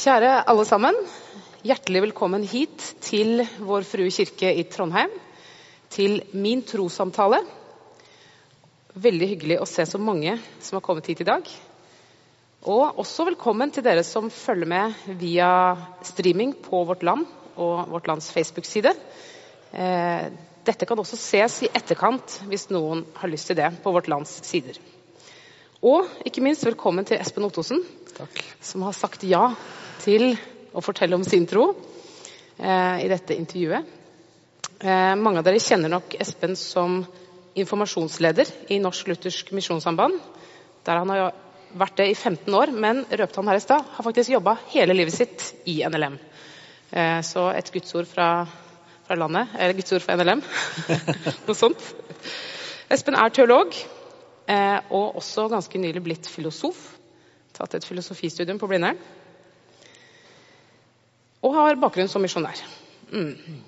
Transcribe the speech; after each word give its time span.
Kjære 0.00 0.46
alle 0.48 0.62
sammen. 0.64 0.96
Hjertelig 1.60 2.00
velkommen 2.06 2.44
hit 2.48 2.80
til 3.04 3.42
Vår 3.68 3.84
Frue 3.84 4.08
kirke 4.08 4.48
i 4.56 4.62
Trondheim. 4.72 5.10
Til 5.92 6.22
min 6.32 6.62
trossamtale. 6.64 7.42
Veldig 8.96 9.26
hyggelig 9.34 9.58
å 9.60 9.66
se 9.68 9.84
så 9.84 9.98
mange 10.00 10.38
som 10.64 10.78
har 10.78 10.84
kommet 10.86 11.10
hit 11.10 11.20
i 11.20 11.26
dag. 11.28 11.50
Og 12.64 13.02
også 13.02 13.26
velkommen 13.28 13.74
til 13.76 13.84
dere 13.84 14.00
som 14.08 14.30
følger 14.32 14.70
med 14.72 15.18
via 15.20 15.50
streaming 16.08 16.54
på 16.64 16.80
Vårt 16.88 17.04
Land 17.04 17.26
og 17.60 17.92
Vårt 17.92 18.08
Lands 18.08 18.30
Facebook-side. 18.32 18.94
Eh, 19.74 20.30
dette 20.64 20.88
kan 20.88 21.04
også 21.04 21.20
ses 21.20 21.58
i 21.66 21.70
etterkant 21.74 22.38
hvis 22.48 22.70
noen 22.72 23.04
har 23.20 23.34
lyst 23.34 23.52
til 23.52 23.60
det, 23.60 23.68
på 23.84 23.92
Vårt 23.92 24.08
Lands 24.08 24.32
sider. 24.48 24.80
Og 25.84 26.08
ikke 26.24 26.40
minst 26.44 26.64
velkommen 26.64 27.04
til 27.04 27.20
Espen 27.20 27.44
Ottosen, 27.44 27.84
Takk. 28.16 28.40
som 28.64 28.88
har 28.88 28.96
sagt 28.96 29.28
ja 29.28 29.50
til 30.00 30.34
å 30.72 30.82
fortelle 30.84 31.16
om 31.16 31.24
sin 31.26 31.46
tro 31.50 31.70
eh, 31.70 33.04
i 33.04 33.08
dette 33.10 33.36
intervjuet. 33.36 33.96
Eh, 34.80 35.14
mange 35.20 35.40
av 35.40 35.46
dere 35.46 35.60
kjenner 35.62 35.92
nok 35.92 36.16
Espen 36.20 36.56
som 36.58 37.02
informasjonsleder 37.58 38.48
i 38.72 38.78
Norsk 38.82 39.10
Luthersk 39.10 39.52
Misjonssamband. 39.56 40.16
Der 40.86 41.00
han 41.02 41.12
har 41.12 41.34
vært 41.80 41.98
det 42.00 42.08
i 42.10 42.16
15 42.16 42.56
år, 42.56 42.72
men 42.72 43.04
røpte 43.04 43.42
han 43.42 43.50
her 43.50 43.60
i 43.60 43.64
stad, 43.64 43.84
har 43.96 44.06
faktisk 44.06 44.32
jobba 44.32 44.56
hele 44.72 44.96
livet 44.96 45.14
sitt 45.14 45.46
i 45.70 45.80
NLM. 45.86 46.18
Eh, 46.90 47.20
så 47.26 47.50
et 47.52 47.70
gudsord 47.74 48.08
fra, 48.10 48.30
fra 49.06 49.18
landet, 49.18 49.52
eller 49.58 49.78
gudsord 49.78 50.06
fra 50.06 50.16
NLM, 50.18 50.42
noe 51.46 51.58
sånt. 51.58 51.92
Espen 52.90 53.18
er 53.18 53.34
teolog, 53.34 53.76
og 54.90 55.18
også 55.20 55.44
ganske 55.46 55.78
nylig 55.78 56.00
blitt 56.02 56.26
filosof. 56.26 56.78
Tatt 57.54 57.76
et 57.76 57.84
filosofistudium 57.86 58.58
på 58.58 58.66
Blindern. 58.66 58.98
Og 61.40 61.56
har 61.56 61.78
bakgrunn 61.80 62.10
som 62.10 62.22
misjonær. 62.24 62.60
Mm. 63.10 63.60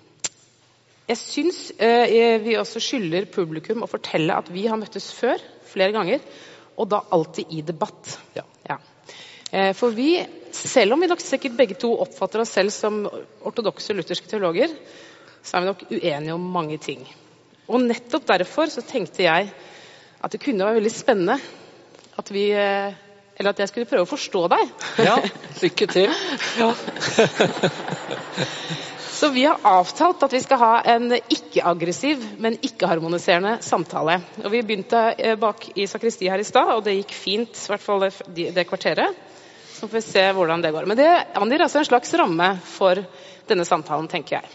Jeg 1.09 1.19
syns 1.19 1.61
eh, 1.83 2.39
vi 2.45 2.56
også 2.61 2.81
skylder 2.83 3.27
publikum 3.33 3.83
å 3.84 3.91
fortelle 3.91 4.37
at 4.39 4.51
vi 4.53 4.67
har 4.70 4.79
møttes 4.81 5.11
før, 5.17 5.41
flere 5.67 5.95
ganger, 5.95 6.23
og 6.79 6.89
da 6.92 7.03
alltid 7.12 7.51
i 7.53 7.62
debatt. 7.67 8.17
Ja. 8.37 8.45
Ja. 8.69 8.79
Eh, 9.53 9.73
for 9.77 9.92
vi, 9.97 10.14
selv 10.56 10.95
om 10.95 11.03
vi 11.03 11.11
nok 11.11 11.25
sikkert 11.25 11.56
begge 11.59 11.77
to 11.81 11.91
oppfatter 12.05 12.45
oss 12.45 12.55
selv 12.55 12.73
som 12.73 13.03
ortodokse 13.45 13.97
lutherske 13.97 14.31
teologer, 14.31 14.73
så 15.42 15.59
er 15.59 15.64
vi 15.64 15.70
nok 15.73 15.84
uenige 15.91 16.36
om 16.36 16.47
mange 16.55 16.79
ting. 16.81 17.03
Og 17.69 17.83
nettopp 17.83 18.29
derfor 18.31 18.70
så 18.73 18.84
tenkte 18.86 19.27
jeg 19.27 19.51
at 20.23 20.33
det 20.33 20.41
kunne 20.42 20.64
være 20.64 20.79
veldig 20.79 20.95
spennende 20.95 21.39
at 22.20 22.31
vi 22.31 22.47
eh, 22.55 22.95
Eller 23.36 23.50
at 23.55 23.62
jeg 23.62 23.70
skulle 23.70 23.88
prøve 23.88 24.05
å 24.05 24.11
forstå 24.11 24.42
deg. 24.52 24.72
Ja, 25.02 25.16
lykke 25.62 25.86
til. 25.91 26.12
Så 29.22 29.28
vi 29.30 29.44
har 29.47 29.61
avtalt 29.62 30.22
at 30.27 30.33
vi 30.34 30.41
skal 30.42 30.58
ha 30.58 30.70
en 30.97 31.12
ikke-aggressiv, 31.14 32.24
men 32.42 32.56
ikke-harmoniserende 32.58 33.61
samtale. 33.62 34.16
Og 34.42 34.50
Vi 34.50 34.62
begynte 34.66 35.02
eh, 35.14 35.36
bak 35.39 35.69
i 35.78 35.86
sakristi 35.86 36.27
her 36.27 36.42
i 36.42 36.47
stad, 36.48 36.72
og 36.74 36.83
det 36.83 36.97
gikk 36.97 37.14
fint. 37.14 37.55
I 37.55 37.70
hvert 37.70 37.84
fall 37.84 38.02
det, 38.02 38.48
det 38.56 38.64
kvarteret. 38.66 39.20
Så 39.77 39.86
får 39.86 39.94
vi 39.94 40.02
se 40.08 40.24
hvordan 40.34 40.64
det 40.64 40.72
går. 40.74 40.89
Men 40.91 40.98
det 40.98 41.06
angir 41.39 41.62
altså 41.62 41.78
en 41.78 41.86
slags 41.86 42.11
ramme 42.19 42.48
for 42.67 42.98
denne 43.46 43.67
samtalen, 43.69 44.11
tenker 44.11 44.41
jeg. 44.41 44.50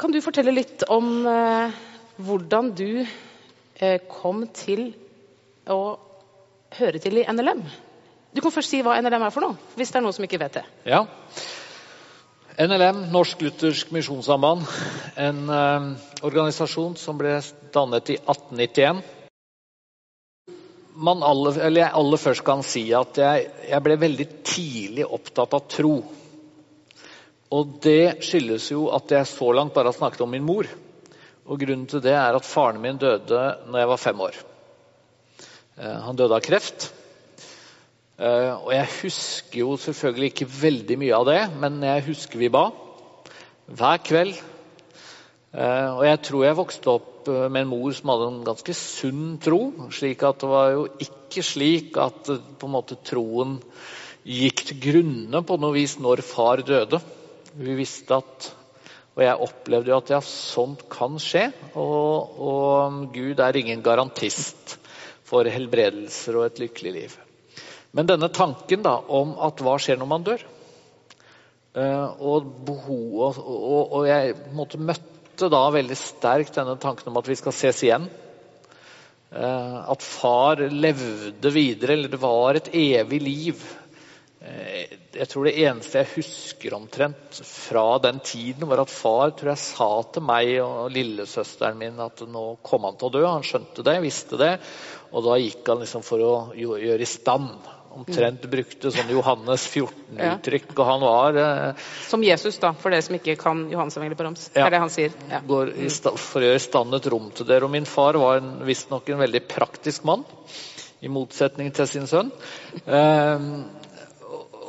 Kan 0.00 0.10
du 0.10 0.18
fortelle 0.24 0.56
litt 0.56 0.82
om 0.90 1.26
eh, 1.28 1.78
hvordan 2.18 2.74
du 2.74 3.04
eh, 3.04 3.98
kom 4.10 4.42
til 4.56 4.88
å 5.74 5.96
høre 6.78 7.00
til 7.02 7.20
i 7.20 7.26
NLM? 7.28 7.62
Du 8.30 8.42
kan 8.42 8.54
først 8.54 8.70
si 8.70 8.82
hva 8.86 8.98
NLM 9.02 9.24
er 9.26 9.34
for 9.34 9.42
noe, 9.42 9.58
hvis 9.78 9.90
det 9.90 9.98
er 9.98 10.04
noen 10.04 10.14
som 10.14 10.26
ikke 10.26 10.38
vet 10.42 10.60
det. 10.60 10.66
Ja. 10.86 11.02
NLM, 12.60 13.06
Norsk 13.10 13.40
Luthersk 13.42 13.90
Misjonssamband, 13.94 14.66
en 15.18 15.40
eh, 15.48 15.88
organisasjon 16.26 16.94
som 17.00 17.18
ble 17.18 17.38
dannet 17.74 18.12
i 18.12 18.18
1891. 18.20 19.00
Man 21.00 21.24
aller, 21.24 21.56
eller 21.64 21.86
jeg 21.86 21.96
aller 22.02 22.20
først 22.20 22.44
kan 22.44 22.62
si 22.66 22.84
at 22.94 23.18
jeg, 23.18 23.48
jeg 23.70 23.84
ble 23.86 23.96
veldig 24.02 24.28
tidlig 24.44 25.06
opptatt 25.08 25.56
av 25.56 25.64
tro. 25.72 25.94
Og 27.50 27.72
det 27.82 28.20
skyldes 28.26 28.68
jo 28.70 28.90
at 28.94 29.10
jeg 29.10 29.26
så 29.26 29.50
langt 29.56 29.74
bare 29.74 29.90
har 29.90 29.96
snakket 29.96 30.22
om 30.26 30.30
min 30.30 30.44
mor. 30.46 30.68
Og 31.50 31.58
grunnen 31.58 31.88
til 31.90 32.02
det 32.04 32.14
er 32.14 32.36
at 32.36 32.46
faren 32.46 32.78
min 32.82 33.00
døde 33.00 33.40
når 33.66 33.82
jeg 33.82 33.90
var 33.90 34.04
fem 34.04 34.22
år. 34.28 34.36
Eh, 35.78 36.00
han 36.04 36.18
døde 36.18 36.34
av 36.36 36.42
kreft. 36.44 36.90
Uh, 38.20 38.52
og 38.66 38.72
jeg 38.74 38.88
husker 38.98 39.58
jo 39.62 39.74
selvfølgelig 39.80 40.28
ikke 40.28 40.46
veldig 40.52 40.96
mye 41.00 41.16
av 41.16 41.22
det, 41.24 41.38
men 41.62 41.78
jeg 41.86 42.02
husker 42.10 42.40
vi 42.42 42.50
ba 42.52 42.66
hver 43.64 44.02
kveld. 44.04 44.34
Uh, 45.54 45.96
og 45.96 46.02
jeg 46.04 46.18
tror 46.26 46.44
jeg 46.44 46.58
vokste 46.58 46.92
opp 46.92 47.30
med 47.30 47.62
en 47.62 47.70
mor 47.70 47.94
som 47.96 48.12
hadde 48.12 48.26
en 48.28 48.42
ganske 48.44 48.74
sunn 48.76 49.38
tro. 49.40 49.60
slik 49.92 50.24
at 50.26 50.42
det 50.42 50.50
var 50.50 50.68
jo 50.74 50.84
ikke 51.00 51.44
slik 51.44 51.96
at 52.00 52.28
på 52.60 52.68
en 52.68 52.74
måte 52.74 52.98
troen 53.08 53.56
gikk 54.26 54.66
til 54.68 54.80
grunne 54.84 55.40
på 55.46 55.56
noe 55.60 55.76
vis 55.78 55.96
når 56.00 56.24
far 56.26 56.60
døde. 56.66 57.00
Vi 57.56 57.76
visste 57.78 58.20
at 58.20 58.54
Og 59.16 59.24
jeg 59.24 59.42
opplevde 59.42 59.90
jo 59.90 59.96
at 59.98 60.10
ja, 60.12 60.20
sånt 60.24 60.84
kan 60.92 61.16
skje. 61.20 61.48
Og, 61.74 62.36
og 62.40 63.00
Gud 63.12 63.40
er 63.42 63.56
ingen 63.58 63.82
garantist 63.82 64.79
for 65.30 65.46
helbredelser 65.46 66.38
og 66.38 66.48
et 66.48 66.64
lykkelig 66.64 66.94
liv. 66.96 67.18
Men 67.96 68.08
denne 68.10 68.30
tanken 68.34 68.82
da, 68.86 68.96
om 69.08 69.36
at 69.42 69.62
hva 69.62 69.76
skjer 69.82 69.98
når 70.00 70.10
man 70.10 70.26
dør 70.26 70.42
og, 71.70 72.46
behov, 72.66 73.38
og, 73.38 73.92
og 73.94 74.06
jeg 74.08 74.34
måtte, 74.56 74.80
møtte 74.82 75.50
da 75.52 75.62
veldig 75.70 75.98
sterkt 75.98 76.58
denne 76.58 76.74
tanken 76.82 77.12
om 77.12 77.20
at 77.20 77.30
vi 77.30 77.36
skal 77.38 77.54
ses 77.54 77.82
igjen. 77.86 78.08
At 79.30 80.02
far 80.02 80.58
levde 80.58 81.52
videre, 81.54 81.94
eller 81.94 82.10
det 82.10 82.20
var 82.22 82.58
et 82.58 82.72
evig 82.74 83.20
liv. 83.22 83.62
Jeg 85.10 85.26
tror 85.26 85.48
det 85.48 85.56
eneste 85.58 85.98
jeg 85.98 86.12
husker 86.14 86.74
omtrent 86.76 87.40
fra 87.42 87.98
den 88.02 88.20
tiden, 88.22 88.68
var 88.70 88.84
at 88.84 88.92
far 88.94 89.32
tror 89.34 89.52
jeg 89.52 89.62
sa 89.64 89.90
til 90.14 90.22
meg 90.22 90.52
og 90.62 90.92
lillesøsteren 90.94 91.80
min 91.80 91.98
at 92.04 92.22
nå 92.30 92.44
kom 92.66 92.86
han 92.86 92.98
til 93.00 93.10
å 93.10 93.14
dø. 93.16 93.24
Han 93.26 93.46
skjønte 93.46 93.84
det, 93.86 93.96
visste 94.04 94.38
det. 94.38 94.54
Og 95.10 95.26
da 95.26 95.40
gikk 95.42 95.66
han 95.66 95.82
liksom 95.82 96.06
for 96.06 96.22
å 96.22 96.32
gjøre 96.54 97.02
i 97.02 97.10
stand 97.10 97.70
omtrent 97.90 98.44
brukte 98.50 98.90
sånn 98.94 99.10
Johannes 99.10 99.64
14-uttrykk. 99.72 100.72
Og 100.76 100.84
han 100.86 101.02
var 101.04 101.38
eh, 101.42 101.88
Som 102.06 102.24
Jesus, 102.24 102.58
da, 102.62 102.72
for 102.78 102.94
dere 102.94 103.02
som 103.02 103.16
ikke 103.18 103.34
kan 103.40 103.64
Johannes 103.72 103.98
evangeliet 103.98 104.20
på 104.20 104.26
rams. 104.28 104.46
Ja. 104.52 104.60
Det 104.60 104.66
er 104.68 104.76
det 104.76 104.82
han 104.84 104.94
sier. 104.94 105.16
Ja. 105.30 105.42
går 105.50 105.72
i 105.74 105.90
sta, 105.92 106.14
for 106.14 106.42
å 106.42 106.50
gjøre 106.50 106.60
i 106.60 106.66
stand 106.66 106.98
et 107.00 107.10
rom 107.12 107.30
til 107.34 107.48
dere. 107.50 107.66
Og 107.66 107.74
min 107.74 107.88
far 107.88 108.18
var 108.20 108.44
visstnok 108.66 109.10
en 109.10 109.24
veldig 109.24 109.42
praktisk 109.50 110.06
mann, 110.08 110.22
i 111.00 111.10
motsetning 111.10 111.72
til 111.74 111.88
sin 111.90 112.06
sønn. 112.10 112.30
Eh, 112.84 113.50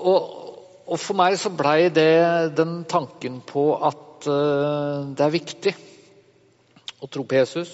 og, 0.02 0.32
og, 0.86 0.98
for 1.00 1.18
meg 1.20 1.38
så 1.40 1.52
blei 1.54 1.90
det 1.94 2.56
den 2.58 2.82
tanken 2.90 3.40
på 3.48 3.66
at 3.78 4.28
uh, 4.30 5.10
det 5.16 5.26
er 5.26 5.36
viktig 5.36 5.76
å 7.02 7.10
tro 7.10 7.26
på 7.26 7.38
Jesus. 7.40 7.74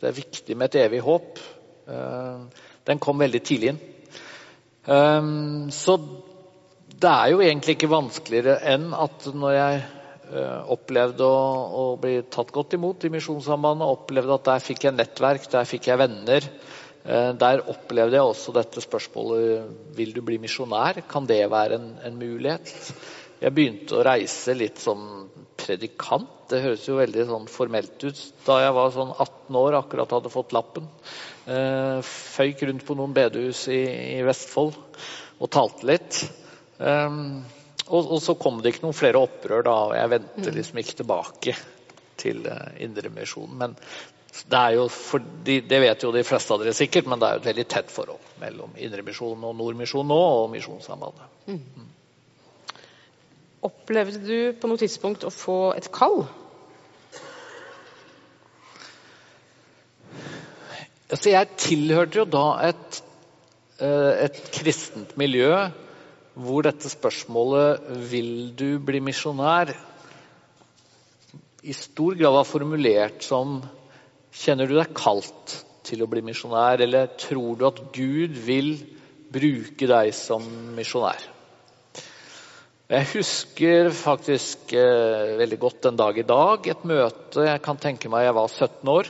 Det 0.00 0.10
er 0.10 0.16
viktig 0.16 0.56
med 0.56 0.70
et 0.70 0.86
evig 0.86 1.02
håp. 1.04 1.42
Uh, 1.88 2.46
den 2.86 3.02
kom 3.02 3.20
veldig 3.22 3.42
tidlig 3.44 3.74
inn. 3.74 3.82
Um, 4.86 5.68
så 5.74 5.96
det 6.96 7.10
er 7.10 7.32
jo 7.32 7.42
egentlig 7.42 7.76
ikke 7.76 7.92
vanskeligere 7.92 8.60
enn 8.72 8.92
at 8.96 9.28
når 9.34 9.54
jeg 9.56 9.84
opplevde 10.26 11.22
å, 11.22 11.42
å, 11.70 11.82
bli 12.02 12.16
tatt 12.32 12.48
godt 12.50 12.74
imot 12.74 13.04
i 13.06 13.10
Misjonssambandet, 13.14 13.86
opplevde 13.86 14.34
at 14.34 14.48
der 14.48 14.64
fikk 14.64 14.88
jeg 14.88 14.96
nettverk, 14.96 15.46
der 15.52 15.68
fikk 15.68 15.86
jeg 15.86 16.00
venner. 16.00 16.48
Uh, 17.06 17.30
der 17.38 17.62
opplevde 17.70 18.18
jeg 18.18 18.26
også 18.26 18.54
dette 18.56 18.82
spørsmålet 18.82 19.94
vil 19.96 20.14
du 20.14 20.22
bli 20.26 20.40
misjonær. 20.42 21.04
Kan 21.10 21.28
det 21.28 21.44
være 21.52 21.78
en, 21.78 21.92
en, 22.04 22.18
mulighet? 22.18 22.72
Jeg 23.40 23.54
begynte 23.54 23.98
å 23.98 24.06
reise 24.06 24.56
litt 24.56 24.80
som 24.82 25.28
predikant. 25.60 26.32
Det 26.50 26.62
høres 26.62 26.86
jo 26.86 26.98
veldig 26.98 27.26
sånn 27.28 27.46
formelt 27.50 28.02
ut. 28.06 28.22
Da 28.46 28.60
jeg 28.64 28.74
var 28.76 28.94
sånn 28.94 29.12
18 29.14 29.60
år, 29.60 29.78
akkurat 29.80 30.16
hadde 30.18 30.32
fått 30.34 30.54
lappen. 30.56 30.88
Uh, 31.46 32.02
føyk 32.02 32.66
rundt 32.66 32.86
på 32.86 32.96
noen 32.98 33.14
bedehus 33.14 33.66
i, 33.70 33.82
i 34.16 34.24
Vestfold 34.26 34.74
og 35.36 35.52
talte 35.52 35.86
litt. 35.86 36.24
Um, 36.78 37.44
og, 37.86 38.00
og, 38.02 38.18
så 38.22 38.34
kom 38.38 38.58
det 38.60 38.74
ikke 38.74 38.86
noen 38.86 38.96
flere 38.96 39.20
opprør 39.22 39.64
da, 39.66 39.76
og 39.88 39.94
jeg 39.96 40.12
vendte 40.12 40.54
liksom 40.54 40.80
ikke 40.82 40.98
tilbake 41.00 41.54
til 42.18 42.42
uh, 42.50 42.72
Indremisjonen. 42.82 43.56
Men 43.60 43.76
det 44.44 44.58
er 44.58 44.76
jo, 44.76 44.86
for 44.92 45.22
de, 45.46 45.60
det 45.64 45.78
vet 45.82 46.02
jo 46.04 46.12
de 46.14 46.24
fleste 46.26 46.52
av 46.52 46.62
dere 46.62 46.74
sikkert, 46.76 47.08
men 47.08 47.20
det 47.20 47.28
er 47.28 47.36
jo 47.36 47.42
et 47.42 47.50
veldig 47.50 47.66
tett 47.72 47.92
forhold 47.92 48.32
mellom 48.42 48.74
Indremisjonen 48.76 49.46
og 49.48 49.54
Nordmisjonen 49.56 50.10
nå, 50.12 50.18
og 50.40 50.50
Misjonssambandet. 50.52 51.30
Mm. 51.48 51.86
Opplevde 53.66 54.20
du 54.22 54.36
på 54.60 54.70
noe 54.70 54.82
tidspunkt 54.82 55.24
å 55.26 55.32
få 55.32 55.58
et 55.78 55.88
kall? 55.94 56.26
Altså, 61.06 61.30
jeg 61.30 61.56
tilhørte 61.62 62.20
jo 62.20 62.28
da 62.28 62.46
et 62.66 63.02
eh, 63.78 64.24
et 64.26 64.38
kristent 64.54 65.16
miljø 65.20 65.52
hvor 66.36 66.66
dette 66.66 66.90
spørsmålet 66.92 67.86
'Vil 68.10 68.52
du 68.58 68.78
bli 68.78 69.00
misjonær?' 69.00 69.72
i 71.66 71.72
stor 71.72 72.14
grad 72.14 72.32
var 72.32 72.44
formulert 72.46 73.24
som 73.24 73.62
'Kjenner 74.36 74.68
du 74.68 74.76
deg 74.76 74.92
kalt 74.96 75.54
til 75.86 76.02
å 76.04 76.10
bli 76.10 76.20
misjonær?' 76.26 76.82
eller 76.84 77.08
'Tror 77.16 77.56
du 77.56 77.64
at 77.68 77.80
Gud 77.96 78.36
vil 78.48 78.74
bruke 79.32 79.88
deg 79.88 80.12
som 80.14 80.44
misjonær?' 80.76 81.24
Jeg 82.86 83.06
husker 83.16 83.88
faktisk 83.90 84.72
eh, 84.78 85.32
veldig 85.40 85.56
godt 85.58 85.88
den 85.88 85.96
dag 85.98 86.18
i 86.20 86.22
dag 86.22 86.68
et 86.70 86.84
møte 86.86 87.42
Jeg 87.48 87.62
kan 87.64 87.80
tenke 87.82 88.06
meg 88.12 88.28
jeg 88.28 88.36
var 88.36 88.46
17 88.52 88.92
år. 88.92 89.08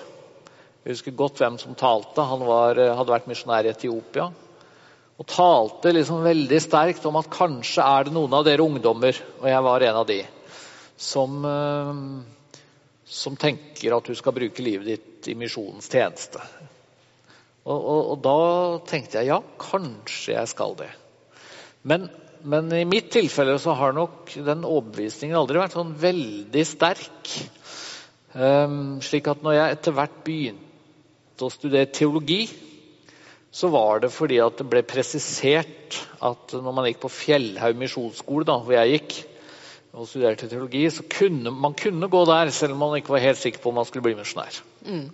Jeg 0.86 0.94
husker 0.94 1.18
godt 1.18 1.42
hvem 1.42 1.58
som 1.60 1.74
talte. 1.76 2.24
Han 2.24 2.46
var, 2.48 2.78
eh, 2.80 2.94
hadde 2.96 3.12
vært 3.12 3.28
misjonær 3.28 3.66
i 3.66 3.74
Etiopia. 3.74 4.30
Og 5.18 5.28
talte 5.28 5.92
liksom 5.92 6.24
veldig 6.24 6.62
sterkt 6.62 7.04
om 7.04 7.18
at 7.20 7.28
kanskje 7.32 7.84
er 7.84 8.06
det 8.06 8.14
noen 8.16 8.32
av 8.38 8.46
dere 8.48 8.64
ungdommer, 8.64 9.20
og 9.42 9.46
jeg 9.50 9.62
var 9.68 9.84
en 9.90 10.00
av 10.00 10.08
de, 10.08 10.22
som, 10.96 11.36
eh, 11.44 12.00
som 13.06 13.38
tenker 13.38 13.94
at 13.94 14.08
du 14.08 14.14
skal 14.18 14.34
bruke 14.34 14.64
livet 14.64 14.88
ditt 14.90 15.30
i 15.30 15.36
misjonens 15.38 15.88
tjeneste. 15.90 16.42
Og, 17.66 17.78
og, 17.78 18.00
og 18.12 18.22
da 18.22 18.38
tenkte 18.86 19.20
jeg 19.20 19.30
ja, 19.30 19.40
kanskje 19.62 20.36
jeg 20.36 20.52
skal 20.52 20.76
det. 20.78 20.90
Men 21.86 22.08
men 22.46 22.70
i 22.74 22.84
mitt 22.86 23.08
tilfelle 23.10 23.56
så 23.58 23.74
har 23.74 23.94
nok 23.96 24.36
den 24.46 24.62
overbevisningen 24.66 25.34
aldri 25.38 25.58
vært 25.58 25.74
sånn 25.74 25.94
veldig 25.98 26.62
sterk. 26.68 27.32
Um, 28.36 28.98
slik 29.02 29.26
at 29.32 29.42
når 29.42 29.56
jeg 29.56 29.76
etter 29.76 29.96
hvert 29.96 30.20
begynte 30.26 31.46
å 31.46 31.50
studere 31.50 31.90
teologi, 31.90 32.44
så 33.50 33.70
var 33.72 34.04
det 34.04 34.12
fordi 34.14 34.38
at 34.44 34.60
det 34.60 34.68
ble 34.68 34.84
presisert 34.86 35.98
at 36.22 36.54
når 36.54 36.76
man 36.76 36.86
gikk 36.90 37.00
på 37.02 37.12
Fjellhaug 37.16 37.80
misjonsskole, 37.80 38.46
da, 38.46 38.58
hvor 38.62 38.76
jeg 38.76 38.94
gikk, 38.94 39.16
og 39.96 40.08
studerte 40.08 40.48
teologi, 40.50 40.84
så 40.92 41.06
kunne 41.08 41.50
man 41.50 41.74
kunne 41.78 42.10
gå 42.12 42.24
der 42.28 42.52
selv 42.52 42.76
om 42.76 42.84
man 42.84 42.98
ikke 42.98 43.14
var 43.14 43.24
helt 43.24 43.40
sikker 43.40 43.62
på 43.62 43.72
om 43.72 43.80
man 43.80 43.88
skulle 43.88 44.04
bli 44.04 44.16
misjonær. 44.18 44.60
Mm. 44.84 45.08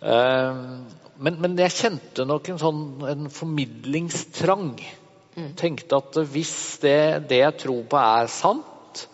Uh, 0.00 1.20
men, 1.20 1.36
men, 1.36 1.58
jeg 1.60 1.76
kjente 1.76 2.24
nok 2.24 2.48
en 2.48 2.60
sånn 2.62 2.80
en 3.10 3.28
formidlingstrang 3.28 4.72
Mm. 5.40 5.52
Tenkte 5.54 5.98
at 6.00 6.16
hvis 6.32 6.54
det, 6.82 7.28
det 7.30 7.38
jeg 7.44 7.58
tror 7.62 7.84
på, 7.90 7.98
er 7.98 8.30
sant, 8.32 9.04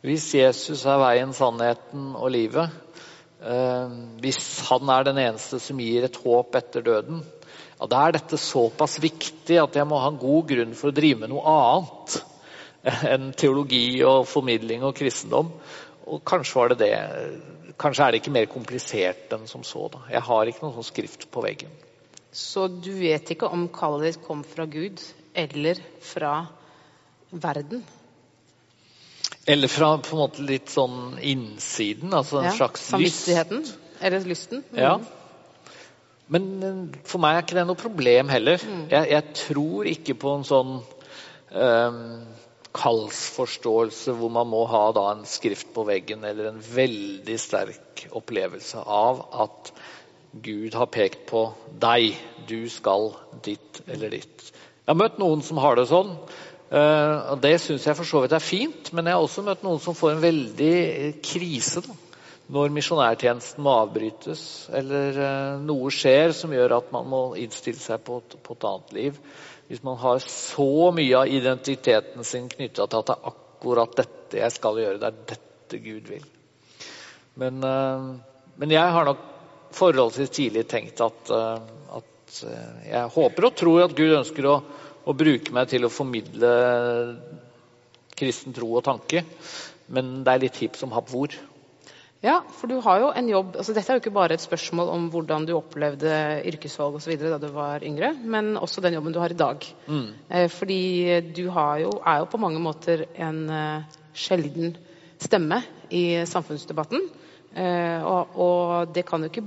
hvis 0.00 0.30
Jesus 0.34 0.86
er 0.88 1.00
veien, 1.02 1.34
sannheten 1.36 2.14
og 2.16 2.30
livet, 2.32 2.72
uh, 3.44 3.92
hvis 4.24 4.40
han 4.70 4.92
er 4.94 5.04
den 5.10 5.20
eneste 5.26 5.60
som 5.60 5.82
gir 5.82 6.06
et 6.08 6.16
håp 6.24 6.56
etter 6.56 6.86
døden, 6.86 7.20
ja, 7.76 7.88
da 7.88 8.06
er 8.06 8.16
dette 8.16 8.40
såpass 8.40 8.98
viktig 9.04 9.60
at 9.60 9.76
jeg 9.76 9.88
må 9.88 10.00
ha 10.00 10.08
en 10.12 10.20
god 10.20 10.48
grunn 10.48 10.74
for 10.76 10.90
å 10.90 10.96
drive 10.96 11.22
med 11.22 11.32
noe 11.32 11.44
annet 11.52 12.18
enn 13.12 13.30
teologi 13.36 14.00
og 14.06 14.26
formidling 14.28 14.84
og 14.86 14.96
kristendom. 14.98 15.52
Og 16.10 16.24
kanskje 16.26 16.58
var 16.58 16.72
det 16.72 16.80
det. 16.82 16.94
Kanskje 17.80 18.06
er 18.06 18.12
det 18.12 18.22
ikke 18.22 18.34
mer 18.34 18.48
komplisert 18.50 19.32
enn 19.36 19.46
som 19.50 19.64
så. 19.66 19.86
da. 19.92 20.02
Jeg 20.12 20.24
har 20.26 20.50
ikke 20.50 20.64
noen 20.64 20.76
sånn 20.78 20.90
skrift 20.90 21.28
på 21.32 21.44
veggen. 21.44 21.72
Så 22.32 22.68
du 22.70 22.92
vet 22.94 23.30
ikke 23.34 23.48
om 23.50 23.66
kallet 23.74 24.12
ditt 24.12 24.24
kom 24.24 24.44
fra 24.46 24.66
Gud, 24.70 25.00
eller 25.34 25.80
fra 26.04 26.34
verden. 27.30 27.82
Eller 29.50 29.70
fra 29.72 29.94
på 29.98 30.14
en 30.14 30.20
måte 30.20 30.44
litt 30.46 30.70
sånn 30.70 31.16
innsiden, 31.26 32.12
altså 32.14 32.42
en 32.42 32.50
ja, 32.50 32.56
slags 32.58 32.84
samvittigheten. 32.92 33.64
Eller 34.00 34.26
lysten. 34.28 34.62
Mm. 34.70 34.78
Ja. 34.78 34.92
Men 36.30 36.46
eh, 36.62 37.00
for 37.08 37.22
meg 37.22 37.36
er 37.36 37.44
ikke 37.44 37.58
det 37.58 37.66
noe 37.68 37.80
problem 37.80 38.30
heller. 38.32 38.62
Mm. 38.62 38.84
Jeg, 38.92 39.10
jeg, 39.10 39.34
tror 39.40 39.90
ikke 39.90 40.16
på 40.22 40.36
en 40.38 40.46
sånn 40.46 40.76
um, 41.50 42.04
kallsforståelse 42.76 44.14
hvor 44.18 44.30
man 44.32 44.48
må 44.50 44.64
ha 44.70 44.84
en 45.10 45.24
skrift 45.28 45.72
på 45.74 45.84
veggen 45.88 46.24
eller 46.24 46.50
en 46.50 46.60
veldig 46.62 47.38
sterk 47.40 48.04
opplevelse 48.16 48.82
av 48.84 49.24
at 49.46 49.72
Gud 50.30 50.76
har 50.78 50.86
pekt 50.86 51.24
på 51.30 51.48
deg. 51.82 52.14
Du 52.46 52.68
skal 52.70 53.10
ditt 53.42 53.82
eller 53.90 54.14
ditt. 54.14 54.52
Jeg 54.54 54.92
har 54.92 54.98
møtt 54.98 55.18
noen 55.18 55.42
som 55.42 55.58
har 55.62 55.78
det 55.78 55.88
sånn. 55.90 56.14
Eh, 56.70 57.32
og 57.32 57.40
Det 57.42 57.56
syns 57.58 57.86
jeg 57.86 57.98
for 57.98 58.06
så 58.06 58.22
vidt 58.22 58.36
er 58.36 58.44
fint, 58.44 58.92
men 58.94 59.06
jeg 59.08 59.18
har 59.18 59.24
også 59.24 59.42
møtt 59.42 59.64
noen 59.66 59.82
som 59.82 59.96
får 59.98 60.14
en 60.14 60.22
veldig 60.22 60.74
krise 61.26 61.82
da, 61.82 61.96
når 62.50 62.74
misjonærtjenesten 62.74 63.62
må 63.66 63.74
avbrytes, 63.82 64.44
eller 64.78 65.18
eh, 65.18 65.62
noe 65.66 65.90
skjer 65.94 66.34
som 66.34 66.54
gjør 66.54 66.76
at 66.78 66.92
man 66.94 67.10
må 67.10 67.22
innstille 67.42 67.82
seg 67.82 68.02
på 68.06 68.20
et 68.22 68.68
annet 68.70 68.94
liv. 68.94 69.18
Hvis 69.70 69.84
man 69.86 70.00
har 70.02 70.18
så 70.26 70.90
mye 70.94 71.14
av 71.20 71.30
identiteten 71.30 72.26
sin 72.26 72.48
knytta 72.50 72.88
til 72.90 73.00
at 73.00 73.10
det 73.10 73.16
er 73.16 73.30
akkurat 73.30 73.96
dette 74.02 74.40
jeg 74.40 74.54
skal 74.56 74.82
gjøre, 74.82 74.98
det 74.98 75.10
er 75.10 75.20
dette 75.30 75.80
Gud 75.84 76.10
vil. 76.10 76.26
Men, 77.38 77.62
eh, 77.64 78.06
men 78.58 78.74
jeg 78.74 78.96
har 78.98 79.06
nok 79.06 79.26
forholdsvis 79.78 80.34
tidlig 80.34 80.66
tenkt 80.66 80.98
at, 81.04 81.30
at 81.30 82.38
jeg 82.82 83.12
håper 83.14 83.46
og 83.46 83.54
tror 83.54 83.84
at 83.84 83.94
Gud 83.94 84.16
ønsker 84.18 84.48
å 84.50 84.56
å 85.08 85.16
bruke 85.16 85.54
meg 85.54 85.70
til 85.70 85.86
å 85.86 85.92
formidle 85.92 86.50
kristen 88.18 88.54
tro 88.56 88.68
og 88.76 88.84
tanke. 88.86 89.24
Men 89.90 90.20
det 90.26 90.32
er 90.32 90.44
litt 90.44 90.60
hipp 90.62 90.76
som 90.78 90.92
happ 90.94 91.08
hvor. 91.10 91.34
Ja, 92.20 92.42
for 92.52 92.68
du 92.68 92.76
har 92.84 93.00
jo 93.00 93.12
en 93.16 93.28
jobb 93.32 93.54
altså 93.56 93.72
Dette 93.72 93.92
er 93.92 93.96
jo 93.96 94.02
ikke 94.02 94.12
bare 94.12 94.36
et 94.36 94.42
spørsmål 94.44 94.90
om 94.92 95.06
hvordan 95.12 95.46
du 95.48 95.54
opplevde 95.56 96.10
yrkesvalg 96.50 96.98
osv. 96.98 97.14
da 97.16 97.38
du 97.40 97.48
var 97.54 97.84
yngre, 97.86 98.12
men 98.12 98.58
også 98.60 98.82
den 98.84 98.98
jobben 98.98 99.14
du 99.16 99.20
har 99.22 99.32
i 99.32 99.38
dag. 99.40 99.64
Mm. 99.86 100.10
Eh, 100.28 100.48
fordi 100.52 100.82
du 101.32 101.46
jo, 101.48 101.94
er 102.04 102.18
jo 102.20 102.28
på 102.28 102.40
mange 102.42 102.60
måter 102.60 103.06
en 103.16 103.48
uh, 103.48 104.00
sjelden 104.12 104.76
stemme 105.20 105.62
i 105.90 106.26
samfunnsdebatten. 106.26 107.08
Eh, 107.54 108.04
og, 108.04 108.36
og, 108.36 108.92
det 108.94 109.02
kan 109.08 109.24
jo 109.24 109.30
ikke 109.30 109.42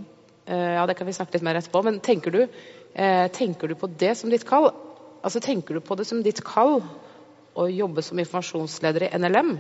eh, 0.46 0.74
Ja, 0.76 0.84
det 0.86 0.98
kan 1.00 1.08
vi 1.08 1.16
snakke 1.16 1.38
litt 1.38 1.46
mer 1.46 1.56
etterpå, 1.56 1.84
men 1.86 2.02
tenker 2.04 2.34
du, 2.36 2.42
eh, 2.94 3.28
tenker 3.32 3.72
du 3.72 3.78
på 3.80 3.88
det 3.88 4.18
som 4.20 4.34
ditt 4.34 4.44
kall? 4.50 4.72
Altså, 5.24 5.40
Tenker 5.40 5.78
du 5.78 5.80
på 5.80 5.96
det 5.96 6.08
som 6.10 6.20
ditt 6.24 6.42
kall 6.44 6.82
å 7.56 7.70
jobbe 7.70 8.04
som 8.04 8.20
informasjonsleder 8.20 9.08
i 9.08 9.14
NLM? 9.22 9.56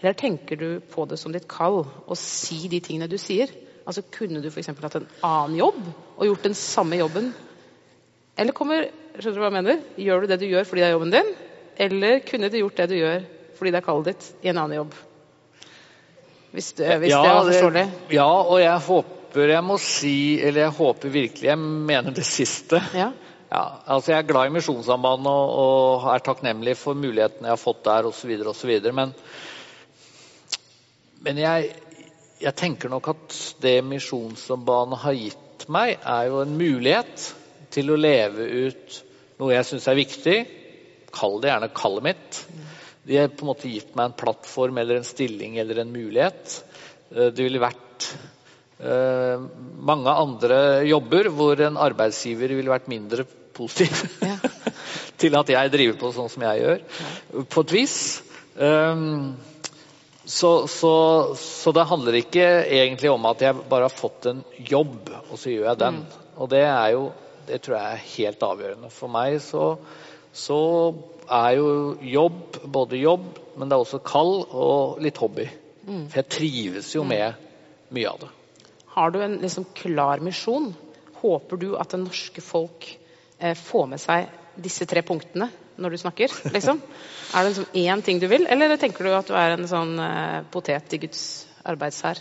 Eller 0.00 0.14
tenker 0.14 0.56
du 0.56 0.68
på 0.80 1.04
det 1.10 1.18
som 1.18 1.32
ditt 1.34 1.48
kall 1.50 1.82
å 1.82 2.18
si 2.18 2.68
de 2.70 2.80
tingene 2.84 3.10
du 3.10 3.18
sier? 3.18 3.50
Altså, 3.88 4.04
Kunne 4.12 4.42
du 4.44 4.50
f.eks. 4.50 4.70
hatt 4.70 4.98
en 5.00 5.08
annen 5.26 5.58
jobb 5.58 5.80
og 6.16 6.26
gjort 6.28 6.46
den 6.46 6.56
samme 6.58 7.00
jobben? 7.00 7.32
Eller 8.38 8.54
kommer, 8.54 8.90
skjønner 9.16 9.34
du 9.34 9.42
hva 9.42 9.50
jeg 9.50 9.58
mener? 9.58 9.84
Gjør 9.98 10.22
du 10.22 10.30
det 10.30 10.40
du 10.42 10.46
gjør 10.46 10.66
fordi 10.68 10.84
det 10.84 10.88
er 10.88 10.94
jobben 10.94 11.14
din? 11.14 11.30
Eller 11.88 12.20
kunne 12.26 12.50
du 12.52 12.58
gjort 12.60 12.82
det 12.82 12.88
du 12.92 12.98
gjør 12.98 13.22
fordi 13.58 13.72
det 13.74 13.80
er 13.80 13.86
kallet 13.88 14.10
ditt, 14.12 14.26
i 14.44 14.50
en 14.52 14.60
annen 14.62 14.78
jobb? 14.78 14.98
Hvis, 16.52 16.72
det, 16.78 16.92
hvis 17.02 17.10
ja, 17.12 17.22
det 17.24 17.32
er 17.32 17.48
forståelig? 17.48 17.86
Ja, 18.14 18.28
og 18.28 18.60
jeg 18.62 18.84
håper 18.86 19.50
jeg 19.52 19.64
må 19.66 19.74
si 19.82 20.18
Eller 20.40 20.62
jeg 20.62 20.72
håper 20.78 21.10
virkelig 21.12 21.50
jeg 21.50 21.58
mener 21.60 22.14
det 22.16 22.24
siste. 22.24 22.80
Ja. 22.96 23.10
Ja, 23.48 23.64
altså 23.88 24.12
Jeg 24.12 24.22
er 24.22 24.28
glad 24.28 24.48
i 24.48 24.52
Misjonssambandet 24.52 25.32
og, 25.32 25.52
og, 26.04 26.08
er 26.12 26.24
takknemlig 26.24 26.74
for 26.76 26.96
mulighetene 26.98 27.48
jeg 27.48 27.54
har 27.54 27.60
fått 27.60 27.80
der 27.86 28.08
osv. 28.08 28.34
Men, 28.92 29.14
men 31.24 31.40
jeg, 31.42 31.72
jeg, 32.38 32.54
tenker 32.58 32.92
nok 32.92 33.10
at 33.14 33.36
det 33.62 33.78
Misjonssambandet 33.86 35.02
har 35.02 35.18
gitt 35.18 35.66
meg, 35.72 35.96
er 35.98 36.28
jo 36.30 36.42
en 36.44 36.56
mulighet 36.58 37.28
til 37.74 37.92
å 37.92 37.98
leve 37.98 38.46
ut 38.68 38.98
noe 39.38 39.54
jeg 39.54 39.68
syns 39.68 39.88
er 39.90 39.98
viktig. 39.98 40.36
Kall 41.14 41.38
det 41.42 41.50
gjerne 41.52 41.70
kallet 41.74 42.06
mitt. 42.08 42.40
De 43.08 43.16
har 43.16 43.30
på 43.32 43.44
en 43.44 43.50
måte 43.52 43.70
gitt 43.70 43.94
meg 43.96 44.10
en 44.10 44.18
plattform 44.18 44.80
eller 44.82 45.00
en 45.00 45.06
stilling 45.06 45.58
eller 45.62 45.82
en 45.82 45.92
mulighet. 45.94 46.58
Eh, 47.14 47.30
det 47.32 47.46
ville 47.46 47.62
vært 47.62 48.08
uh, 48.84 49.42
mange 49.90 50.12
andre 50.12 50.58
jobber 50.86 51.30
hvor 51.34 51.60
en 51.66 51.80
arbeidsgiver 51.80 52.54
ville 52.54 52.72
vært 52.72 52.90
mindre 52.92 53.26
positiv 53.56 54.04
ja. 54.28 54.36
til 55.18 55.34
at 55.38 55.50
jeg 55.50 55.72
driver 55.74 55.98
på 55.98 56.12
sånn 56.14 56.30
som 56.30 56.44
jeg 56.46 56.62
gjør, 56.62 56.84
på 57.50 57.64
et 57.64 57.74
vis. 57.74 57.98
Um, 58.58 59.34
så, 60.28 60.50
så, 60.68 60.92
så, 61.40 61.72
det 61.72 61.86
handler 61.88 62.18
ikke 62.18 62.44
egentlig 62.66 63.08
om 63.10 63.24
at 63.30 63.40
jeg 63.42 63.56
bare 63.70 63.88
har 63.88 63.94
fått 63.94 64.28
en 64.28 64.42
jobb, 64.60 65.08
og 65.30 65.38
så 65.40 65.54
gjør 65.54 65.70
jeg 65.70 65.80
den. 65.80 66.02
Mm. 66.04 66.26
Og 66.38 66.50
det 66.52 66.60
er 66.68 66.90
jo 66.92 67.06
det 67.48 67.62
tror 67.64 67.78
jeg 67.78 67.94
er 67.96 68.08
helt 68.14 68.44
avgjørende. 68.44 68.90
For 68.92 69.12
meg 69.12 69.38
så, 69.40 69.68
så 70.36 70.58
er 71.32 71.54
jo 71.56 71.70
jobb 72.04 72.58
både 72.64 73.00
jobb, 73.00 73.28
men 73.56 73.70
det 73.70 73.76
er 73.76 73.84
også 73.84 74.02
kall 74.04 74.34
og 74.44 75.00
litt 75.04 75.20
hobby. 75.22 75.46
Mm. 75.88 76.04
For 76.10 76.20
jeg 76.20 76.30
trives 76.34 76.92
jo 76.96 77.06
mm. 77.06 77.14
med 77.14 77.94
mye 77.96 78.10
av 78.12 78.20
det. 78.24 78.30
Har 78.98 79.14
du 79.14 79.20
en 79.22 79.38
liksom 79.40 79.68
klar 79.78 80.20
misjon? 80.24 80.72
Håper 81.22 81.60
du 81.60 81.70
at 81.78 81.94
det 81.94 82.02
norske 82.02 82.44
folk 82.44 82.90
eh, 83.38 83.56
får 83.56 83.88
med 83.94 84.02
seg 84.02 84.28
disse 84.58 84.86
tre 84.90 85.04
punktene 85.06 85.48
når 85.78 85.94
du 85.94 86.00
snakker? 86.00 86.32
Liksom? 86.54 86.80
Er 87.34 87.44
det 87.44 87.52
liksom 87.52 87.78
én 87.78 88.02
ting 88.04 88.20
du 88.22 88.26
vil, 88.30 88.46
eller 88.50 88.76
tenker 88.80 89.06
du 89.06 89.12
at 89.14 89.30
du 89.30 89.36
er 89.38 89.54
en 89.56 89.68
sånn 89.70 89.94
eh, 90.02 90.40
potet 90.52 90.96
i 90.96 91.00
Guds 91.04 91.22
arbeidshær? 91.68 92.20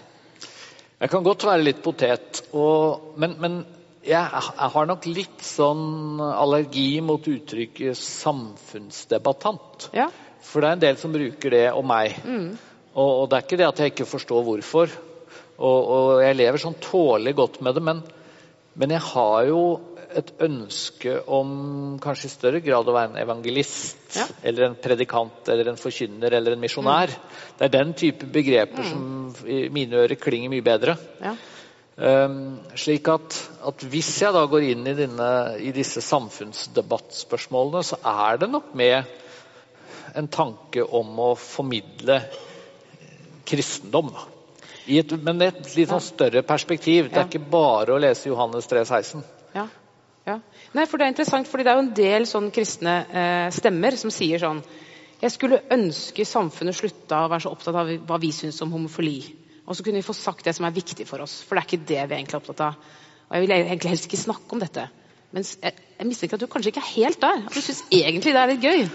Jeg 0.97 1.11
kan 1.13 1.25
godt 1.25 1.45
være 1.45 1.65
litt 1.65 1.81
potet, 1.85 2.41
og, 2.57 3.13
men, 3.21 3.35
men, 3.41 3.57
jeg, 4.07 4.23
jeg 4.23 4.71
har 4.73 4.87
nok 4.89 5.05
litt 5.09 5.43
sånn 5.45 6.21
allergi 6.23 7.01
mot 7.05 7.21
uttrykket 7.27 7.99
samfunnsdebattant. 7.99 9.89
Ja. 9.97 10.07
For 10.47 10.63
det 10.63 10.69
er 10.69 10.77
en 10.77 10.85
del 10.85 10.99
som 11.01 11.13
bruker 11.13 11.53
det 11.53 11.65
om 11.75 11.85
meg. 11.89 12.15
Og, 12.95 13.09
og 13.09 13.25
det 13.29 13.37
er 13.37 13.45
ikke 13.45 13.59
det 13.59 13.67
at 13.67 13.81
jeg 13.83 13.93
ikke 13.93 14.07
forstår 14.09 14.45
hvorfor. 14.47 14.95
Og, 15.57 15.77
og 15.97 16.09
jeg 16.23 16.37
lever 16.37 16.61
sånn 16.61 16.79
tålelig 16.81 17.35
godt 17.37 17.59
med 17.65 17.77
det, 17.77 17.83
men, 17.83 18.01
men 18.77 18.93
jeg 18.95 19.03
har 19.11 19.49
jo 19.49 19.61
et 20.15 20.31
ønske 20.43 21.17
om 21.27 21.97
kanskje 22.03 22.29
i 22.29 22.31
større 22.31 22.61
grad 22.63 22.87
å 22.87 22.95
være 22.95 23.11
en 23.11 23.19
evangelist. 23.21 23.99
Ja. 24.15 24.27
Eller 24.43 24.69
en 24.69 24.79
predikant 24.81 25.51
eller 25.51 25.71
en 25.71 25.79
forkynner 25.81 26.33
eller 26.39 26.55
en 26.55 26.63
misjonær. 26.63 27.11
Det 27.57 27.67
er 27.67 27.75
den 27.75 27.93
type 27.97 28.29
begreper 28.31 28.87
som 28.87 29.05
i 29.45 29.67
mine 29.73 30.03
ører 30.05 30.19
klinger 30.19 30.53
mye 30.53 30.65
bedre. 30.65 30.97
ja. 31.23 31.35
Um, 31.97 32.59
slik 32.77 33.07
at, 33.09 33.33
at 33.65 33.83
hvis 33.89 34.11
jeg 34.21 34.29
da 34.35 34.43
går 34.45 34.67
inn 34.67 34.83
i, 34.85 34.91
denne, 34.93 35.29
i 35.57 35.71
disse 35.73 35.97
samfunnsdebattspørsmålene, 36.05 37.81
så 37.81 37.97
er 38.05 38.37
det 38.37 38.51
nok 38.53 38.67
med 38.77 39.09
en 40.13 40.27
tanke 40.29 40.85
om 40.85 41.09
å 41.25 41.31
formidle 41.41 42.19
kristendom. 43.49 44.11
I 44.85 45.01
et, 45.01 45.15
men 45.25 45.41
et 45.41 45.57
litt 45.73 45.89
sånn 45.89 46.03
større 46.03 46.45
perspektiv. 46.45 47.09
Det 47.09 47.17
er 47.17 47.27
ikke 47.31 47.49
bare 47.49 47.95
å 47.95 47.99
lese 48.05 48.29
Johannes 48.29 48.69
3, 48.69 48.85
16. 48.85 49.25
Ja. 49.57 49.65
Ja. 50.27 50.37
Nei, 50.75 50.85
for 50.85 50.99
Det 50.99 51.07
er 51.07 51.13
interessant, 51.13 51.47
fordi 51.47 51.63
det 51.63 51.71
er 51.71 51.79
jo 51.79 51.85
en 51.85 51.95
del 51.95 52.27
sånn 52.27 52.51
kristne 52.53 52.99
eh, 53.07 53.47
stemmer 53.55 53.95
som 53.99 54.11
sier 54.13 54.41
sånn 54.43 54.59
Jeg 55.21 55.33
skulle 55.33 55.63
ønske 55.73 56.25
samfunnet 56.27 56.75
slutta 56.77 57.23
å 57.23 57.31
være 57.31 57.45
så 57.45 57.53
opptatt 57.55 57.79
av 57.79 57.91
hva 58.09 58.19
vi 58.21 58.33
syns 58.35 58.59
om 58.61 58.75
homofili. 58.75 59.21
Og 59.65 59.75
så 59.75 59.83
kunne 59.83 59.99
vi 59.99 60.05
få 60.05 60.15
sagt 60.15 60.45
det 60.45 60.53
som 60.55 60.67
er 60.67 60.75
viktig 60.75 61.07
for 61.09 61.23
oss, 61.23 61.39
for 61.43 61.57
det 61.57 61.63
er 61.63 61.69
ikke 61.69 61.87
det 61.89 62.03
vi 62.03 62.13
er 62.13 62.19
egentlig 62.19 62.37
opptatt 62.39 62.63
av. 62.67 62.77
Og 63.27 63.35
jeg 63.35 63.43
vil 63.43 63.55
egentlig 63.57 63.91
helst 63.95 64.07
ikke 64.07 64.19
snakke 64.21 64.55
om 64.55 64.61
dette. 64.61 64.85
Men 65.35 65.43
jeg, 65.43 65.73
jeg 65.97 66.07
mistenker 66.07 66.37
at 66.37 66.43
du 66.43 66.47
kanskje 66.51 66.71
ikke 66.71 66.83
er 66.85 66.91
helt 66.93 67.19
der. 67.19 67.41
At 67.49 67.55
du 67.55 67.59
syns 67.59 67.81
egentlig 67.91 68.31
det 68.31 68.39
er 68.41 68.51
litt 68.53 68.63
gøy. 68.63 68.85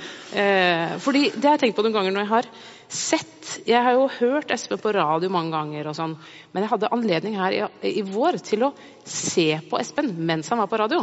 Eh, 0.41 0.95
fordi 1.05 1.27
det 1.35 1.45
har 1.45 1.59
jeg 1.59 1.65
tenkt 1.67 1.77
på 1.77 1.85
noen 1.85 1.97
ganger 1.99 2.15
når 2.15 2.25
jeg 2.25 2.33
har 2.33 2.49
sett 2.93 3.51
Jeg 3.69 3.85
har 3.85 3.97
jo 3.97 4.07
hørt 4.19 4.53
Espen 4.55 4.81
på 4.81 4.93
radio 4.95 5.29
mange 5.33 5.53
ganger, 5.53 5.89
og 5.91 5.97
sånn, 5.97 6.15
men 6.53 6.65
jeg 6.65 6.71
hadde 6.71 6.91
anledning 6.95 7.37
her 7.41 7.57
i, 7.57 7.63
i 7.89 8.05
vår 8.07 8.39
til 8.45 8.65
å 8.69 8.71
se 9.05 9.49
på 9.69 9.81
Espen 9.81 10.13
mens 10.29 10.49
han 10.53 10.61
var 10.63 10.71
på 10.71 10.81
radio. 10.81 11.03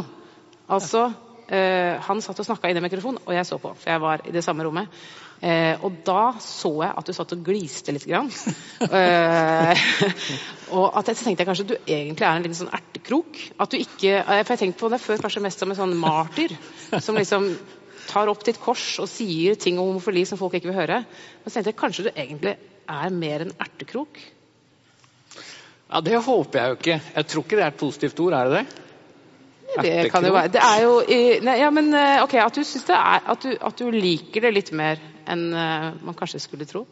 Altså, 0.70 1.08
eh, 1.48 1.98
Han 2.06 2.22
satt 2.22 2.38
og 2.38 2.46
snakka 2.46 2.70
inn 2.70 2.78
i 2.78 2.84
mikrofonen, 2.84 3.20
og 3.26 3.34
jeg 3.34 3.48
så 3.48 3.58
på, 3.58 3.74
for 3.74 3.90
jeg 3.90 4.02
var 4.02 4.22
i 4.26 4.34
det 4.34 4.44
samme 4.46 4.64
rommet. 4.66 5.02
Eh, 5.40 5.80
og 5.80 6.02
da 6.04 6.34
så 6.44 6.70
jeg 6.82 6.92
at 7.00 7.06
du 7.08 7.14
satt 7.16 7.32
og 7.32 7.44
gliste 7.44 7.94
litt. 7.96 8.06
Grann. 8.08 8.30
Eh, 8.80 9.80
og 10.76 10.96
at 10.98 11.10
jeg 11.10 11.18
tenkte 11.18 11.42
jeg 11.42 11.48
kanskje 11.48 11.66
du 11.68 11.74
egentlig 11.78 12.24
er 12.24 12.32
en 12.32 12.44
liten 12.44 12.56
sånn 12.56 12.72
ertekrok. 12.74 13.38
At 13.60 13.72
du 13.72 13.78
ikke, 13.80 14.14
eh, 14.20 14.40
for 14.40 14.54
jeg 14.54 14.62
tenkte 14.64 14.82
på 14.82 14.90
det 14.92 15.00
før 15.02 15.22
kanskje 15.24 15.42
mest 15.44 15.62
som 15.62 15.72
en 15.72 15.78
sånn 15.78 15.94
martyr. 16.00 16.56
Som 17.04 17.18
liksom 17.20 17.46
tar 18.10 18.30
opp 18.32 18.42
ditt 18.46 18.58
kors 18.60 18.84
og 19.02 19.08
sier 19.10 19.58
ting 19.60 19.78
om 19.78 19.92
homofili 19.92 20.24
som 20.26 20.40
folk 20.40 20.56
ikke 20.58 20.72
vil 20.72 20.80
høre. 20.80 21.02
Men 21.04 21.46
så 21.46 21.58
tenkte 21.58 21.72
jeg 21.72 21.80
kanskje 21.80 22.06
du 22.08 22.12
egentlig 22.12 22.56
er 22.90 23.14
mer 23.14 23.46
en 23.46 23.56
ertekrok. 23.62 24.20
Ja, 25.90 26.00
Det 26.00 26.22
håper 26.22 26.58
jeg 26.58 26.68
jo 26.68 26.78
ikke. 26.78 27.00
Jeg 27.16 27.26
tror 27.30 27.44
ikke 27.44 27.58
det 27.58 27.64
er 27.64 27.72
et 27.74 27.82
positivt 27.84 28.20
ord, 28.22 28.36
er 28.38 28.48
det 28.50 28.60
det? 28.60 28.89
Det 29.78 30.10
kan 30.10 30.24
jo 30.26 30.32
være. 30.34 30.50
Det 30.50 30.62
er 30.66 30.80
jo 30.82 30.94
nei, 31.46 31.58
Ja, 31.60 31.70
men 31.70 31.92
eh, 31.94 32.22
ok, 32.24 32.34
at 32.42 32.56
du 32.56 32.62
er 32.64 33.28
at 33.34 33.44
du, 33.44 33.52
at 33.54 33.78
du 33.78 33.90
liker 33.94 34.46
det 34.46 34.54
litt 34.54 34.72
mer 34.74 34.98
enn 35.30 35.52
eh, 35.54 35.86
man 36.02 36.16
kanskje 36.18 36.42
skulle 36.42 36.66
tro. 36.66 36.86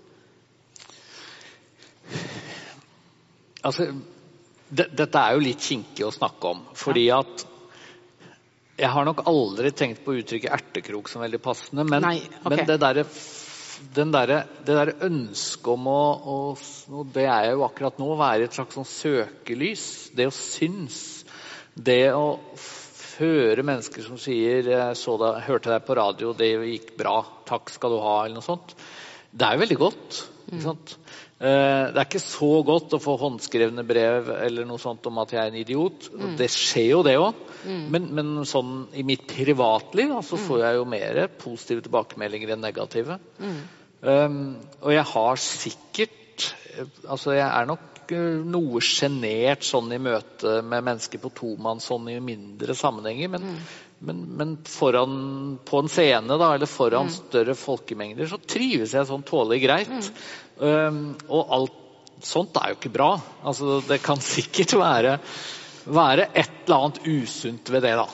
Altså, 3.66 3.88
det, 4.68 4.86
dette 4.94 5.18
er 5.18 5.34
jo 5.34 5.42
litt 5.42 5.64
kinkig 5.64 6.06
å 6.06 6.14
snakke 6.14 6.52
om, 6.54 6.62
fordi 6.78 7.08
at 7.10 7.44
jeg 8.78 8.92
har 8.94 9.06
nok 9.08 9.24
aldri 9.26 9.72
tenkt 9.74 10.04
på 10.04 10.14
uttrykket 10.20 10.54
ertekrok 10.54 11.10
som 11.10 11.24
veldig 11.24 11.40
passende, 11.42 11.82
men, 11.82 12.04
Nei, 12.04 12.20
okay. 12.22 12.52
men 12.54 12.66
det 12.68 12.78
derre 12.78 13.04
den 13.94 14.10
derre- 14.12 14.46
det 14.66 14.74
der 14.74 14.92
ønsket 15.06 15.68
om 15.70 15.86
å, 15.86 16.02
å 16.18 16.36
Og 16.98 17.06
det 17.14 17.26
er 17.26 17.44
jeg 17.46 17.54
jo 17.54 17.64
akkurat 17.66 17.98
nå, 18.00 18.08
være 18.18 18.48
et 18.48 18.54
slags 18.54 18.74
sånn 18.74 18.88
søkelys. 18.88 20.10
Det 20.16 20.26
å 20.26 20.34
synes. 20.34 21.17
Det 21.78 22.10
å 22.14 22.38
høre 23.18 23.64
mennesker 23.66 24.02
som 24.06 24.18
sier 24.20 24.62
deg, 24.62 24.96
'Hørte 25.46 25.70
deg 25.70 25.86
på 25.86 25.96
radio, 25.96 26.32
det 26.32 26.50
gikk 26.54 26.96
bra. 26.98 27.24
Takk 27.46 27.70
skal 27.70 27.90
du 27.90 28.00
ha.' 28.02 28.24
eller 28.24 28.40
noe 28.40 28.46
sånt. 28.46 28.74
Det 29.32 29.46
er 29.46 29.54
jo 29.54 29.64
veldig 29.64 29.78
godt. 29.78 30.28
Sant? 30.62 30.96
Eh, 31.40 31.92
Det 31.92 32.00
er 32.00 32.06
ikke 32.06 32.22
så 32.22 32.50
godt 32.66 32.94
å 32.96 33.02
få 33.02 33.16
håndskrevne 33.20 33.84
brev 33.86 34.30
eller 34.30 34.64
noe 34.66 34.78
sånt 34.78 35.06
om 35.06 35.18
at 35.22 35.34
jeg 35.34 35.40
er 35.42 35.52
en 35.52 35.60
idiot. 35.60 36.08
Mm. 36.10 36.36
Det 36.36 36.48
skjer 36.50 36.88
jo, 36.90 37.02
det 37.06 37.18
òg. 37.20 37.34
Men, 37.92 38.08
men 38.14 38.44
sånn 38.48 38.88
i 38.94 39.04
mitt 39.06 39.26
privatliv 39.28 40.14
så 40.14 40.22
så 40.22 40.38
får 40.40 40.64
jeg 40.64 40.78
jo 40.78 40.84
mer 40.88 41.26
positive 41.42 41.84
tilbakemeldinger 41.84 42.54
enn 42.54 42.64
negative. 42.64 43.18
Um, 44.00 44.56
og 44.80 44.92
jeg 44.94 45.04
har 45.10 45.40
sikkert 45.42 46.44
eh, 46.78 46.86
Altså, 47.10 47.32
jeg 47.34 47.48
er 47.48 47.66
nok 47.66 47.97
eh, 48.14 48.40
noe 48.48 48.82
sjenert 48.84 49.66
sånn 49.66 49.92
i 49.94 50.00
møte 50.02 50.58
med 50.62 50.86
mennesker 50.86 51.22
på 51.22 51.32
tomannshånd 51.40 52.12
i 52.12 52.18
mindre 52.24 52.76
sammenhenger. 52.78 53.32
Men, 53.34 53.58
men, 53.98 54.22
men 54.38 54.54
foran, 54.68 55.16
på 55.66 55.82
en 55.82 55.90
scene 55.92 56.38
da, 56.40 56.52
eller 56.54 56.70
foran 56.70 57.10
større 57.12 57.56
folkemengder 57.58 58.30
så 58.30 58.40
trives 58.42 58.94
jeg 58.96 59.08
sånn 59.08 59.26
tålelig 59.28 59.60
greit. 59.64 60.12
Um, 60.58 61.02
og 61.28 61.54
alt 61.58 62.24
sånt 62.24 62.56
er 62.58 62.72
jo 62.72 62.78
ikke 62.80 62.94
bra. 62.94 63.12
Altså, 63.46 63.80
det 63.88 64.00
kan 64.04 64.22
sikkert 64.34 64.76
være, 64.78 65.18
være 65.86 66.30
et 66.32 66.64
eller 66.66 66.88
annet 66.88 67.04
usunt 67.06 67.74
ved 67.74 67.86
det, 67.86 67.94
da. 67.98 68.08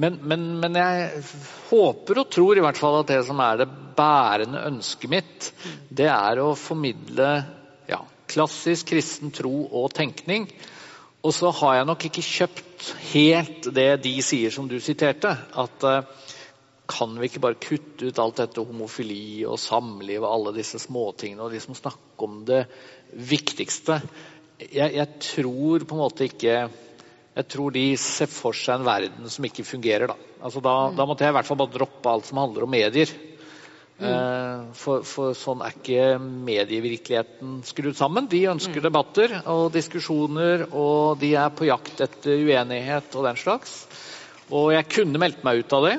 Men, 0.00 0.16
men, 0.22 0.44
men 0.62 0.76
jeg 0.78 1.22
håper 1.68 2.22
og 2.22 2.30
tror 2.32 2.58
i 2.58 2.62
hvert 2.64 2.78
fall 2.78 3.00
at 3.00 3.10
det 3.10 3.20
som 3.26 3.40
er 3.42 3.62
det 3.62 3.68
bærende 3.98 4.62
ønsket 4.70 5.12
mitt, 5.12 5.48
det 5.90 6.08
er 6.10 6.40
å 6.42 6.52
formidle 6.58 7.30
klassisk 8.30 8.92
kristen 8.92 9.32
tro 9.34 9.66
og 9.66 9.90
tenkning. 9.96 10.48
Og 11.20 11.34
så 11.36 11.50
har 11.60 11.76
jeg 11.76 11.88
nok 11.90 12.04
ikke 12.08 12.24
kjøpt 12.24 12.90
helt 13.10 13.68
det 13.76 13.90
de 14.06 14.14
sier 14.24 14.52
som 14.54 14.68
du 14.70 14.78
siterte. 14.80 15.34
At 15.58 15.86
eh, 15.86 16.28
kan 16.90 17.12
vi 17.18 17.28
ikke 17.28 17.42
bare 17.44 17.60
kutte 17.60 18.08
ut 18.08 18.20
alt 18.22 18.40
dette 18.40 18.64
homofili 18.64 19.44
og 19.46 19.60
samliv 19.60 20.22
og 20.24 20.30
alle 20.32 20.54
disse 20.56 20.80
småtingene 20.82 21.44
og 21.44 21.52
liksom 21.54 21.76
snakke 21.78 22.26
om 22.26 22.40
det 22.48 22.64
viktigste? 23.12 24.00
Jeg, 24.60 24.94
jeg 24.96 25.08
tror 25.24 25.84
på 25.84 25.96
en 25.96 26.02
måte 26.02 26.26
ikke 26.28 26.62
jeg 27.30 27.46
tror 27.46 27.70
de 27.72 27.84
ser 28.00 28.28
for 28.28 28.56
seg 28.56 28.80
en 28.80 28.88
verden 28.88 29.30
som 29.30 29.44
ikke 29.46 29.64
fungerer. 29.64 30.10
Da, 30.10 30.16
altså 30.42 30.60
da, 30.64 30.74
da 30.96 31.06
måtte 31.06 31.24
jeg 31.24 31.32
i 31.32 31.36
hvert 31.38 31.46
fall 31.46 31.60
bare 31.60 31.72
droppe 31.76 32.10
alt 32.10 32.26
som 32.26 32.40
handler 32.42 32.66
om 32.66 32.72
medier. 32.74 33.12
Eh, 34.00 34.60
for, 34.80 35.02
for 35.04 35.34
sånn 35.36 35.60
er 35.64 35.74
ikke 35.76 36.04
medievirkeligheten 36.20 37.58
skrudd 37.68 37.98
sammen. 37.98 38.28
De 38.32 38.46
ønsker 38.48 38.84
debatter 38.84 39.34
og 39.42 39.68
diskusjoner, 39.74 40.64
og 40.72 41.20
de 41.20 41.34
er 41.36 41.52
på 41.52 41.68
jakt 41.68 42.00
etter 42.06 42.40
uenighet 42.48 43.12
og 43.18 43.28
den 43.28 43.40
slags. 43.40 43.82
Og 44.50 44.72
jeg 44.74 44.88
kunne 44.96 45.20
meldt 45.20 45.44
meg 45.46 45.62
ut 45.62 45.76
av 45.76 45.86
det, 45.86 45.96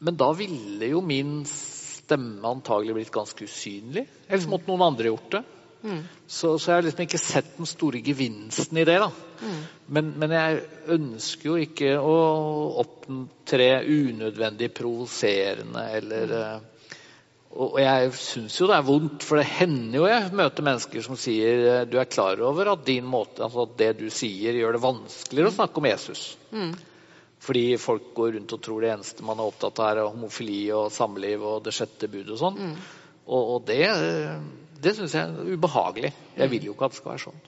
men 0.00 0.16
da 0.18 0.30
ville 0.32 0.88
jo 0.94 1.02
min 1.04 1.42
stemme 1.44 2.48
antagelig 2.48 2.96
blitt 2.96 3.14
ganske 3.14 3.44
usynlig. 3.44 4.06
Ellers 4.26 4.48
måtte 4.50 4.72
noen 4.72 4.88
andre 4.88 5.12
gjort 5.12 5.34
det. 5.36 5.44
Så, 6.26 6.58
så 6.58 6.70
jeg 6.70 6.76
har 6.76 6.84
liksom 6.84 7.04
ikke 7.06 7.20
sett 7.20 7.54
den 7.56 7.68
store 7.68 8.00
gevinsten 8.04 8.80
i 8.80 8.84
det. 8.88 8.98
da. 9.00 9.08
Men, 9.88 10.12
men 10.20 10.34
jeg 10.34 10.58
ønsker 10.96 11.48
jo 11.48 11.56
ikke 11.60 11.94
å 12.00 12.16
opptre 12.82 13.70
unødvendig 13.86 14.68
provoserende 14.76 15.86
eller 15.96 16.34
eh, 16.36 16.66
Og 17.50 17.80
jeg 17.82 18.12
syns 18.14 18.60
jo 18.60 18.68
det 18.70 18.76
er 18.76 18.86
vondt, 18.86 19.24
for 19.26 19.40
det 19.40 19.48
hender 19.50 19.98
jo 19.98 20.04
jeg 20.06 20.28
møter 20.38 20.66
mennesker 20.66 21.02
som 21.02 21.16
sier 21.18 21.64
eh, 21.66 21.80
du 21.90 21.96
er 21.98 22.06
klar 22.06 22.38
over 22.46 22.70
at 22.76 22.84
din 22.86 23.08
måte, 23.10 23.42
altså 23.42 23.64
at 23.66 23.74
det 23.80 23.90
du 23.98 24.06
sier, 24.14 24.54
gjør 24.54 24.76
det 24.76 24.82
vanskeligere 24.84 25.50
å 25.50 25.56
snakke 25.56 25.82
om 25.82 25.88
Jesus. 25.90 26.22
Fordi 27.40 27.64
folk 27.80 28.12
går 28.14 28.36
rundt 28.36 28.54
og 28.54 28.62
tror 28.62 28.84
det 28.84 28.92
eneste 28.94 29.26
man 29.26 29.40
er 29.40 29.50
opptatt 29.50 29.82
av, 29.82 29.90
er 29.90 30.12
homofili 30.12 30.62
og 30.76 30.92
samliv 30.94 31.42
og 31.42 31.62
det 31.66 31.74
sjette 31.74 32.10
budet 32.12 32.36
og 32.36 32.42
sånn. 32.44 32.58
Og, 33.26 33.42
og 33.56 33.66
det, 33.66 33.82
eh, 33.88 34.74
det 34.84 34.94
syns 34.98 35.18
jeg 35.18 35.26
er 35.26 35.54
ubehagelig. 35.56 36.14
Jeg 36.38 36.54
vil 36.54 36.70
jo 36.70 36.76
ikke 36.76 36.86
at 36.90 36.94
det 36.94 37.02
skal 37.02 37.16
være 37.16 37.24
sånn. 37.26 37.46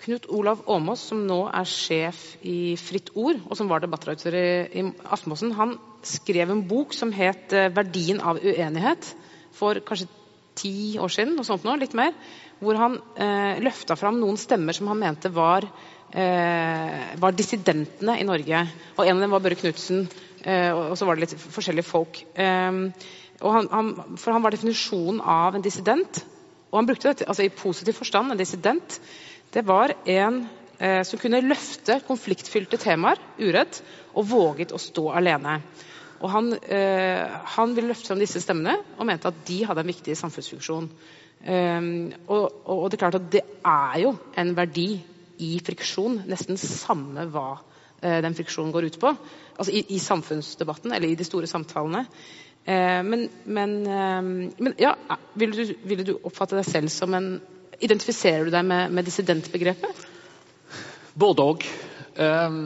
Knut 0.00 0.30
Olav 0.32 0.62
Åmås, 0.70 1.02
som 1.10 1.26
nå 1.28 1.42
er 1.52 1.68
sjef 1.68 2.20
i 2.46 2.72
Fritt 2.80 3.10
Ord, 3.20 3.42
og 3.44 3.58
som 3.58 3.68
var 3.68 3.82
debattredaktør 3.84 4.36
i, 4.38 4.84
Aftenposten, 5.04 5.52
han 5.58 5.74
skrev 6.06 6.52
en 6.54 6.62
bok 6.68 6.94
som 6.96 7.12
het 7.12 7.52
eh, 7.52 7.68
'Verdien 7.68 8.22
av 8.24 8.40
uenighet' 8.40 9.10
for 9.52 9.82
kanskje 9.84 10.08
ti 10.56 10.96
år 10.96 11.12
siden, 11.12 11.36
noe 11.36 11.44
sånt 11.44 11.66
nå, 11.68 11.76
litt 11.76 11.92
mer, 11.98 12.16
hvor 12.64 12.80
han 12.80 12.96
eh, 13.16 13.60
løfta 13.60 13.96
fram 13.96 14.16
noen 14.20 14.40
stemmer 14.40 14.76
som 14.76 14.88
han 14.88 15.00
mente 15.00 15.28
var, 15.36 15.68
eh, 16.16 17.14
var 17.20 17.36
dissidentene 17.36 18.16
i 18.20 18.26
Norge. 18.28 18.64
Og 18.96 19.04
en 19.04 19.16
av 19.16 19.24
dem 19.26 19.36
var 19.36 19.44
Børre 19.44 19.60
Knutsen, 19.60 20.06
eh, 20.44 20.72
og 20.72 20.96
så 20.96 21.04
var 21.04 21.16
det 21.16 21.28
litt 21.28 21.40
forskjellige 21.44 21.88
folk. 21.88 22.24
Eh, 22.34 22.72
han, 23.40 23.72
han, 23.72 23.94
for 24.16 24.32
han 24.32 24.44
var 24.44 24.56
definisjonen 24.56 25.20
av 25.20 25.56
en 25.56 25.64
dissident, 25.64 26.24
og 26.70 26.78
han 26.78 26.88
brukte 26.88 27.10
dette 27.10 27.26
altså 27.28 27.44
i 27.44 27.52
positiv 27.52 27.96
forstand, 27.98 28.30
en 28.32 28.38
dissident. 28.40 29.00
Det 29.50 29.62
var 29.66 29.92
en 30.06 30.44
eh, 30.78 31.02
som 31.02 31.18
kunne 31.18 31.42
løfte 31.42 31.98
konfliktfylte 32.06 32.78
temaer 32.78 33.18
uredd, 33.40 33.80
og 34.14 34.28
våget 34.30 34.74
å 34.74 34.78
stå 34.78 35.08
alene. 35.18 35.56
Og 36.20 36.30
han, 36.30 36.52
eh, 36.54 37.24
han 37.56 37.74
ville 37.74 37.90
løfte 37.90 38.12
fram 38.12 38.20
disse 38.22 38.42
stemmene 38.42 38.76
og 38.98 39.08
mente 39.08 39.30
at 39.30 39.42
de 39.48 39.62
hadde 39.66 39.82
en 39.82 39.90
viktig 39.90 40.14
samfunnsfunksjon. 40.18 40.90
Um, 41.40 42.10
og, 42.28 42.58
og, 42.68 42.82
det 42.90 42.98
er 42.98 43.00
klart 43.00 43.16
at 43.16 43.30
det 43.32 43.40
er 43.64 43.94
jo 44.02 44.10
en 44.36 44.50
verdi 44.52 44.90
i 45.40 45.54
friksjon, 45.64 46.18
nesten 46.28 46.58
samme 46.60 47.24
hva 47.32 47.54
eh, 48.02 48.18
den 48.20 48.36
friksjonen 48.36 48.74
går 48.74 48.90
ut 48.90 48.98
på. 49.00 49.14
Altså 49.56 49.72
i, 49.72 49.86
i, 49.96 50.02
samfunnsdebatten 50.04 50.92
eller 50.92 51.08
i 51.08 51.16
de 51.16 51.24
store 51.24 51.48
samtalene. 51.48 52.04
Eh, 52.68 53.00
men, 53.06 53.24
men, 53.48 53.78
uh, 53.88 54.20
men, 54.60 54.76
ja, 54.78 54.92
ville 55.40 55.64
du, 55.64 55.74
ville 55.88 56.06
du, 56.06 56.18
oppfatte 56.20 56.60
deg 56.60 56.68
selv 56.68 56.92
som 56.92 57.16
en 57.16 57.32
Identifiserer 57.80 58.46
du 58.46 58.52
deg 58.54 58.66
med, 58.68 58.92
med 58.92 59.08
dissidentbegrepet? 59.08 60.06
Både 61.18 61.46
òg. 61.52 61.66
Um, 62.20 62.62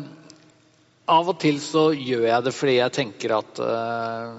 av 1.07 1.31
og 1.31 1.41
til 1.43 1.61
så 1.61 1.91
gjør 1.93 2.27
jeg 2.31 2.45
det 2.47 2.55
fordi 2.57 2.77
jeg 2.79 2.97
tenker 2.97 3.35
at 3.37 3.59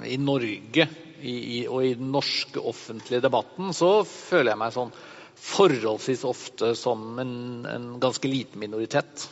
i 0.09 0.15
Norge 0.17 0.87
i, 1.25 1.35
i, 1.35 1.59
og 1.67 1.85
i 1.85 1.93
den 1.97 2.09
norske 2.13 2.61
offentlige 2.61 3.23
debatten 3.23 3.73
så 3.75 3.99
føler 4.07 4.53
jeg 4.53 4.61
meg 4.61 4.73
sånn 4.75 4.93
forholdsvis 5.45 6.23
ofte 6.27 6.73
som 6.79 7.19
en, 7.21 7.33
en 7.69 7.87
ganske 8.01 8.29
liten 8.29 8.61
minoritet. 8.61 9.27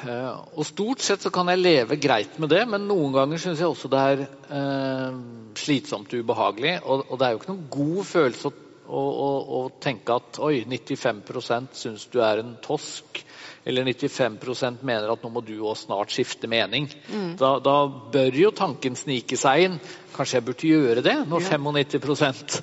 Uh, 0.00 0.40
og 0.56 0.64
Stort 0.64 1.02
sett 1.04 1.24
så 1.24 1.32
kan 1.34 1.50
jeg 1.52 1.60
leve 1.60 1.98
greit 2.00 2.38
med 2.40 2.52
det, 2.54 2.62
men 2.70 2.86
noen 2.88 3.12
ganger 3.12 3.42
syns 3.42 3.60
jeg 3.60 3.68
også 3.68 3.90
det 3.92 4.04
er 4.12 4.22
uh, 4.48 5.18
slitsomt 5.58 6.14
og 6.14 6.24
ubehagelig. 6.24 6.78
Og, 6.84 7.04
og, 7.08 7.18
det 7.20 7.26
er 7.26 7.34
jo 7.34 7.40
ikke 7.42 7.52
noen 7.52 7.66
god 7.74 8.08
følelse 8.08 8.48
å, 8.48 8.54
å, 8.90 9.02
å, 9.26 9.30
å 9.58 9.60
tenke 9.82 10.16
at 10.18 10.40
oi, 10.42 10.64
95% 10.68 11.78
syns 11.78 12.08
du 12.12 12.20
er 12.24 12.42
en 12.42 12.56
tosk 12.64 13.22
eller 13.64 13.84
95% 13.84 14.84
mener 14.86 15.12
at 15.12 15.24
nå 15.24 15.30
må 15.32 15.42
du 15.44 15.54
også 15.58 15.86
snart 15.86 16.14
skifte 16.14 16.48
mening. 16.50 16.88
Mm. 17.10 17.34
Da, 17.40 17.52
da, 17.62 17.76
bør 18.12 18.38
jo 18.40 18.52
tanken 18.56 18.96
snike 18.96 19.36
seg 19.38 19.66
inn. 19.66 19.76
Kanskje 20.14 20.38
jeg 20.38 20.46
burde 20.48 20.70
gjøre 20.70 21.04
det 21.04 21.16
når 21.28 21.44
ja. 21.44 21.58
95% 21.60 22.56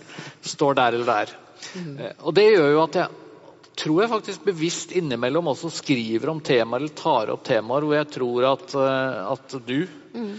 står 0.55 0.79
der 0.79 0.97
eller 0.97 1.11
der. 1.11 1.37
Mm. 1.77 1.95
Eh, 2.01 2.19
og 2.23 2.37
det 2.37 2.47
gjør 2.49 2.73
jo 2.73 2.83
at 2.83 2.99
jeg 3.03 3.23
tror 3.77 4.01
jeg 4.01 4.11
faktisk 4.15 4.45
bevisst 4.47 4.93
innimellom 4.97 5.51
også 5.53 5.69
skriver 5.77 6.33
om 6.33 6.41
temaer 6.41 6.81
eller 6.81 6.97
tar 6.97 7.33
opp 7.33 7.45
temaer 7.45 7.85
hvor 7.85 7.97
jeg 7.99 8.11
tror 8.17 8.51
at, 8.55 8.77
eh, 8.81 9.33
at 9.35 9.57
du 9.67 9.79
mm. 9.85 10.31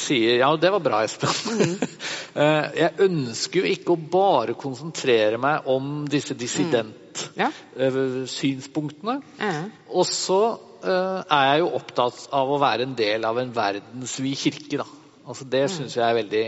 Sier 0.00 0.38
Ja, 0.40 0.56
det 0.56 0.70
var 0.74 0.80
bra, 0.84 0.98
Espen. 1.04 1.34
Mm. 1.58 1.76
Eh, 2.34 2.66
jeg 2.74 2.98
ønsker 3.04 3.60
jo 3.60 3.66
ikke 3.70 3.94
å 3.94 4.04
bare 4.10 4.58
konsentrere 4.58 5.38
meg 5.38 5.62
om 5.70 6.02
disse 6.10 6.34
dissident-synspunktene. 6.34 9.22
Ja. 9.38 9.70
Og 9.94 10.02
så 10.10 10.58
uh, 10.82 11.22
er 11.22 11.46
jeg 11.52 11.62
jo 11.62 11.78
opptatt 11.78 12.26
av 12.34 12.50
å 12.50 12.58
være 12.58 12.82
en 12.88 12.98
del 12.98 13.22
av 13.28 13.38
en 13.38 13.54
verdensvid 13.54 14.34
kirke. 14.40 14.82
Da. 14.82 14.86
Altså, 15.22 15.46
det 15.46 15.62
mm. 15.68 15.72
syns 15.76 15.94
jeg 15.94 16.02
er 16.08 16.18
veldig 16.18 16.42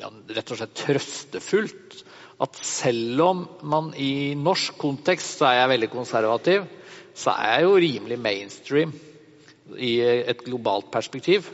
ja, 0.00 0.08
rett 0.38 0.52
og 0.54 0.58
slett 0.62 0.80
trøstefullt. 0.80 2.00
At 2.48 2.56
selv 2.58 3.20
om 3.22 3.46
man 3.68 3.92
i 4.00 4.34
norsk 4.38 4.78
kontekst 4.80 5.38
så 5.38 5.44
er 5.50 5.56
jeg 5.60 5.72
veldig 5.74 5.90
konservativ, 5.92 6.60
så 7.14 7.30
er 7.36 7.58
jeg 7.58 7.64
jo 7.68 7.82
rimelig 7.84 8.18
mainstream 8.18 8.90
i 9.76 10.00
et 10.02 10.42
globalt 10.44 10.90
perspektiv. 10.92 11.48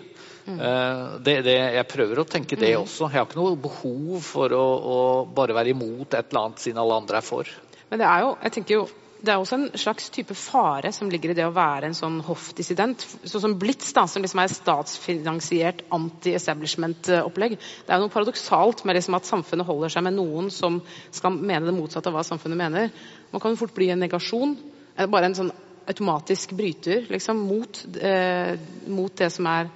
Mm. 0.51 0.61
Uh, 0.61 1.19
det, 1.25 1.37
det, 1.47 1.57
jeg 1.77 1.89
prøver 1.91 2.23
å 2.23 2.29
tenke 2.29 2.59
det 2.59 2.75
mm. 2.75 2.85
også. 2.85 3.11
Jeg 3.11 3.21
har 3.21 3.29
ikke 3.29 3.41
noe 3.41 3.59
behov 3.61 4.25
for 4.27 4.57
å, 4.57 4.65
å, 4.95 4.97
bare 5.35 5.57
være 5.57 5.75
imot 5.75 6.17
et 6.17 6.33
eller 6.33 6.49
annet 6.49 6.65
siden 6.65 6.81
alle 6.83 6.99
andre 7.03 7.21
er 7.21 7.27
for. 7.27 7.53
Men 7.91 8.03
det 8.03 8.09
er 8.09 8.25
jo, 8.25 8.35
jeg 8.45 8.57
tenker 8.57 8.77
jo, 8.79 8.89
det 9.21 9.33
er 9.35 9.43
også 9.43 9.57
en 9.59 9.67
slags 9.77 10.07
type 10.15 10.35
fare 10.39 10.93
som 10.97 11.11
ligger 11.13 11.33
i 11.33 11.37
det 11.37 11.45
å 11.45 11.53
være 11.53 11.91
en 11.91 11.97
sånn 11.97 12.21
hoffdissident. 12.25 13.03
Sånn 13.29 13.43
som 13.45 13.57
Blitz, 13.61 13.91
da, 13.97 14.07
som 14.09 14.25
liksom 14.25 14.41
er 14.41 14.55
statsfinansiert 14.55 15.83
anti-establishment-opplegg. 15.93 17.57
Det 17.61 17.93
er 17.93 18.01
jo 18.01 18.07
noe 18.07 18.15
paradoksalt 18.15 18.87
med 18.89 18.97
liksom 18.97 19.19
at 19.19 19.29
samfunnet 19.29 19.69
holder 19.69 19.93
seg 19.93 20.07
med 20.07 20.17
noen 20.17 20.49
som 20.55 20.81
skal 21.13 21.37
mene 21.37 21.67
det 21.69 21.77
motsatte 21.77 22.09
av 22.09 22.17
hva 22.17 22.25
samfunnet 22.25 22.63
mener. 22.63 22.95
Man 23.35 23.45
kan 23.45 23.53
jo 23.53 23.61
fort 23.61 23.77
bli 23.77 23.91
en 23.93 24.01
negasjon. 24.01 24.57
Bare 25.01 25.29
en 25.29 25.37
sånn 25.37 25.53
automatisk 25.91 26.53
bryter 26.57 27.07
liksom, 27.11 27.45
mot, 27.45 27.85
eh, 28.01 28.57
mot 28.87 29.17
det 29.17 29.31
som 29.33 29.47
er, 29.47 29.69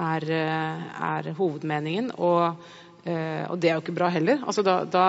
er, 0.00 0.30
eh, 0.40 0.86
er 1.12 1.32
hovedmeningen. 1.36 2.14
og 2.18 2.56
Eh, 3.00 3.46
og 3.48 3.56
det 3.60 3.70
er 3.70 3.78
jo 3.78 3.80
ikke 3.80 3.96
bra 3.96 4.10
heller. 4.12 4.42
Altså 4.44 4.64
da, 4.64 4.82
da, 4.84 5.04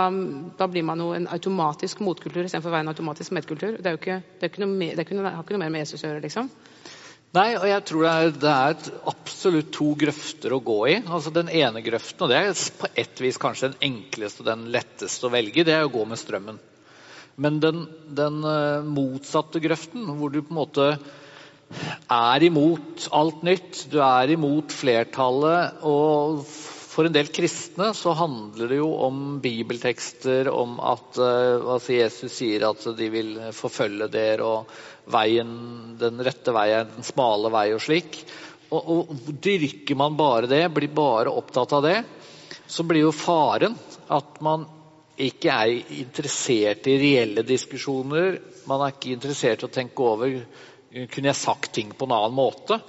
da, 0.57 0.67
blir 0.71 0.85
man 0.87 1.01
jo 1.03 1.09
en 1.11 1.27
automatisk 1.27 1.99
motkultur 2.05 2.45
istedenfor 2.45 2.71
å 2.71 2.75
være 2.77 2.85
en 2.87 2.93
automatisk 2.93 3.35
medkultur. 3.35 3.75
Det, 3.83 3.95
ikke, 3.99 4.21
det, 4.39 4.51
ikke 4.51 4.63
noe 4.63 4.93
det 4.95 5.07
har 5.11 5.43
ikke 5.43 5.57
noe 5.57 5.63
mer 5.65 5.73
med 5.73 5.83
Jesus 5.83 6.05
å 6.05 6.07
gjøre, 6.07 6.23
liksom. 6.23 6.47
Nei, 7.35 7.53
og 7.55 7.63
jeg 7.67 7.83
tror 7.87 8.03
det 8.03 8.11
er, 8.11 8.33
det 8.43 8.53
er 8.53 8.95
absolutt 9.11 9.69
to 9.75 9.93
grøfter 9.99 10.55
å 10.55 10.63
gå 10.63 10.79
i. 10.91 10.97
Altså 11.03 11.31
Den 11.35 11.51
ene 11.51 11.83
grøften, 11.83 12.25
og 12.25 12.31
det 12.31 12.39
er 12.39 12.63
på 12.79 12.91
ett 12.99 13.23
vis 13.23 13.39
kanskje 13.39 13.71
den 13.71 13.91
enkleste 13.91 14.43
og 14.43 14.49
den 14.51 14.65
letteste 14.73 15.27
å 15.27 15.31
velge, 15.31 15.63
det 15.67 15.77
er 15.77 15.87
å 15.87 15.93
gå 15.93 16.03
med 16.07 16.19
strømmen. 16.19 16.59
Men 17.41 17.59
den, 17.63 17.85
den 18.11 18.41
uh, 18.43 18.83
motsatte 18.83 19.61
grøften, 19.63 20.03
hvor 20.19 20.31
du 20.31 20.41
på 20.41 20.51
en 20.51 20.59
måte 20.59 20.89
er 22.11 22.43
imot 22.47 23.07
alt 23.15 23.41
nytt, 23.47 23.85
du 23.91 23.99
er 24.03 24.33
imot 24.35 24.73
flertallet 24.75 25.83
og 25.87 26.45
for 26.91 27.07
en 27.07 27.15
del 27.15 27.29
kristne 27.31 27.91
så 27.95 28.11
handler 28.19 28.67
det 28.67 28.81
jo 28.81 28.89
om 29.05 29.37
bibeltekster, 29.43 30.49
om 30.51 30.75
at 30.83 31.19
altså 31.21 31.95
Jesus 31.95 32.33
sier 32.35 32.65
at 32.67 32.83
de 32.97 33.07
vil 33.13 33.29
forfølge 33.55 34.09
dere, 34.11 34.43
og 34.43 35.13
veien, 35.13 35.53
den 36.01 36.19
rette 36.25 36.51
veien, 36.55 36.91
den 36.97 37.07
smale 37.07 37.51
vei 37.53 37.69
og 37.71 37.79
slik. 37.83 38.19
Og, 38.71 38.91
og 38.91 39.31
Dyrker 39.43 39.99
man 39.99 40.19
bare 40.19 40.51
det, 40.51 40.65
blir 40.75 40.91
bare 40.95 41.31
opptatt 41.31 41.77
av 41.79 41.87
det, 41.87 41.97
så 42.67 42.83
blir 42.87 43.05
jo 43.05 43.15
faren 43.15 43.79
at 44.11 44.43
man 44.43 44.67
ikke 45.21 45.53
er 45.53 45.95
interessert 46.01 46.87
i 46.91 46.97
reelle 46.99 47.43
diskusjoner. 47.47 48.39
Man 48.67 48.83
er 48.83 48.93
ikke 48.93 49.15
interessert 49.15 49.63
i 49.63 49.67
å 49.67 49.73
tenke 49.73 50.03
over 50.11 50.35
kunne 50.91 51.31
jeg 51.31 51.39
sagt 51.39 51.71
ting 51.75 51.93
på 51.95 52.07
en 52.07 52.15
annen 52.17 52.35
måte. 52.35 52.79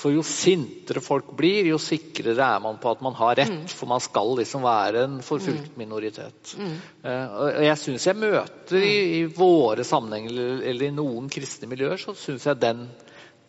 For 0.00 0.14
jo 0.14 0.22
sintere 0.24 1.02
folk 1.02 1.32
blir, 1.36 1.66
jo 1.72 1.78
sikrere 1.82 2.46
er 2.46 2.60
man 2.62 2.78
på 2.80 2.92
at 2.92 3.02
man 3.04 3.16
har 3.18 3.34
rett. 3.40 3.52
Mm. 3.52 3.72
For 3.72 3.90
man 3.90 4.02
skal 4.02 4.36
liksom 4.38 4.62
være 4.64 5.04
en 5.08 5.18
forfulgt 5.26 5.72
mm. 5.72 5.78
minoritet. 5.80 6.54
Mm. 6.56 6.76
Uh, 7.04 7.26
og 7.42 7.64
jeg 7.66 7.80
syns 7.82 8.06
jeg 8.06 8.20
møter 8.20 8.78
i, 8.78 8.94
i, 9.18 9.20
våre 9.34 9.84
sammenhenger, 9.86 10.62
eller 10.70 10.86
i 10.88 10.94
noen 10.94 11.28
kristne 11.32 11.68
miljøer, 11.70 11.98
så 12.00 12.14
syns 12.16 12.46
jeg 12.46 12.62
den 12.62 12.86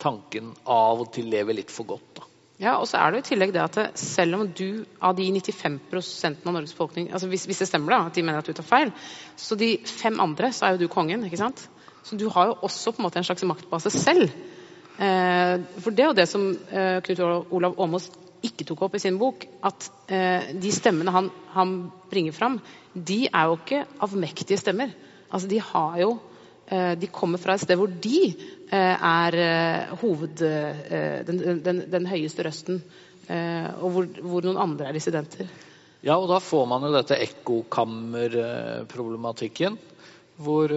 tanken 0.02 0.56
av 0.65 1.04
og 1.04 1.12
til 1.13 1.30
lever 1.30 1.62
litt 1.62 1.71
for 1.71 1.88
godt. 1.93 2.10
da. 2.17 2.28
Ja, 2.62 2.76
og 2.78 2.86
så 2.89 3.00
er 3.02 3.13
det 3.13 3.24
i 3.24 3.30
tillegg 3.32 3.54
det 3.56 3.62
at 3.63 3.78
selv 3.97 4.38
om 4.38 4.50
du 4.54 4.84
av 5.02 5.15
de 5.17 5.26
95 5.34 5.80
av 6.45 6.52
Norges 6.54 6.76
befolkning 6.76 7.08
altså 7.10 7.26
hvis, 7.32 7.47
hvis, 7.50 7.63
det 7.63 7.67
stemmer 7.71 7.95
da, 7.95 8.00
at 8.06 8.17
de 8.17 8.21
mener 8.26 8.43
at 8.43 8.50
du 8.50 8.54
tar 8.54 8.67
feil, 8.67 8.91
så 9.34 9.58
de 9.58 9.71
fem 9.89 10.19
andre, 10.21 10.52
så 10.54 10.67
er 10.67 10.76
jo 10.76 10.84
du 10.84 10.91
kongen. 10.93 11.26
ikke 11.26 11.41
sant? 11.41 11.63
Så 12.03 12.17
du 12.17 12.27
har 12.33 12.45
jo 12.49 12.57
også 12.65 12.91
på 12.91 13.01
en 13.01 13.07
måte 13.07 13.19
en 13.21 13.27
slags 13.27 13.43
maktbase 13.45 13.89
selv. 13.93 14.31
Eh, 15.01 15.55
for 15.81 15.89
det 15.95 16.03
er 16.03 16.09
jo 16.11 16.17
det 16.17 16.27
som 16.29 16.43
eh, 16.51 16.99
Knut 17.05 17.21
Olav 17.55 17.73
Åmås 17.81 18.05
ikke 18.45 18.65
tok 18.67 18.81
opp 18.87 18.95
i 18.97 19.01
sin 19.01 19.17
bok, 19.21 19.37
at 19.65 19.79
eh, 20.11 20.41
de 20.57 20.71
stemmene 20.73 21.13
han, 21.13 21.27
han 21.53 21.69
bringer 22.11 22.33
fram, 22.35 22.55
de 22.93 23.19
er 23.29 23.43
jo 23.47 23.53
ikke 23.59 23.85
avmektige 24.03 24.61
stemmer. 24.61 24.89
Altså, 25.29 25.47
de 25.47 25.59
har 25.61 25.99
jo 26.01 26.19
De 26.71 27.07
kommer 27.11 27.37
fra 27.41 27.53
et 27.57 27.61
sted 27.65 27.75
hvor 27.75 27.91
de 27.91 28.35
er 28.71 29.35
hoved... 29.99 30.39
Den, 31.27 31.59
den, 31.65 31.77
den 31.91 32.05
høyeste 32.07 32.43
røsten. 32.47 32.79
Og 33.27 33.91
hvor, 33.91 34.07
hvor, 34.23 34.39
noen 34.45 34.63
andre 34.63 34.87
er 34.87 34.93
dissidenter. 34.95 35.51
Ja, 35.99 36.15
og 36.15 36.31
da 36.31 36.39
får 36.39 36.65
man 36.71 36.83
jo 36.87 36.95
dette 36.95 37.19
ekkokammerproblematikken. 37.25 39.75
Hvor 40.39 40.71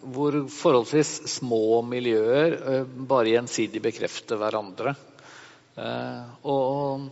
hvor 0.00 0.36
forholdsvis 0.52 1.12
små 1.28 1.80
miljøer 1.86 2.56
eh, 2.56 2.84
bare 2.84 3.34
gjensidig 3.34 3.82
bekrefter 3.84 4.40
hverandre. 4.40 4.94
Eh, 5.76 6.22
og 6.48 7.08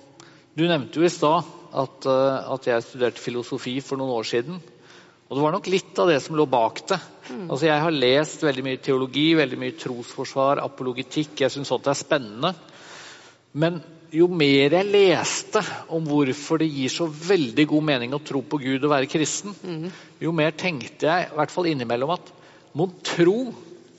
du 0.58 0.64
nevnte 0.66 1.00
jo 1.00 1.06
i 1.06 1.12
stad 1.12 1.44
at, 1.68 2.08
eh, 2.08 2.50
at, 2.54 2.70
jeg 2.70 2.86
studerte 2.86 3.22
filosofi 3.22 3.78
for 3.84 4.00
noen 4.00 4.16
år 4.16 4.28
siden. 4.30 4.62
Og 5.28 5.36
det 5.36 5.44
var 5.44 5.52
nok 5.52 5.68
litt 5.68 6.00
av 6.00 6.08
det 6.08 6.22
som 6.24 6.38
lå 6.38 6.48
bak 6.48 6.80
det. 6.88 6.98
Mm. 7.28 7.44
Altså 7.50 7.68
Jeg 7.68 7.84
har 7.84 8.00
lest 8.06 8.42
veldig 8.46 8.64
mye 8.64 8.80
teologi, 8.80 9.28
veldig 9.36 9.60
mye 9.60 9.76
trosforsvar, 9.76 10.62
apologitikk. 10.64 11.36
Jeg 11.42 11.52
syns 11.52 11.68
sånt 11.68 11.90
er 11.90 11.98
spennende. 11.98 12.54
Men 13.52 13.82
jo 14.08 14.24
mer 14.32 14.72
jeg 14.72 14.88
leste 14.88 15.60
om 15.92 16.06
hvorfor 16.08 16.62
det 16.62 16.70
gir 16.72 16.92
så 16.92 17.04
veldig 17.08 17.66
god 17.68 17.84
mening 17.90 18.16
å 18.16 18.22
tro 18.24 18.40
på 18.40 18.60
Gud 18.62 18.86
og 18.86 18.92
være 18.94 19.10
kristen, 19.10 19.52
mm. 19.52 19.90
jo 20.24 20.32
mer 20.32 20.56
tenkte 20.56 21.10
jeg 21.10 21.28
i 21.28 21.36
hvert 21.36 21.52
fall 21.52 21.68
innimellom 21.68 22.14
at 22.16 22.32
Mon 22.78 22.92
tro 23.02 23.48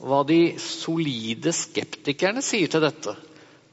hva 0.00 0.22
de 0.24 0.54
solide 0.62 1.52
skeptikerne 1.52 2.40
sier 2.44 2.70
til 2.72 2.80
dette? 2.80 3.12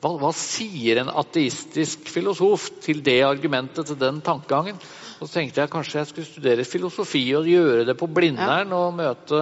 Hva, 0.04 0.12
hva, 0.20 0.32
sier 0.36 1.00
en 1.02 1.10
ateistisk 1.10 2.10
filosof 2.12 2.68
til 2.84 3.00
det 3.06 3.22
argumentet, 3.26 3.88
til 3.88 3.98
den 4.02 4.20
tankegangen? 4.26 4.78
Og 5.18 5.26
så 5.26 5.40
tenkte 5.40 5.64
jeg 5.64 5.72
kanskje 5.74 6.02
jeg 6.02 6.10
skulle 6.12 6.30
studere 6.30 6.68
filosofi 6.68 7.24
og 7.38 7.48
gjøre 7.50 7.86
det 7.88 7.96
på 7.98 8.10
Blindern 8.12 8.76
og 8.76 8.98
møte 9.00 9.40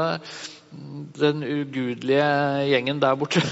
den 1.18 1.44
ugudelige 1.44 2.30
gjengen 2.70 3.02
der 3.02 3.18
borte. 3.20 3.42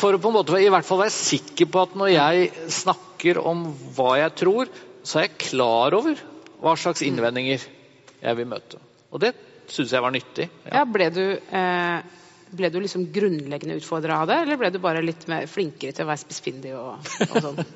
For 0.00 0.16
å 0.16 0.22
på 0.22 0.32
en 0.32 0.38
måte 0.38 0.58
i 0.58 0.70
hvert 0.72 0.86
fall 0.86 1.04
være 1.04 1.14
sikker 1.14 1.68
på 1.70 1.84
at 1.86 1.94
når 1.98 2.14
jeg 2.14 2.48
snakker 2.80 3.38
om 3.38 3.68
hva 3.94 4.16
jeg 4.22 4.34
tror, 4.42 4.72
så 5.06 5.20
er 5.20 5.28
jeg 5.28 5.50
klar 5.50 5.94
over 5.94 6.18
hva 6.62 6.74
slags 6.80 7.04
innvendinger 7.06 7.68
jeg 8.22 8.40
vil 8.40 8.50
møte. 8.50 8.80
Og 9.12 9.22
det 9.22 9.36
syns 9.72 9.92
jeg 9.94 10.04
var 10.04 10.14
nyttig. 10.14 10.48
Ja. 10.66 10.72
ja 10.80 10.84
ble, 10.88 11.08
du, 11.14 11.24
eh, 11.60 11.98
ble 12.56 12.70
du 12.72 12.80
liksom 12.82 13.08
grunnleggende 13.14 13.78
utfordra 13.80 14.20
av 14.22 14.30
det, 14.30 14.40
eller 14.44 14.60
ble 14.60 14.72
du 14.74 14.80
bare 14.82 15.04
litt 15.04 15.26
mer 15.30 15.46
flinkere 15.50 15.96
til 15.96 16.06
å 16.06 16.10
være 16.10 16.22
spissfindig 16.24 16.74
og, 16.78 17.14
og 17.28 17.38
sånn? 17.48 17.62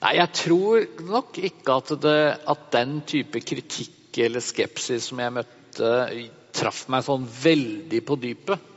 Nei, 0.00 0.14
jeg 0.16 0.32
tror 0.32 0.84
nok 1.10 1.38
ikke 1.44 1.76
at, 1.76 1.90
det, 2.00 2.20
at 2.48 2.68
den 2.72 3.00
type 3.08 3.42
kritikk 3.44 4.16
eller 4.24 4.42
skepsis 4.42 5.10
som 5.10 5.20
jeg 5.20 5.34
møtte, 5.36 5.90
traff 6.56 6.86
meg 6.90 7.04
sånn 7.06 7.26
veldig 7.28 8.00
på 8.08 8.16
dypet. 8.22 8.70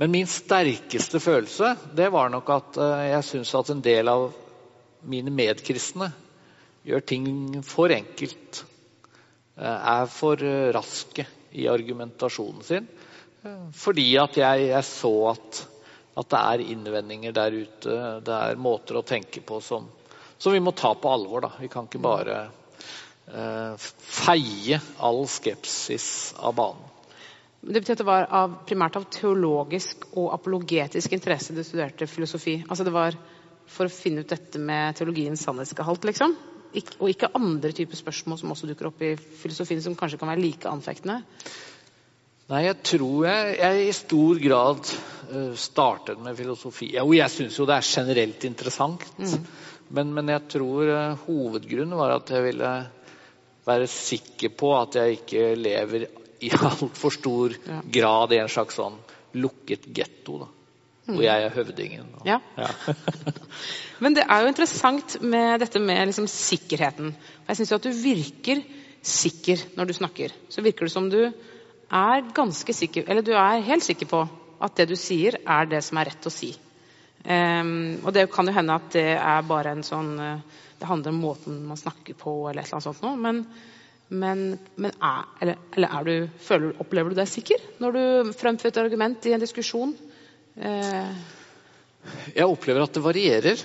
Men 0.00 0.12
min 0.12 0.28
sterkeste 0.28 1.20
følelse 1.24 1.72
det 1.96 2.10
var 2.12 2.30
nok 2.32 2.52
at 2.52 2.78
uh, 2.78 3.02
jeg 3.08 3.26
syns 3.30 3.54
at 3.56 3.72
en 3.72 3.82
del 3.84 4.10
av 4.12 4.28
mine 5.08 5.32
medkristne 5.32 6.10
gjør 6.86 7.04
ting 7.08 7.26
for 7.66 7.92
enkelt. 7.92 8.62
Uh, 9.56 9.64
er 9.64 10.10
for 10.12 10.42
uh, 10.44 10.68
raske 10.76 11.26
i 11.56 11.68
argumentasjonen 11.72 12.62
sin. 12.66 12.88
Fordi 13.78 14.04
at 14.18 14.34
jeg, 14.40 14.62
jeg 14.72 14.84
så 14.88 15.12
at, 15.30 15.58
at, 16.18 16.26
det 16.32 16.38
er 16.40 16.62
innvendinger 16.74 17.34
der 17.36 17.54
ute. 17.54 17.98
Det 18.26 18.34
er 18.34 18.58
måter 18.58 18.98
å 18.98 19.04
tenke 19.06 19.38
på 19.46 19.60
som, 19.62 19.86
som 20.34 20.52
vi 20.52 20.58
må 20.60 20.72
ta 20.74 20.90
på 20.98 21.12
alvor. 21.12 21.44
Da. 21.46 21.52
Vi 21.62 21.70
kan 21.70 21.86
ikke 21.86 22.02
bare 22.02 22.40
feie 24.16 24.80
all 24.98 25.22
skepsis 25.30 26.08
av 26.42 26.58
banen. 26.58 26.90
Det 27.66 27.80
betyr 27.80 27.96
at 27.96 28.02
det 28.02 28.06
var 28.06 28.26
av, 28.30 28.58
primært 28.66 28.98
av 28.98 29.06
teologisk 29.10 30.04
og 30.14 30.28
apologetisk 30.34 31.14
interesse 31.16 31.54
du 31.54 31.62
studerte 31.66 32.06
filosofi. 32.10 32.60
Altså 32.68 32.86
det 32.86 32.94
var 32.94 33.16
for 33.66 33.88
å 33.88 33.92
finne 33.92 34.22
ut 34.22 34.30
dette 34.30 34.60
med 34.62 34.98
teologiens 34.98 35.42
sannhetsgehalt, 35.42 36.06
liksom? 36.06 36.36
Og 36.76 37.08
ikke 37.10 37.32
andre 37.36 37.72
typer 37.76 37.98
spørsmål 37.98 38.40
som 38.40 38.52
også 38.52 38.68
dukker 38.68 38.90
opp 38.90 39.02
i 39.04 39.14
filosofien, 39.16 39.82
som 39.84 39.96
kanskje 39.98 40.20
kan 40.20 40.30
være 40.32 40.42
like 40.42 40.68
anfektende? 40.68 41.22
Nei, 42.46 42.62
jeg 42.68 42.76
tror 42.86 43.24
jeg, 43.26 43.54
jeg 43.58 43.86
i 43.86 43.94
stor 43.96 44.40
grad 44.42 44.90
uh, 45.32 45.54
startet 45.58 46.20
med 46.22 46.36
filosofi. 46.38 46.92
Jo, 46.94 47.08
jeg 47.16 47.32
syns 47.32 47.56
jo 47.58 47.66
det 47.66 47.78
er 47.80 47.88
generelt 47.88 48.44
interessant. 48.46 49.06
Mm. 49.18 49.48
Men, 49.96 50.12
men, 50.14 50.30
jeg 50.30 50.44
tror 50.54 50.92
uh, 50.92 51.24
hovedgrunnen 51.26 51.98
var 51.98 52.14
at 52.18 52.30
jeg 52.30 52.46
ville 52.46 52.70
være 53.66 53.90
sikker 53.90 54.54
på 54.54 54.70
at 54.78 55.00
jeg 55.00 55.18
ikke 55.20 55.48
lever 55.58 56.06
i 56.46 56.52
altfor 56.70 57.14
stor 57.14 57.56
grad 57.90 58.36
i 58.36 58.42
en 58.44 58.52
slags 58.52 58.78
sånn 58.78 59.00
lukket 59.42 59.90
getto. 59.96 60.38
da. 60.44 60.52
Hvor 61.06 61.22
jeg 61.22 61.44
er 61.46 61.54
høvdingen. 61.54 62.06
Og, 62.18 62.26
ja. 62.26 62.40
ja. 62.58 62.94
Men 64.02 64.16
det 64.16 64.24
er 64.26 64.42
jo 64.42 64.50
interessant 64.50 65.16
med 65.22 65.60
dette 65.62 65.80
med 65.80 66.10
liksom 66.10 66.26
sikkerheten. 66.30 67.14
Jeg 67.46 67.60
syns 67.60 67.76
at 67.76 67.86
du 67.86 67.92
virker 67.94 68.64
sikker 69.06 69.62
når 69.78 69.88
du 69.88 69.94
snakker. 69.96 70.34
Så 70.50 70.64
virker 70.66 70.88
det 70.88 70.94
som 70.94 71.08
du 71.12 71.20
er 71.26 72.26
ganske 72.34 72.74
sikker, 72.74 73.06
eller 73.06 73.22
du 73.22 73.32
er 73.38 73.62
helt 73.62 73.86
sikker 73.86 74.10
på 74.10 74.24
at 74.62 74.78
det 74.78 74.88
du 74.90 74.96
sier, 74.98 75.38
er 75.46 75.68
det 75.70 75.82
som 75.84 76.00
er 76.00 76.10
rett 76.10 76.26
å 76.26 76.32
si. 76.32 76.50
Um, 77.26 77.98
og 78.04 78.12
det 78.14 78.28
kan 78.32 78.46
jo 78.46 78.54
hende 78.54 78.76
at 78.78 78.92
det 78.94 79.08
er 79.18 79.46
bare 79.48 79.72
en 79.74 79.82
sånn 79.82 80.12
uh, 80.20 80.60
Det 80.78 80.86
handler 80.86 81.10
om 81.10 81.16
måten 81.24 81.56
man 81.66 81.78
snakker 81.80 82.14
på, 82.14 82.34
eller 82.46 82.62
et 82.62 82.68
eller 82.68 82.76
annet 82.76 82.86
sånt 82.86 83.02
noe. 83.02 83.16
Men, 83.18 83.40
men, 84.08 84.42
men 84.76 84.92
er, 84.94 85.24
eller, 85.40 85.62
eller 85.74 85.94
er 85.96 86.06
du, 86.06 86.36
føler, 86.46 86.76
opplever 86.82 87.10
du 87.10 87.18
deg 87.18 87.30
sikker 87.30 87.64
når 87.82 87.96
du 87.96 88.34
fremfører 88.36 88.74
et 88.74 88.82
argument 88.84 89.26
i 89.26 89.32
en 89.34 89.42
diskusjon? 89.42 89.96
Eh. 90.56 91.10
Jeg 92.36 92.46
opplever 92.46 92.84
at 92.84 92.94
det 92.94 93.02
varierer. 93.04 93.64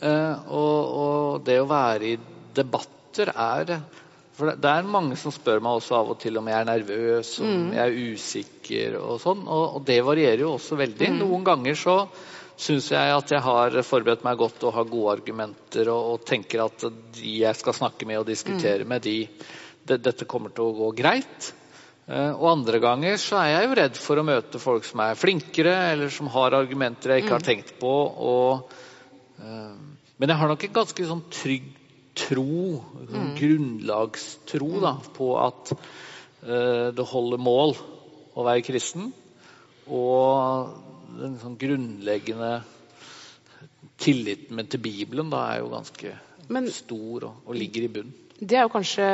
Eh, 0.00 0.50
og, 0.50 0.78
og, 1.02 1.40
det 1.46 1.58
å 1.62 1.68
være 1.68 2.12
i 2.12 2.18
debatter 2.54 3.32
er 3.34 3.78
For 4.38 4.54
det 4.54 4.70
er 4.70 4.86
mange 4.86 5.16
som 5.18 5.34
spør 5.34 5.62
meg 5.62 5.80
også 5.80 5.96
av 5.98 6.10
og 6.12 6.18
til 6.22 6.38
om 6.38 6.46
jeg 6.46 6.58
er 6.60 6.66
nervøs, 6.68 7.32
om 7.42 7.48
mm. 7.48 7.70
jeg 7.74 7.84
er 7.84 8.12
usikker 8.14 8.98
og 9.00 9.16
sånn. 9.22 9.46
Og, 9.46 9.64
og, 9.78 9.86
det 9.86 9.98
varierer 10.06 10.44
jo 10.44 10.56
også 10.56 10.78
veldig. 10.78 11.14
Mm. 11.14 11.22
Noen 11.24 11.46
ganger 11.46 11.78
så 11.78 11.96
syns 12.58 12.90
jeg 12.90 13.14
at 13.14 13.30
jeg 13.30 13.42
har 13.42 13.74
forberedt 13.86 14.24
meg 14.26 14.38
godt 14.38 14.64
og 14.66 14.74
har 14.74 14.86
gode 14.90 15.16
argumenter 15.18 15.90
og, 15.92 16.12
og 16.12 16.24
tenker 16.26 16.64
at 16.64 16.86
de 17.14 17.34
jeg 17.44 17.58
skal 17.58 17.76
snakke 17.76 18.06
med 18.06 18.22
og 18.22 18.30
diskutere 18.30 18.82
mm. 18.82 18.92
med, 18.94 19.06
de 19.06 19.18
de, 19.88 19.98
dette 19.98 20.26
kommer 20.28 20.52
til 20.54 20.68
å 20.68 20.76
gå 20.76 20.90
greit. 20.98 21.52
Eh, 22.08 22.30
og 22.32 22.46
andre 22.54 22.78
ganger 22.80 23.18
så 23.20 23.36
er 23.42 23.50
jeg 23.52 23.66
jo 23.66 23.76
redd 23.76 23.98
for 24.00 24.20
å 24.20 24.24
møte 24.24 24.60
folk 24.62 24.86
som 24.88 25.02
er 25.04 25.18
flinkere, 25.18 25.74
eller 25.92 26.12
som 26.12 26.30
har 26.32 26.56
argumenter 26.56 27.12
jeg 27.12 27.24
ikke 27.24 27.34
har 27.34 27.44
mm. 27.44 27.48
tenkt 27.50 27.74
på. 27.82 27.94
Og, 28.32 28.72
uh, 29.42 29.74
men 30.16 30.32
jeg 30.32 30.40
har 30.40 30.48
nok 30.48 30.64
en 30.64 30.78
ganske 30.80 31.08
sånn 31.10 31.24
trygg 31.28 31.66
tro, 32.18 32.78
sånn 33.10 33.28
mm. 33.28 33.34
grunnlagstro, 33.38 34.70
da, 34.80 34.94
mm. 34.96 35.10
på 35.18 35.28
at 35.42 35.74
uh, 35.76 36.88
det 36.96 37.08
holder 37.12 37.44
mål 37.44 37.76
å 37.76 38.46
være 38.46 38.64
kristen. 38.64 39.10
Og 39.92 40.72
den 41.18 41.36
sånn 41.42 41.60
grunnleggende 41.60 42.54
tilliten 44.00 44.56
min 44.56 44.68
til 44.70 44.80
Bibelen 44.80 45.28
da 45.32 45.44
er 45.52 45.60
jo 45.60 45.72
ganske 45.74 46.14
men, 46.48 46.70
stor 46.72 47.28
og, 47.28 47.44
og 47.44 47.58
ligger 47.58 47.84
i 47.84 47.92
bunnen. 47.98 48.27
Det 48.38 48.54
er 48.54 48.68
jo 48.68 48.70
kanskje 48.70 49.04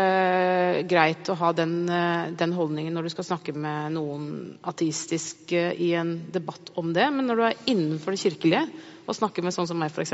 greit 0.84 1.28
å 1.32 1.36
ha 1.40 1.48
den, 1.56 1.86
eh, 1.88 2.32
den, 2.36 2.50
holdningen 2.52 2.92
når 2.92 3.06
du 3.06 3.12
skal 3.14 3.24
snakke 3.24 3.54
med 3.56 3.94
noen 3.94 4.24
ateistisk 4.68 5.52
eh, 5.56 5.70
i 5.80 5.94
en 5.96 6.10
debatt 6.32 6.74
om 6.76 6.90
det, 6.92 7.06
men 7.08 7.24
når 7.24 7.38
du 7.40 7.44
er 7.46 7.62
innenfor 7.72 8.12
det 8.12 8.20
kirkelige 8.20 8.66
og 9.08 9.16
snakker 9.16 9.46
med 9.46 9.54
sånn 9.56 9.68
som 9.70 9.78
meg, 9.80 9.94
f.eks., 9.94 10.12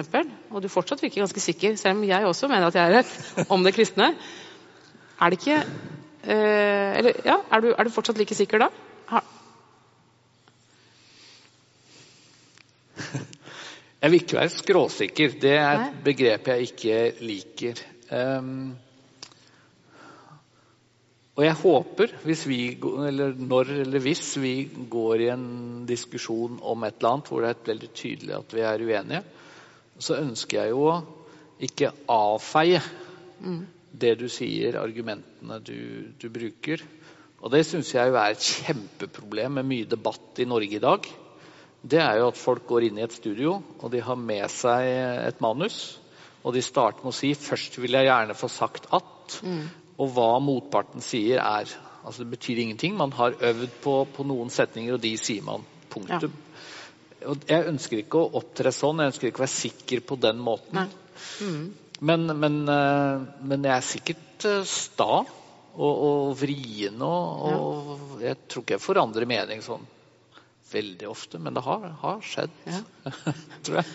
og 0.55 0.63
du 0.63 0.69
fortsatt 0.71 1.03
virker 1.03 1.25
ganske 1.25 1.43
sikker, 1.43 1.75
selv 1.81 1.99
om 1.99 2.05
jeg 2.07 2.29
også 2.29 2.47
mener 2.53 2.69
at 2.69 2.79
jeg 2.79 2.87
er 2.87 2.95
rett 3.01 3.49
om 3.57 3.67
det 3.67 3.73
kristne, 3.75 4.13
er 5.21 5.33
det 5.35 5.41
ikke 5.41 5.57
eh, 5.59 6.91
Eller 7.01 7.19
ja, 7.27 7.41
er 7.51 7.65
du, 7.65 7.73
er 7.75 7.89
du, 7.89 7.91
fortsatt 7.91 8.21
like 8.21 8.37
sikker 8.39 8.63
da? 8.63 8.69
Ha. 9.11 9.25
Jeg 14.05 14.15
vil 14.15 14.23
ikke 14.23 14.39
være 14.39 14.55
skråsikker. 14.55 15.35
Det 15.43 15.57
er 15.59 15.83
et 15.89 15.99
begrep 16.07 16.47
jeg 16.53 16.71
ikke 16.71 17.01
liker. 17.27 17.83
Um, 18.15 18.79
og 21.41 21.47
jeg 21.47 21.57
håper, 21.57 22.11
hvis 22.29 22.43
vi, 22.45 22.59
eller 23.09 23.33
når 23.33 23.71
eller 23.81 24.03
hvis 24.05 24.35
vi 24.43 24.55
går 24.93 25.23
i 25.25 25.29
en 25.33 25.47
diskusjon 25.89 26.59
om 26.61 26.85
et 26.85 26.99
eller 26.99 27.15
annet 27.15 27.31
hvor 27.33 27.41
det 27.41 27.53
er 27.55 27.63
veldig 27.71 27.89
tydelig 27.97 28.35
at 28.37 28.53
vi 28.53 28.65
er 28.69 28.85
uenige, 28.85 29.23
så 29.97 30.19
ønsker 30.21 30.59
jeg 30.61 30.75
jo 30.75 30.83
å 30.91 30.99
ikke 31.65 31.95
avfeie 32.13 32.83
mm. 33.41 33.63
det 34.05 34.13
du 34.21 34.27
sier, 34.29 34.77
argumentene 34.83 35.57
du, 35.65 36.13
du 36.21 36.29
bruker. 36.35 36.85
Og 37.41 37.57
det 37.57 37.65
syns 37.71 37.95
jeg 37.95 38.13
jo 38.13 38.21
er 38.21 38.37
et 38.37 38.45
kjempeproblem 38.45 39.57
med 39.63 39.71
mye 39.73 39.89
debatt 39.89 40.45
i 40.45 40.49
Norge 40.49 40.77
i 40.77 40.85
dag. 40.85 41.09
Det 41.81 42.05
er 42.05 42.21
jo 42.21 42.29
at 42.35 42.45
folk 42.45 42.69
går 42.69 42.91
inn 42.91 43.01
i 43.01 43.07
et 43.07 43.17
studio, 43.17 43.63
og 43.81 43.97
de 43.97 44.05
har 44.05 44.21
med 44.21 44.45
seg 44.53 44.93
et 45.25 45.41
manus. 45.41 45.97
Og 46.45 46.53
de 46.53 46.61
starter 46.65 47.01
med 47.01 47.15
å 47.15 47.17
si 47.17 47.33
'først 47.33 47.81
vil 47.81 47.97
jeg 47.97 48.13
gjerne 48.13 48.37
få 48.37 48.49
sagt 48.53 48.93
at'. 48.93 49.41
Mm. 49.41 49.69
Og 50.01 50.13
hva 50.17 50.31
motparten 50.43 51.05
sier, 51.05 51.41
er 51.43 51.71
altså 52.01 52.25
Det 52.25 52.31
betyr 52.33 52.63
ingenting. 52.63 52.97
Man 52.97 53.13
har 53.13 53.37
øvd 53.37 53.75
på, 53.85 53.97
på 54.15 54.25
noen 54.25 54.53
setninger, 54.53 54.97
og 54.97 55.03
de 55.03 55.13
sier 55.21 55.45
man. 55.45 55.67
Punktum. 55.93 56.33
Ja. 56.33 57.29
Og 57.29 57.45
jeg 57.51 57.67
ønsker 57.69 58.01
ikke 58.01 58.23
å 58.23 58.31
opptre 58.41 58.73
sånn. 58.73 59.03
Jeg 59.03 59.13
ønsker 59.13 59.29
ikke 59.29 59.43
å 59.43 59.45
være 59.45 59.59
sikker 59.59 60.03
på 60.09 60.17
den 60.23 60.41
måten. 60.41 60.89
Mm. 61.45 61.65
Men, 62.01 62.25
men, 62.41 62.57
eh, 62.73 63.27
men, 63.45 63.67
jeg 63.69 63.75
er 63.75 63.85
sikkert 63.85 64.47
eh, 64.49 64.63
sta 64.65 65.21
og, 65.21 65.91
og 65.91 66.31
vrien, 66.41 66.97
og, 67.05 67.43
og 67.51 68.23
jeg 68.25 68.39
tror 68.49 68.65
ikke 68.65 68.79
jeg 68.79 68.85
forandrer 68.87 69.29
mening 69.29 69.61
sånn 69.65 69.85
veldig 70.71 71.09
ofte, 71.11 71.39
men 71.43 71.57
det 71.57 71.63
har, 71.67 71.87
har 72.01 72.25
skjedd, 72.25 72.53
ja. 72.69 72.81
tror 73.67 73.81
jeg. 73.81 73.93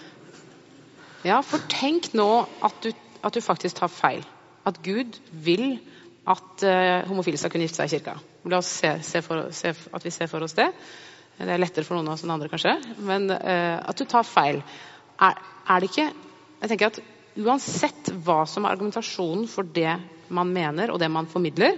Ja, 1.26 1.40
for 1.42 1.64
tenk 1.72 2.12
nå 2.14 2.30
at 2.66 2.80
du, 2.84 2.92
at 3.26 3.36
du 3.36 3.42
faktisk 3.42 3.80
tar 3.80 3.92
feil. 3.92 4.26
At 4.66 4.82
Gud 4.86 5.20
vil 5.46 5.80
at 6.26 6.64
uh, 6.66 7.08
homofile 7.10 7.38
skal 7.38 7.52
kunne 7.54 7.68
gifte 7.68 7.84
seg 7.84 7.92
i 7.92 7.98
kirka. 7.98 8.16
La 8.50 8.60
oss 8.62 8.72
se, 8.82 8.96
se, 9.06 9.22
for, 9.26 9.52
se, 9.54 9.74
at 9.94 10.06
vi 10.06 10.14
ser 10.14 10.30
for 10.32 10.46
oss 10.46 10.58
det. 10.58 10.72
Det 11.38 11.52
er 11.52 11.60
lettere 11.60 11.86
for 11.86 11.98
noen 11.98 12.10
av 12.10 12.16
oss 12.16 12.24
enn 12.26 12.34
andre, 12.34 12.50
kanskje. 12.50 12.74
Men 13.06 13.28
uh, 13.30 13.82
at 13.86 14.00
du 14.00 14.08
tar 14.10 14.26
feil. 14.28 14.62
Er, 15.22 15.38
er, 15.68 15.84
det 15.84 15.92
ikke 15.92 16.08
Jeg 16.10 16.72
tenker 16.72 16.90
at 16.92 17.04
Uansett 17.36 18.10
hva 18.24 18.46
som 18.48 18.64
er 18.64 18.74
argumentasjonen 18.74 19.44
for 19.52 19.68
det 19.76 19.92
man 20.32 20.54
mener 20.56 20.92
og 20.92 21.02
det 21.02 21.10
man 21.12 21.28
formidler, 21.28 21.76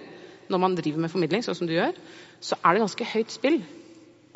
når 0.53 0.61
man 0.61 0.75
driver 0.77 1.01
med 1.01 1.09
formidling, 1.09 1.41
sånn 1.43 1.57
som 1.57 1.69
du 1.69 1.73
gjør, 1.73 1.97
så 2.39 2.59
er 2.61 2.75
det 2.75 2.83
ganske 2.83 3.07
høyt 3.09 3.33
spill 3.33 3.57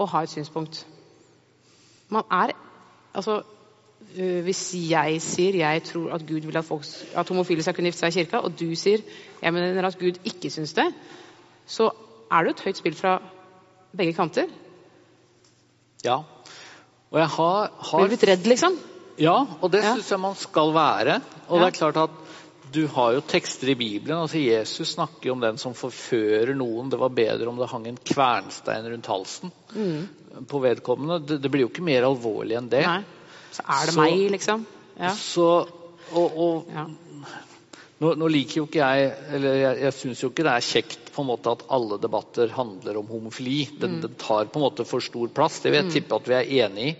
å 0.01 0.07
ha 0.09 0.23
et 0.25 0.33
synspunkt. 0.33 0.81
Man 2.11 2.25
er 2.27 2.57
Altså 3.11 3.41
Uh, 4.11 4.41
hvis 4.43 4.73
jeg 4.75 5.21
sier 5.23 5.55
jeg 5.61 5.83
tror 5.87 6.11
at 6.17 6.25
Gud 6.27 6.43
vil 6.43 6.57
at, 6.59 6.65
folk, 6.67 6.87
at 7.15 7.29
homofile 7.31 7.63
skal 7.63 7.75
kunne 7.77 7.87
gifte 7.91 8.03
seg 8.03 8.11
i 8.11 8.17
kirka, 8.19 8.41
og 8.43 8.57
du 8.59 8.73
sier 8.75 8.99
jeg 9.41 9.53
mener 9.55 9.87
at 9.87 9.99
Gud 9.99 10.19
ikke 10.27 10.51
syns 10.51 10.73
det, 10.75 10.89
så 11.65 11.87
er 12.31 12.43
det 12.43 12.51
jo 12.51 12.55
et 12.57 12.65
høyt 12.65 12.81
spill 12.81 12.97
fra 12.97 13.13
begge 13.95 14.13
kanter. 14.17 14.51
Ja. 16.03 16.17
Og 17.11 17.19
jeg 17.19 17.27
har, 17.37 17.67
Blir 17.67 17.89
har 17.91 18.07
du 18.07 18.13
litt 18.15 18.27
redd, 18.27 18.47
liksom? 18.47 18.77
Ja, 19.21 19.37
og 19.61 19.71
det 19.71 19.83
Ja. 19.83 19.95
syns 19.95 20.11
jeg 20.11 20.19
man 20.19 20.35
skal 20.35 20.73
være. 20.73 21.21
Og 21.49 21.59
Ja. 21.59 21.65
det 21.65 21.73
er 21.73 21.77
klart 21.79 21.97
at 21.97 22.09
du 22.73 22.87
har 22.87 23.13
jo 23.13 23.21
tekster 23.21 23.69
i 23.69 23.75
Bibelen. 23.75 24.17
altså 24.17 24.39
Jesus 24.39 24.93
snakker 24.95 25.27
jo 25.27 25.33
om 25.33 25.41
den 25.41 25.57
som 25.57 25.73
forfører 25.73 26.55
noen. 26.55 26.89
Det 26.89 26.99
var 26.99 27.09
bedre 27.09 27.47
om 27.49 27.57
det 27.57 27.69
hang 27.69 27.87
en 27.87 27.97
kvernstein 27.97 28.87
rundt 28.87 29.07
halsen 29.07 29.51
på 30.47 30.61
vedkommende. 30.61 31.27
Det, 31.27 31.41
det 31.41 31.51
blir 31.51 31.61
jo 31.65 31.69
ikke 31.69 31.83
mer 31.83 32.03
alvorlig 32.03 32.57
enn 32.57 32.69
det. 32.69 32.85
Mm. 32.85 32.93
Nei. 32.93 33.03
Så 33.51 33.63
er 33.67 33.85
det 33.85 33.93
Så- 33.95 34.01
meg, 34.01 34.25
liksom. 34.31 34.65
Ja. 34.99 35.13
Så, 35.15 35.47
og, 36.11 36.37
og 36.37 36.67
ja. 36.71 36.85
nå, 38.01 38.13
nå 38.19 38.27
liker 38.27 38.57
jo 38.61 38.65
ikke 38.67 38.81
jeg 38.83 39.13
Eller 39.37 39.53
jeg, 39.55 39.77
jeg 39.85 39.93
syns 39.95 40.21
jo 40.23 40.29
ikke 40.29 40.43
det 40.45 40.51
er 40.53 40.65
kjekt 40.67 41.11
på 41.11 41.23
en 41.23 41.27
måte 41.27 41.51
at 41.51 41.63
alle 41.75 41.97
debatter 41.99 42.51
handler 42.55 42.97
om 43.01 43.07
homofili. 43.11 43.65
Den, 43.79 43.97
Mm. 43.97 44.01
den 44.05 44.13
tar 44.19 44.45
på 44.47 44.59
en 44.59 44.63
måte 44.63 44.85
for 44.87 44.99
stor 45.03 45.27
plass. 45.27 45.59
Det 45.59 45.71
vil 45.71 45.83
jeg 45.83 45.91
tippe 45.97 46.15
at 46.15 46.27
vi 46.27 46.33
er 46.37 46.65
enig 46.65 46.95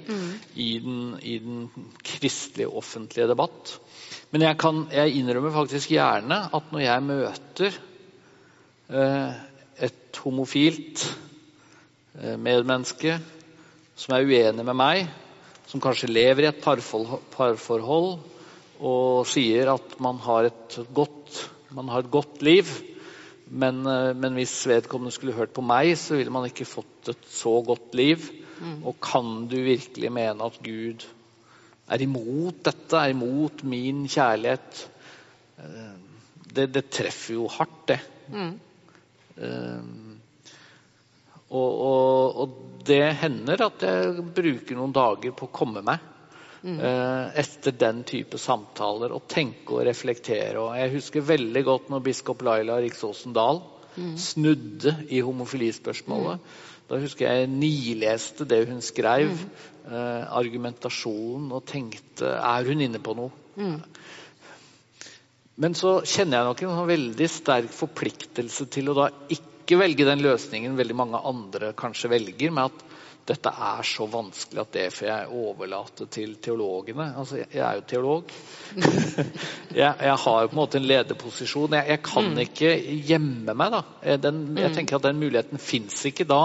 i 0.56 0.66
i 0.66 0.80
den, 0.84 1.20
i 1.24 1.38
den 1.40 1.70
kristelige 2.04 2.68
offentlige 2.68 3.28
debatt. 3.32 3.78
Men 4.32 4.42
jeg, 4.42 4.58
kan, 4.58 4.88
jeg 4.92 5.16
innrømmer 5.16 5.52
faktisk 5.56 5.90
gjerne 5.92 6.42
at 6.54 6.72
når 6.72 6.80
jeg 6.84 7.04
møter 7.04 7.80
eh, 8.90 9.34
et 9.88 10.20
homofilt 10.24 11.06
eh, 12.22 12.36
medmenneske 12.38 13.18
som 13.96 14.16
er 14.16 14.26
uenig 14.28 14.66
med 14.66 14.76
meg, 14.76 15.08
som 15.72 15.82
kanskje 15.84 16.12
lever 16.12 16.44
i 16.46 16.50
et 16.52 16.62
parforhold, 16.62 18.14
og 18.82 19.28
sier 19.30 19.72
at 19.72 19.96
man 20.04 20.20
har 20.26 20.50
et 20.50 20.78
godt, 20.92 21.38
man 21.72 21.92
har 21.94 22.04
et 22.04 22.12
godt 22.12 22.44
liv, 22.44 22.68
men, 23.48 23.82
eh, 23.88 24.12
men 24.16 24.36
hvis 24.36 24.68
vedkommende 24.68 25.16
skulle 25.16 25.36
hørt 25.38 25.56
på 25.56 25.64
meg, 25.64 25.94
så 26.00 26.20
ville 26.20 26.34
man 26.34 26.48
ikke 26.50 26.68
fått 26.68 27.14
et 27.14 27.26
så 27.32 27.58
godt 27.66 27.96
liv. 27.96 28.30
Og 28.86 29.00
kan 29.02 29.48
du 29.50 29.56
virkelig 29.66 30.12
mene 30.14 30.46
at 30.46 30.60
Gud 30.62 31.02
er 31.90 32.04
imot 32.06 32.60
dette, 32.68 32.94
er 32.94 33.16
imot 33.16 33.64
min 33.66 34.04
kjærlighet? 34.08 34.88
Eh, 35.58 35.98
Det, 36.52 36.66
det 36.68 36.90
treffer 36.92 37.38
jo 37.38 37.46
hardt, 37.48 37.88
det. 37.88 38.00
Mm. 38.28 38.60
Eh, 39.38 39.84
og, 41.50 41.70
og, 41.80 42.36
og 42.44 42.50
det 42.86 43.04
hender 43.22 43.66
at 43.68 43.84
jeg 43.86 44.26
bruker 44.36 44.78
noen 44.78 44.96
dager 44.96 45.36
på 45.36 45.50
å 45.50 45.54
komme 45.54 45.84
meg 45.86 46.08
Mm. 46.62 46.78
etter 47.42 47.74
den 47.74 48.04
type 48.06 48.38
samtaler 48.38 49.10
og 49.16 49.24
tenke 49.26 49.80
og 49.80 49.86
reflektere. 49.88 50.60
Og 50.62 50.76
jeg 50.78 50.92
husker 50.94 51.24
veldig 51.26 51.64
godt 51.66 51.88
når 51.90 52.04
biskop 52.06 52.44
Laila 52.46 52.76
Riksåsen 52.84 53.34
Dahl 53.34 53.64
snudde 54.22 54.94
i 55.10 55.24
homofilispørsmålet. 55.26 56.40
Da 56.92 57.00
husker 57.00 57.32
jeg 57.32 57.50
nileste 57.50 58.46
det 58.46 58.66
hun 58.70 58.82
skrev, 58.84 59.32
eh, 59.88 60.24
argumentasjonen, 60.28 61.52
og 61.52 61.66
tenkte 61.66 62.28
Er 62.28 62.64
hun 62.68 62.82
inne 62.82 63.00
på 63.00 63.16
noe? 63.16 63.32
Men 65.58 65.74
så 65.74 66.02
kjenner 66.06 66.38
jeg 66.38 66.46
nok 66.46 66.62
en 66.62 66.78
sånn 66.78 66.88
veldig 66.88 67.30
sterk 67.30 67.72
forpliktelse 67.76 68.66
til 68.70 68.90
å 68.90 68.94
da 68.94 69.10
ikke 69.30 69.51
velge 69.80 70.08
den 70.08 70.24
løsningen 70.24 70.76
veldig 70.80 70.98
mange 70.98 71.22
andre 71.32 71.72
kanskje 71.78 72.12
velger, 72.12 72.52
med 72.52 72.72
at 72.72 72.84
dette 73.32 73.52
er 73.54 73.86
så 73.86 74.08
vanskelig 74.10 74.62
at 74.64 74.72
det 74.74 74.88
får 74.96 75.08
jeg 75.08 75.30
overlate 75.38 76.08
til 76.12 76.34
teologene. 76.42 77.12
Altså, 77.22 77.38
jeg, 77.44 77.62
er 77.62 77.78
jo 77.78 77.84
teolog. 77.88 78.34
jeg, 79.82 79.94
jeg 79.94 80.16
har 80.24 80.48
på 80.48 80.56
en 80.56 80.58
måte 80.58 80.80
en 80.80 80.88
lederposisjon. 80.90 81.78
Jeg, 81.78 81.88
jeg 81.94 82.02
kan 82.08 82.32
ikke 82.44 82.74
gjemme 83.12 83.56
meg. 83.56 83.78
da. 83.78 83.84
Eh, 84.02 84.18
Den, 84.22 84.42
jeg 84.58 84.74
tenker 84.76 84.98
at 84.98 85.06
Den 85.06 85.22
muligheten 85.22 85.62
fins 85.62 86.02
ikke 86.10 86.26
da. 86.28 86.42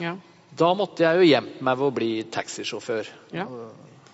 Ja. 0.00 0.14
Da 0.60 0.72
måtte 0.78 1.04
jeg 1.06 1.18
jo 1.18 1.28
gjemt 1.28 1.60
meg 1.66 1.78
ved 1.80 1.88
å 1.90 1.96
bli 1.98 2.10
taxisjåfør. 2.30 3.10
Ja. 3.34 3.46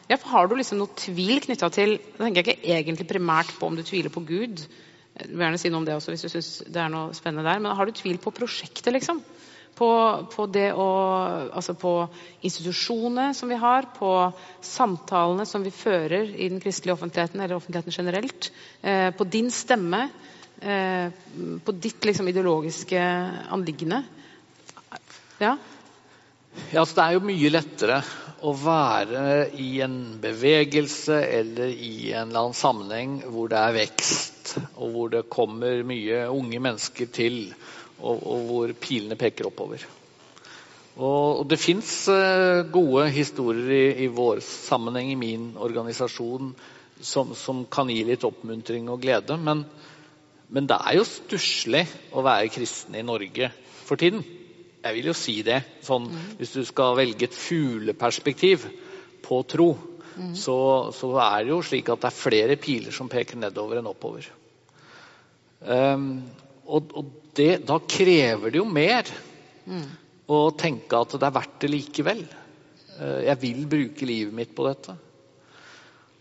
Ja, 0.06 0.16
for 0.16 0.30
Har 0.30 0.48
du 0.48 0.56
liksom 0.56 0.78
noe 0.78 0.94
tvil 0.94 1.40
knytta 1.42 1.68
til 1.74 1.96
Da 1.98 2.24
tenker 2.24 2.44
jeg 2.46 2.60
ikke 2.60 2.76
egentlig 2.76 3.08
primært 3.10 3.56
på 3.58 3.66
om 3.66 3.76
du 3.76 3.82
tviler 3.82 4.12
på 4.14 4.22
Gud. 4.24 4.62
Jeg 5.16 5.32
vil 5.32 5.44
gjerne 5.46 5.60
si 5.60 5.70
noe 5.72 5.80
om 5.80 5.86
det 5.88 5.96
også 5.96 6.12
hvis 6.12 6.26
du 6.26 6.30
syns 6.30 6.50
det 6.68 6.80
er 6.82 6.92
noe 6.92 7.16
spennende 7.16 7.46
der. 7.48 7.60
Men 7.62 7.76
har 7.78 7.88
du 7.88 7.96
tvil 7.96 8.18
på 8.20 8.34
prosjektet, 8.36 8.92
liksom? 8.92 9.22
På, 9.76 9.88
på 10.32 10.46
det 10.48 10.70
å 10.72 10.86
Altså 11.56 11.74
på 11.76 11.92
institusjonene 12.48 13.30
som 13.36 13.50
vi 13.52 13.58
har, 13.60 13.88
på 13.96 14.10
samtalene 14.64 15.44
som 15.48 15.64
vi 15.64 15.72
fører 15.74 16.32
i 16.32 16.48
den 16.52 16.60
kristelige 16.60 16.96
offentligheten, 16.96 17.40
eller 17.40 17.56
offentligheten 17.56 17.96
generelt. 17.96 18.50
Eh, 18.82 19.08
på 19.16 19.28
din 19.28 19.50
stemme. 19.52 20.06
Eh, 20.60 21.08
på 21.64 21.74
ditt 21.76 22.04
liksom 22.08 22.28
ideologiske 22.28 23.00
anliggende. 23.52 24.02
Ja? 25.40 25.56
Ja, 26.72 26.80
altså 26.80 26.94
Det 26.96 27.04
er 27.04 27.16
jo 27.16 27.26
mye 27.28 27.52
lettere 27.52 28.00
å 28.46 28.52
være 28.54 29.48
i 29.58 29.80
en 29.82 29.96
bevegelse 30.22 31.18
eller 31.38 31.72
i 31.72 32.12
en 32.12 32.28
eller 32.28 32.44
annen 32.44 32.56
sammenheng 32.56 33.16
hvor 33.24 33.50
det 33.50 33.58
er 33.58 33.74
vekst, 33.74 34.54
og 34.78 34.92
hvor 34.94 35.10
det 35.12 35.24
kommer 35.32 35.82
mye 35.86 36.26
unge 36.30 36.60
mennesker 36.62 37.10
til, 37.10 37.40
og, 37.98 38.22
og 38.22 38.46
hvor 38.50 38.74
pilene 38.78 39.18
peker 39.18 39.48
oppover. 39.50 39.82
Og, 40.96 41.42
og 41.42 41.44
det 41.50 41.58
fins 41.60 41.90
gode 42.72 43.08
historier 43.12 43.74
i, 43.74 44.06
i 44.06 44.08
vår 44.14 44.40
sammenheng, 44.44 45.10
i 45.12 45.20
min 45.20 45.50
organisasjon, 45.60 46.54
som, 47.02 47.34
som 47.36 47.66
kan 47.68 47.90
gi 47.92 48.00
litt 48.08 48.24
oppmuntring 48.24 48.88
og 48.92 49.02
glede. 49.02 49.36
Men, 49.36 49.66
men 50.48 50.70
det 50.70 50.78
er 50.78 51.00
jo 51.00 51.08
stusslig 51.08 51.84
å 52.16 52.24
være 52.24 52.52
kristen 52.54 52.96
i 52.96 53.04
Norge 53.04 53.50
for 53.84 54.00
tiden. 54.00 54.24
Jeg 54.86 54.96
vil 54.98 55.10
jo 55.10 55.16
si 55.18 55.36
det. 55.46 55.60
Sånn, 55.84 56.08
Hvis 56.38 56.54
du 56.56 56.62
skal 56.68 56.96
velge 56.98 57.28
et 57.28 57.36
fugleperspektiv 57.36 58.66
på 59.26 59.42
tro, 59.50 59.70
så, 60.36 60.56
så 60.96 61.10
er 61.20 61.44
det 61.44 61.52
jo 61.52 61.60
slik 61.64 61.90
at 61.92 62.00
det 62.00 62.08
er 62.08 62.16
flere 62.16 62.56
piler 62.60 62.94
som 62.94 63.10
peker 63.12 63.36
nedover 63.40 63.80
enn 63.80 63.90
oppover. 63.90 64.28
Um, 65.60 66.22
og 66.66 66.92
og 66.96 67.10
det, 67.36 67.66
da 67.68 67.76
krever 67.84 68.52
det 68.52 68.60
jo 68.60 68.68
mer 68.68 69.08
å 70.26 70.38
tenke 70.56 70.98
at 70.98 71.16
det 71.16 71.26
er 71.28 71.34
verdt 71.36 71.58
det 71.64 71.72
likevel. 71.72 72.22
Uh, 72.96 73.20
jeg 73.26 73.40
vil 73.42 73.66
bruke 73.68 74.08
livet 74.08 74.36
mitt 74.36 74.54
på 74.56 74.64
dette. 74.68 74.96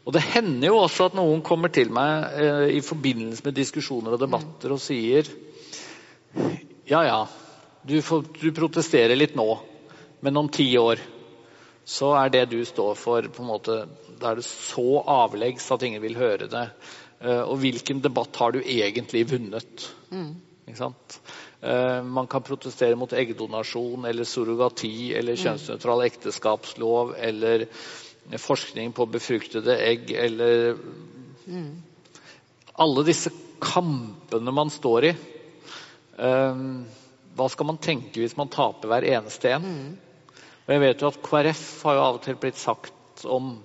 Og 0.06 0.14
Det 0.14 0.22
hender 0.36 0.70
jo 0.70 0.82
også 0.84 1.08
at 1.10 1.16
noen 1.18 1.42
kommer 1.46 1.72
til 1.74 1.94
meg 1.96 2.36
uh, 2.36 2.68
i 2.68 2.84
forbindelse 2.84 3.48
med 3.48 3.58
diskusjoner 3.58 4.18
og 4.18 4.22
debatter 4.22 4.76
og 4.76 4.84
sier 4.84 5.32
ja, 6.86 7.00
ja, 7.00 7.22
du, 7.88 8.02
får, 8.02 8.26
du 8.42 8.50
protesterer 8.56 9.16
litt 9.16 9.36
nå, 9.38 9.48
men 10.26 10.38
om 10.42 10.50
ti 10.50 10.68
år 10.78 11.02
så 11.86 12.16
er 12.18 12.32
det 12.34 12.46
du 12.50 12.60
står 12.66 12.96
for, 12.98 13.28
på 13.30 13.44
en 13.44 13.52
måte, 13.52 13.76
da 14.18 14.32
er 14.32 14.40
det 14.40 14.48
så 14.48 15.04
avleggs 15.06 15.68
at 15.72 15.84
ingen 15.86 16.02
vil 16.02 16.18
høre 16.18 16.48
det. 16.50 16.66
Eh, 17.22 17.44
og 17.44 17.60
hvilken 17.62 18.02
debatt 18.02 18.38
har 18.42 18.56
du 18.56 18.64
egentlig 18.64 19.22
vunnet? 19.30 19.86
Ikke 20.66 20.80
sant? 20.80 21.20
Eh, 21.62 22.02
man 22.02 22.26
kan 22.32 22.44
protestere 22.46 22.98
mot 22.98 23.14
eggdonasjon 23.14 24.10
eller 24.10 24.26
surrogati 24.26 25.14
eller 25.18 25.38
kjønnsnøytral 25.38 26.04
ekteskapslov 26.08 27.14
eller 27.22 27.68
forskning 28.42 28.96
på 28.98 29.06
befruktede 29.14 29.78
egg 29.86 30.10
eller 30.18 30.80
Alle 32.76 33.04
disse 33.08 33.30
kampene 33.62 34.52
man 34.52 34.74
står 34.74 35.06
i. 35.12 35.16
Eh, 36.18 36.64
hva 37.36 37.48
skal 37.52 37.68
man 37.68 37.80
tenke 37.84 38.22
hvis 38.22 38.38
man 38.40 38.52
taper 38.52 38.92
hver 38.92 39.08
eneste 39.12 39.52
en? 39.56 39.70
Og 40.66 40.74
jeg 40.74 40.82
vet 40.82 41.02
jo 41.02 41.12
at 41.12 41.22
KrF 41.24 41.64
har 41.86 41.98
jo 41.98 42.04
av 42.04 42.20
og 42.20 42.22
til 42.26 42.38
blitt 42.42 42.60
sagt 42.60 43.26
om 43.28 43.58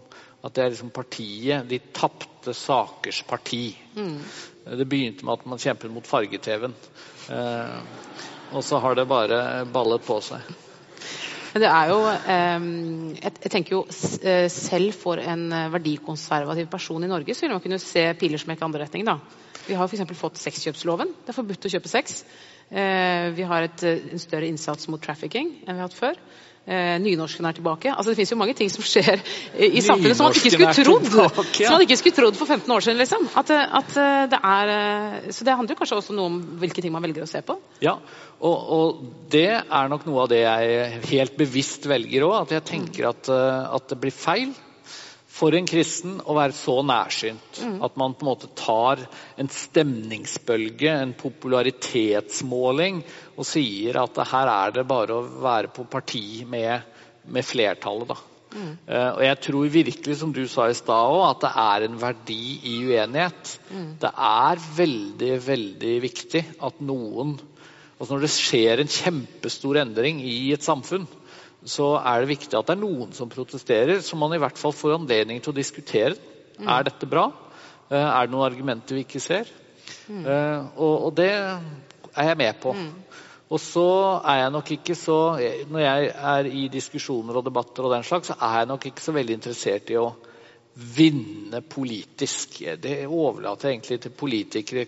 at 0.45 0.57
det 0.57 0.65
er 0.65 0.73
liksom 0.73 0.91
partiet, 0.95 1.69
de 1.69 1.79
tapte 1.95 2.55
sakers 2.57 3.23
parti. 3.29 3.77
Det 4.65 4.89
begynte 4.89 5.27
med 5.27 5.39
at 5.39 5.47
man 5.49 5.61
kjempet 5.61 5.93
mot 5.93 6.07
farge-TV-en. 6.07 6.75
Eh, 7.31 7.79
og 8.57 8.65
så 8.65 8.81
har 8.83 8.97
det 8.97 9.09
bare 9.09 9.65
ballet 9.71 10.05
på 10.05 10.17
seg. 10.25 10.49
Men 11.51 11.65
det 11.65 11.71
er 11.71 11.91
jo 11.91 11.99
eh, 12.07 12.67
jeg, 13.19 13.51
tenker 13.51 13.75
jo 13.75 13.81
eh, 14.23 14.47
Selv 14.55 14.95
for 14.95 15.19
en 15.19 15.49
eh, 15.53 15.71
verdikonservativ 15.75 16.69
person 16.71 17.05
i 17.05 17.11
Norge 17.11 17.35
så 17.35 17.47
vil 17.47 17.57
man 17.57 17.65
kunne 17.65 17.81
se 17.83 18.05
piler 18.21 18.41
som 18.41 18.53
gikk 18.55 18.63
andre 18.67 18.85
retning. 18.85 19.07
da. 19.09 19.19
Vi 19.67 19.77
har 19.77 19.91
f.eks. 19.91 20.07
fått 20.19 20.41
sexkjøpsloven. 20.41 21.13
Det 21.25 21.33
er 21.33 21.37
forbudt 21.37 21.67
å 21.67 21.73
kjøpe 21.75 21.91
sex. 21.91 22.23
Eh, 22.71 23.31
vi 23.35 23.43
har 23.43 23.67
et, 23.67 23.83
eh, 23.83 24.13
en 24.13 24.23
større 24.23 24.47
innsats 24.47 24.87
mot 24.89 25.03
trafficking 25.03 25.49
enn 25.67 25.75
vi 25.75 25.81
har 25.81 25.89
hatt 25.89 25.97
før. 25.97 26.19
Eh, 26.71 26.99
nynorsken 27.03 27.47
er 27.49 27.57
tilbake. 27.57 27.91
Altså 27.91 28.13
Det 28.13 28.17
finnes 28.21 28.31
jo 28.31 28.37
mange 28.39 28.55
ting 28.55 28.71
som 28.71 28.85
skjer 28.85 29.19
i, 29.59 29.73
i 29.81 29.83
samfunnet 29.83 30.15
som 30.15 30.29
man 30.29 30.37
ikke 30.37 30.53
skulle 30.55 30.75
trodd. 30.77 31.09
Som 31.11 31.75
man 31.75 31.83
ikke 31.83 31.99
skulle 31.99 32.15
trodd 32.15 32.39
for 32.39 32.47
15 32.47 32.71
år 32.71 32.85
siden. 32.85 33.01
liksom. 33.01 33.27
At, 33.35 33.51
at 33.51 33.91
det 34.31 34.39
er, 34.39 35.33
Så 35.33 35.45
det 35.45 35.57
handler 35.57 35.75
kanskje 35.75 35.99
også 35.99 36.15
noe 36.15 36.31
om 36.31 36.39
hvilke 36.61 36.85
ting 36.85 36.93
man 36.95 37.03
velger 37.03 37.27
å 37.27 37.31
se 37.31 37.43
på. 37.43 37.59
Ja, 37.83 37.97
og, 38.39 38.71
og 38.77 39.03
det 39.33 39.49
er 39.51 39.91
nok 39.91 40.07
noe 40.07 40.23
av 40.23 40.31
det 40.31 40.45
jeg 40.45 41.03
helt 41.11 41.37
bevisst 41.41 41.91
velger 41.91 42.29
òg. 42.29 42.43
At 42.45 42.55
jeg 42.61 42.69
tenker 42.71 43.09
at, 43.11 43.33
at 43.33 43.89
det 43.91 43.99
blir 43.99 44.15
feil. 44.15 44.55
For 45.41 45.57
en 45.57 45.69
kristen 45.69 46.19
å 46.21 46.37
være 46.37 46.57
så 46.57 46.77
nærsynt. 46.85 47.61
At 47.81 47.97
man 48.01 48.15
på 48.15 48.27
en 48.27 48.31
måte 48.31 48.51
tar 48.59 49.01
en 49.41 49.51
stemningsbølge, 49.51 50.93
en 50.93 51.15
popularitetsmåling, 51.19 53.03
og 53.37 53.49
sier 53.49 54.03
at 54.03 54.21
her 54.33 54.53
er 54.53 54.75
det 54.77 54.89
bare 54.91 55.17
å 55.17 55.29
være 55.41 55.73
på 55.77 55.87
parti 55.91 56.43
med, 56.49 56.85
med 57.33 57.47
flertallet. 57.47 58.13
da. 58.13 58.19
Eh, 58.51 59.11
og 59.15 59.23
jeg 59.23 59.39
tror 59.47 59.69
virkelig, 59.71 60.17
som 60.19 60.33
du 60.35 60.43
sa 60.51 60.67
i 60.71 60.77
stad 60.77 61.13
òg, 61.15 61.23
at 61.29 61.45
det 61.45 61.53
er 61.65 61.87
en 61.87 62.01
verdi 62.01 62.43
i 62.67 62.77
uenighet. 62.89 63.55
Det 64.03 64.11
er 64.11 64.65
veldig, 64.77 65.33
veldig 65.47 65.95
viktig 66.09 66.45
at 66.67 66.83
noen 66.85 67.39
altså 68.01 68.17
Når 68.17 68.23
det 68.25 68.29
skjer 68.33 68.81
en 68.81 68.89
kjempestor 68.89 69.77
endring 69.77 70.23
i 70.25 70.55
et 70.55 70.65
samfunn, 70.65 71.03
så 71.69 71.93
er 71.99 72.23
det 72.23 72.31
viktig 72.31 72.57
at 72.57 72.69
det 72.69 72.77
er 72.77 72.83
noen 72.83 73.13
som 73.17 73.29
protesterer, 73.29 74.01
så 74.05 74.17
man 74.17 74.33
i 74.33 74.41
hvert 74.41 74.59
fall 74.59 74.73
får 74.77 74.97
anledning 74.97 75.43
til 75.43 75.53
å 75.53 75.59
diskutere. 75.59 76.17
Er 76.61 76.85
dette 76.85 77.09
bra? 77.09 77.31
Eh, 77.91 77.97
Er 77.97 78.27
det 78.27 78.33
noen 78.33 78.47
argumenter 78.47 78.97
vi 78.97 79.05
ikke 79.05 79.21
ser? 79.21 79.49
Mm. 80.09 80.25
Og, 80.77 81.07
og 81.09 81.15
det 81.17 81.31
er 81.31 82.29
jeg 82.31 82.39
med 82.39 82.61
på. 82.63 82.75
Og 83.51 83.59
så 83.59 83.87
er 84.31 84.45
jeg 84.45 84.51
nok 84.55 84.69
ikke 84.77 84.95
så 84.95 85.17
Når 85.71 85.81
jeg 85.83 86.11
er 86.15 86.47
i 86.47 86.69
diskusjoner 86.71 87.41
og 87.41 87.45
debatter, 87.45 87.83
og 87.87 87.95
den 87.95 88.07
slags, 88.07 88.31
så 88.31 88.37
er 88.39 88.61
jeg 88.61 88.71
nok 88.71 88.87
ikke 88.87 89.03
så 89.03 89.15
veldig 89.17 89.39
interessert 89.41 89.91
i 89.91 89.99
å 89.99 90.13
vinne 90.81 91.61
politisk. 91.67 92.61
Det 92.81 92.95
overlater 93.07 93.71
egentlig 93.71 93.99
til 94.01 94.15
politikere. 94.17 94.87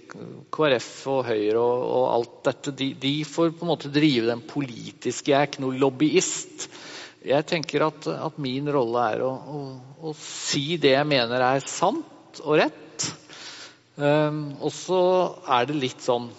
KrF 0.52 0.90
og 1.12 1.20
Høyre 1.28 1.60
og, 1.60 1.82
og 1.84 2.06
alt 2.14 2.38
dette. 2.48 2.74
De, 2.78 2.88
de 3.02 3.12
får 3.28 3.52
på 3.56 3.66
en 3.66 3.72
måte 3.74 3.92
drive 3.92 4.30
den 4.30 4.44
politiske. 4.48 5.32
Jeg 5.32 5.38
er 5.38 5.50
ikke 5.50 5.64
noen 5.64 5.80
lobbyist. 5.82 6.68
Jeg 7.22 7.46
tenker 7.46 7.86
at, 7.86 8.08
at 8.10 8.40
min 8.42 8.70
rolle 8.72 9.04
er 9.14 9.26
å, 9.26 9.30
å, 9.30 9.60
å 10.10 10.14
si 10.18 10.78
det 10.82 10.96
jeg 10.96 11.10
mener 11.10 11.44
er 11.52 11.62
sant 11.66 12.42
og 12.42 12.58
rett. 12.62 13.08
Um, 13.94 14.56
og 14.64 14.72
så 14.72 15.02
er 15.52 15.68
det 15.68 15.78
litt 15.78 16.02
sånn 16.02 16.30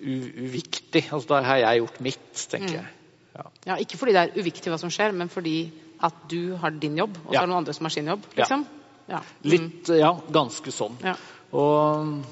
u 0.00 0.16
uviktig. 0.46 1.06
Altså, 1.08 1.26
da 1.32 1.44
har 1.44 1.62
jeg 1.64 1.82
gjort 1.82 2.02
mitt, 2.04 2.32
tenker 2.52 2.76
jeg. 2.78 2.88
Ja. 3.34 3.46
Ja, 3.64 3.76
ikke 3.80 3.98
fordi 4.00 4.14
det 4.16 4.22
er 4.26 4.40
uviktig 4.40 4.72
hva 4.72 4.78
som 4.80 4.92
skjer, 4.92 5.14
men 5.16 5.30
fordi 5.32 5.70
at 6.02 6.20
du 6.28 6.56
har 6.60 6.70
din 6.70 6.96
jobb, 6.96 7.16
og 7.26 7.30
så 7.30 7.34
Ja. 7.34 7.40
er 7.42 7.46
det 7.46 7.50
noen 7.52 7.62
andre 7.64 7.74
som 7.74 7.84
har 7.84 7.90
sin 7.90 8.06
jobb. 8.06 8.22
liksom. 8.36 8.66
Ja. 9.08 9.18
Mm. 9.18 9.50
Litt, 9.50 9.88
ja, 9.88 10.12
ganske 10.30 10.70
sånn. 10.72 10.96
Ja. 11.02 11.16
Og 11.52 12.24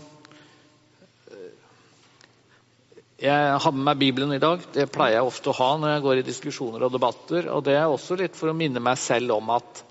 jeg 3.19 3.59
har 3.63 3.73
med 3.75 3.83
meg 3.83 3.99
Bibelen 3.99 4.33
i 4.33 4.39
dag. 4.39 4.61
Det 4.73 4.93
pleier 4.95 5.17
jeg 5.19 5.27
ofte 5.27 5.51
å 5.51 5.57
ha 5.59 5.73
når 5.77 5.91
jeg 5.97 6.03
går 6.05 6.21
i 6.21 6.27
diskusjoner 6.29 6.85
og 6.87 6.93
debatter. 6.95 7.49
Og 7.51 7.65
det 7.67 7.75
er 7.75 7.91
også 7.91 8.17
litt 8.21 8.37
for 8.39 8.53
å 8.53 8.55
minne 8.55 8.79
meg 8.79 8.97
selv 9.03 9.35
om 9.41 9.51
at, 9.51 9.83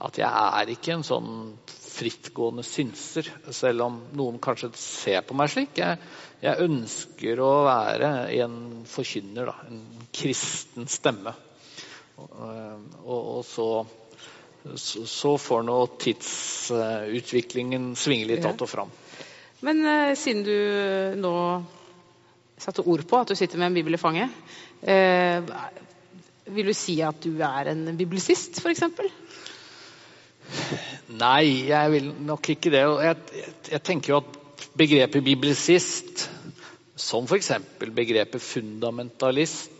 at 0.00 0.16
jeg 0.16 0.30
er 0.30 0.72
ikke 0.72 0.94
en 0.94 1.04
sånn 1.04 1.58
frittgående 2.00 2.64
synser, 2.64 3.28
selv 3.52 3.84
om 3.84 3.98
noen 4.16 4.38
kanskje 4.40 4.70
ser 4.80 5.20
på 5.28 5.36
meg 5.36 5.50
slik. 5.52 5.76
Jeg, 5.76 5.98
jeg 6.40 6.64
ønsker 6.64 7.42
å 7.44 7.50
være 7.66 8.10
en 8.40 8.56
forkynner, 8.88 9.50
da, 9.50 9.56
en 9.68 9.82
kristen 10.16 10.88
stemme. 10.88 11.34
Og, 12.16 13.38
og, 13.38 13.44
så, 13.44 13.86
så, 14.76 15.06
så 15.06 15.34
får 15.40 15.62
nå 15.68 15.76
tidsutviklingen 16.02 17.94
svinge 17.96 18.28
litt 18.28 18.44
Ja. 18.44 18.50
att 18.50 18.62
og 18.62 18.68
fram. 18.68 18.90
Men 19.60 19.84
eh, 19.86 20.14
siden 20.16 20.44
du 20.44 20.56
nå 21.20 21.34
satte 22.60 22.84
ord 22.84 23.06
på 23.08 23.20
at 23.20 23.28
du 23.28 23.34
sitter 23.36 23.58
med 23.58 23.70
en 23.70 23.74
bibel 23.74 23.94
i 23.96 24.00
fanget, 24.00 24.30
eh, 24.82 25.40
vil 26.50 26.66
du 26.66 26.74
si 26.76 27.00
at 27.04 27.20
du 27.24 27.40
er 27.40 27.72
en 27.72 27.96
bibelsist, 27.96 28.60
f.eks.? 28.60 28.82
Nei, 31.20 31.68
jeg 31.68 31.92
vil 31.92 32.12
nok 32.26 32.48
ikke 32.52 32.72
det. 32.72 32.82
Jeg, 32.82 33.16
jeg, 33.36 33.54
jeg 33.70 33.82
tenker 33.86 34.14
jo 34.14 34.20
at 34.20 34.64
begrepet 34.76 35.24
bibelsist, 35.24 36.26
som 36.96 37.28
f.eks. 37.28 37.52
begrepet 37.80 38.42
fundamentalist, 38.42 39.79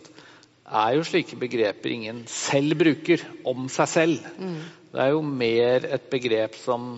er 0.71 0.95
jo 0.95 1.03
slike 1.05 1.37
begreper 1.39 1.91
ingen 1.91 2.23
selv 2.31 2.77
bruker 2.79 3.23
om 3.47 3.67
seg 3.71 3.89
selv. 3.91 4.29
Det 4.91 5.01
er 5.03 5.11
jo 5.13 5.21
mer 5.25 5.87
et 5.97 6.07
begrep 6.11 6.55
som 6.59 6.93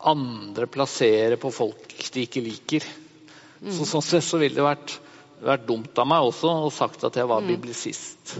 andre 0.00 0.66
plasserer 0.70 1.36
på 1.40 1.52
folk 1.52 1.92
de 2.14 2.24
ikke 2.24 2.42
liker. 2.44 2.86
Så 3.68 3.84
Sånn 3.84 4.04
sett 4.04 4.24
så 4.24 4.40
ville 4.40 4.56
det 4.56 4.64
vært, 4.64 4.94
vært 5.44 5.66
dumt 5.68 5.98
av 6.00 6.08
meg 6.08 6.24
også 6.24 6.52
å 6.64 6.72
sagt 6.72 7.04
at 7.04 7.18
jeg 7.20 7.28
var 7.28 7.44
biblisist. 7.44 8.38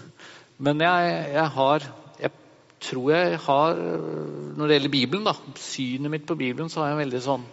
Men 0.61 0.81
jeg, 0.85 1.12
jeg 1.37 1.48
har 1.57 1.88
Jeg 2.20 2.31
tror 2.81 3.12
jeg 3.12 3.38
har 3.44 3.79
Når 4.57 4.66
det 4.66 4.74
gjelder 4.76 4.92
Bibelen, 4.92 5.24
da, 5.24 5.35
synet 5.57 6.12
mitt 6.12 6.26
på 6.29 6.37
Bibelen, 6.37 6.68
så 6.68 6.81
har 6.81 6.90
jeg 6.90 6.96
en 6.96 7.03
veldig 7.05 7.22
sånn 7.24 7.46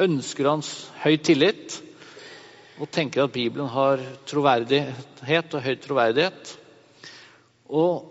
Ønsker 0.00 0.46
hans 0.48 0.70
høy 1.02 1.16
tillit. 1.18 1.80
Og 2.80 2.88
tenker 2.88 3.26
at 3.26 3.34
Bibelen 3.34 3.68
har 3.68 4.00
troverdighet 4.28 5.56
og 5.56 5.64
høy 5.64 5.74
troverdighet. 5.82 6.54
Og, 7.68 8.06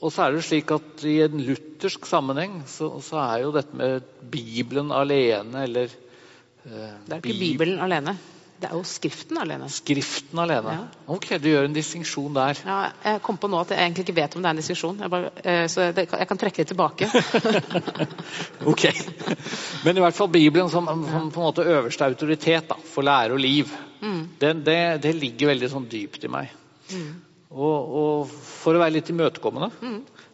og 0.00 0.12
så 0.12 0.24
er 0.24 0.36
det 0.36 0.46
slik 0.46 0.72
at 0.74 1.04
i 1.06 1.18
en 1.26 1.42
luthersk 1.44 2.08
sammenheng 2.08 2.62
så, 2.70 2.88
så 3.04 3.20
er 3.20 3.44
jo 3.44 3.52
dette 3.54 3.76
med 3.76 4.06
Bibelen 4.32 4.94
alene 4.96 5.66
eller 5.68 5.92
eh, 5.92 6.96
Det 7.04 7.12
er 7.12 7.20
ikke 7.20 7.36
Bibelen 7.42 7.84
alene. 7.84 8.16
Det 8.56 8.70
er 8.70 8.72
jo 8.72 8.82
Skriften 8.88 9.36
alene. 9.40 9.68
Skriften 9.72 10.40
alene. 10.40 10.74
Ja. 10.78 10.84
Ok, 11.12 11.28
du 11.42 11.48
gjør 11.50 11.66
en 11.68 11.76
distinksjon 11.76 12.36
der. 12.36 12.60
Ja, 12.64 12.76
jeg 13.04 13.20
kom 13.26 13.36
på 13.40 13.50
nå 13.52 13.60
at 13.60 13.74
jeg 13.74 13.82
egentlig 13.82 14.06
ikke 14.06 14.16
vet 14.16 14.36
om 14.36 14.44
det 14.44 14.48
er 14.48 14.56
en 14.56 14.60
distinksjon, 14.62 15.02
eh, 15.04 15.66
så 15.68 15.90
det, 15.96 16.06
jeg 16.08 16.30
kan 16.30 16.40
trekke 16.40 16.62
det 16.62 16.70
tilbake. 16.72 17.10
Ok. 18.66 18.88
Men 19.84 19.98
i 19.98 20.02
hvert 20.02 20.16
fall 20.16 20.30
Bibelen 20.32 20.70
som, 20.72 20.88
som 20.88 21.28
på 21.30 21.40
en 21.40 21.46
måte 21.46 21.66
øverste 21.66 22.08
autoritet 22.08 22.66
da, 22.70 22.78
for 22.80 23.06
lære 23.06 23.36
og 23.36 23.40
liv, 23.40 23.70
det, 24.40 24.52
det, 24.66 24.80
det 25.04 25.12
ligger 25.16 25.52
veldig 25.52 25.70
sånn 25.70 25.88
dypt 25.90 26.26
i 26.26 26.30
meg. 26.32 26.50
Og, 27.50 27.94
og 28.00 28.32
for 28.32 28.76
å 28.76 28.82
være 28.82 28.96
litt 28.96 29.12
imøtekommende, 29.12 29.70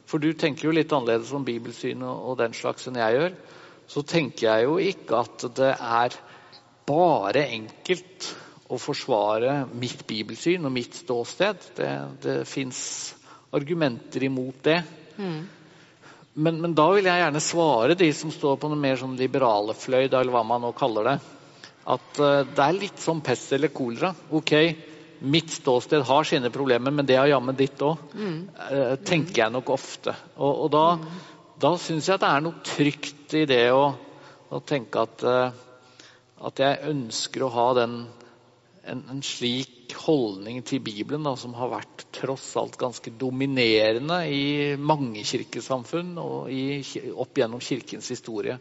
for 0.09 0.23
du 0.23 0.33
tenker 0.39 0.69
jo 0.69 0.77
litt 0.77 0.93
annerledes 0.93 1.33
om 1.37 1.45
bibelsyn 1.47 2.03
og, 2.07 2.31
og 2.31 2.39
den 2.41 2.57
slags 2.57 2.89
enn 2.89 3.01
jeg 3.01 3.19
gjør, 3.19 3.37
så 3.93 4.05
tenker 4.09 4.47
jeg 4.49 4.69
jo 4.69 4.79
ikke 4.81 5.23
at 5.25 5.47
det 5.59 5.73
er 5.77 6.17
bare 6.93 7.47
enkelt 7.57 8.29
å 8.73 8.79
forsvare 8.81 9.63
mitt 9.77 10.05
bibelsyn 10.09 10.69
og 10.69 10.75
mitt 10.75 10.97
ståsted. 10.97 11.67
Det, 11.77 11.91
det 12.25 12.37
fins 12.49 12.83
argumenter 13.53 14.25
imot 14.29 14.63
det. 14.65 14.79
Men, 16.33 16.61
men 16.63 16.73
da 16.77 16.87
vil 16.95 17.05
jeg 17.05 17.21
gjerne 17.21 17.43
svare 17.45 17.97
de 17.99 18.09
som 18.17 18.33
står 18.33 18.57
på 18.61 18.71
noe 18.73 18.81
mer 18.81 18.97
sånn 19.01 19.19
liberale 19.19 19.77
fløy, 19.77 20.07
eller 20.07 20.33
hva 20.33 20.45
man 20.49 20.65
nå 20.65 20.73
kaller 20.77 21.11
det, 21.11 21.19
at 21.93 22.23
uh, 22.23 22.41
det 22.49 22.65
er 22.65 22.79
litt 22.79 23.03
som 23.03 23.21
pest 23.25 23.53
eller 23.53 23.73
kolera. 23.75 24.15
Ok, 24.33 24.55
mitt 25.29 25.53
ståsted 25.53 26.07
har 26.09 26.25
sine 26.27 26.51
problemer, 26.55 26.95
men 26.95 27.07
det 27.07 27.19
har 27.21 27.29
jammen 27.31 27.59
ditt 27.59 27.83
òg. 27.85 28.01
tenker 29.05 29.45
jeg 29.45 29.55
nok 29.55 29.75
ofte. 29.75 30.15
Og, 30.39 30.65
og 30.65 30.73
da, 30.73 30.87
da 31.61 31.75
syns 31.79 32.09
jeg 32.09 32.17
at 32.17 32.25
det 32.25 32.31
er 32.31 32.47
noe 32.47 32.65
trygt 32.67 33.37
i 33.39 33.45
det 33.51 33.67
å, 33.75 33.85
å 34.49 34.63
tenke 34.67 35.05
at, 35.05 35.27
eh, 35.29 35.61
at 36.43 36.63
jeg 36.63 36.91
ønsker 36.91 37.45
å 37.47 37.53
ha 37.55 37.69
den 37.79 37.97
en, 38.83 39.03
en 39.11 39.21
slik 39.23 39.93
holdning 40.03 40.63
til 40.67 40.83
Bibelen 40.83 41.27
da, 41.27 41.35
som 41.39 41.55
har 41.55 41.71
vært 41.71 42.07
tross 42.17 42.49
alt 42.59 42.79
ganske 42.81 43.13
dominerende 43.19 44.19
i 44.27 44.45
mange 44.81 45.23
kirkesamfunn 45.27 46.17
og 46.23 46.51
i, 46.53 46.83
opp 47.13 47.39
gjennom 47.39 47.63
kirkens 47.63 48.11
historie. 48.13 48.59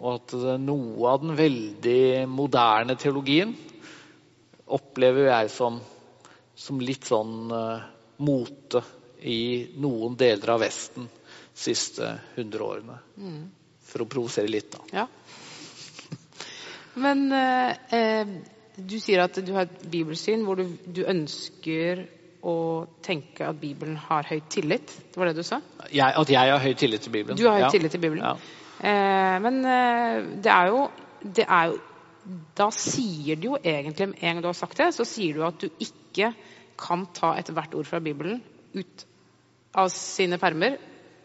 Og 0.00 0.16
at 0.16 0.34
eh, 0.38 0.58
noe 0.62 1.12
av 1.12 1.22
den 1.22 1.36
veldig 1.38 2.26
moderne 2.32 2.96
teologien 2.98 3.54
opplever 4.72 5.28
jeg 5.28 5.52
som, 5.52 5.78
som 6.56 6.80
litt 6.80 7.04
sånn 7.04 7.52
uh, 7.52 7.82
mote 8.24 8.80
i 9.28 9.68
noen 9.82 10.14
deler 10.16 10.54
av 10.54 10.62
Vesten 10.62 11.04
de 11.04 11.60
siste 11.60 12.06
100 12.38 12.64
årene. 12.64 12.96
For 13.84 14.04
å 14.04 14.08
provosere 14.08 14.48
litt, 14.48 14.70
da. 14.72 15.02
Ja. 15.02 15.04
Men 16.94 17.28
eh, 17.32 17.76
eh, 17.96 18.32
du 18.76 18.98
sier 19.00 19.22
at 19.24 19.38
du 19.44 19.52
har 19.56 19.68
et 19.68 19.86
bibelsyn 19.92 20.42
hvor 20.46 20.58
du, 20.60 20.66
du 20.86 21.02
ønsker 21.08 22.04
å 22.42 22.54
tenke 23.06 23.46
at 23.46 23.58
Bibelen 23.60 23.96
har 24.08 24.26
høy 24.26 24.40
tillit. 24.50 24.90
Det 25.12 25.20
var 25.20 25.30
det 25.30 25.36
du 25.38 25.46
sa? 25.46 25.60
Jeg, 25.94 26.10
at 26.18 26.30
jeg 26.32 26.50
har 26.52 26.58
høy 26.64 26.72
tillit 26.74 27.04
til 27.04 27.12
Bibelen. 27.14 27.38
Du 27.38 27.46
har 27.46 27.60
høy 27.60 27.66
Ja. 27.68 27.70
tillit 27.70 27.94
til 27.94 28.02
Bibelen. 28.02 28.24
Ja. 28.24 28.34
Eh, 28.82 29.36
men 29.44 29.60
eh, 29.64 30.22
det 30.42 30.50
er 30.50 30.72
jo 30.72 30.84
det 31.22 31.46
er 31.46 31.70
jo 31.72 31.80
Da 32.54 32.68
sier 32.70 33.34
du 33.36 33.48
jo 33.48 33.56
egentlig, 33.58 34.06
med 34.12 34.20
en 34.22 34.36
gang 34.36 34.42
du 34.44 34.46
har 34.46 34.54
sagt 34.54 34.78
det, 34.78 34.92
så 34.94 35.02
sier 35.04 35.34
du 35.34 35.40
at 35.42 35.56
du 35.58 35.68
ikke 35.82 36.28
kan 36.78 37.06
ta 37.14 37.32
ethvert 37.38 37.74
ord 37.74 37.88
fra 37.88 37.98
Bibelen 37.98 38.38
ut 38.78 39.04
av 39.74 39.88
sine 39.90 40.38
permer 40.38 40.76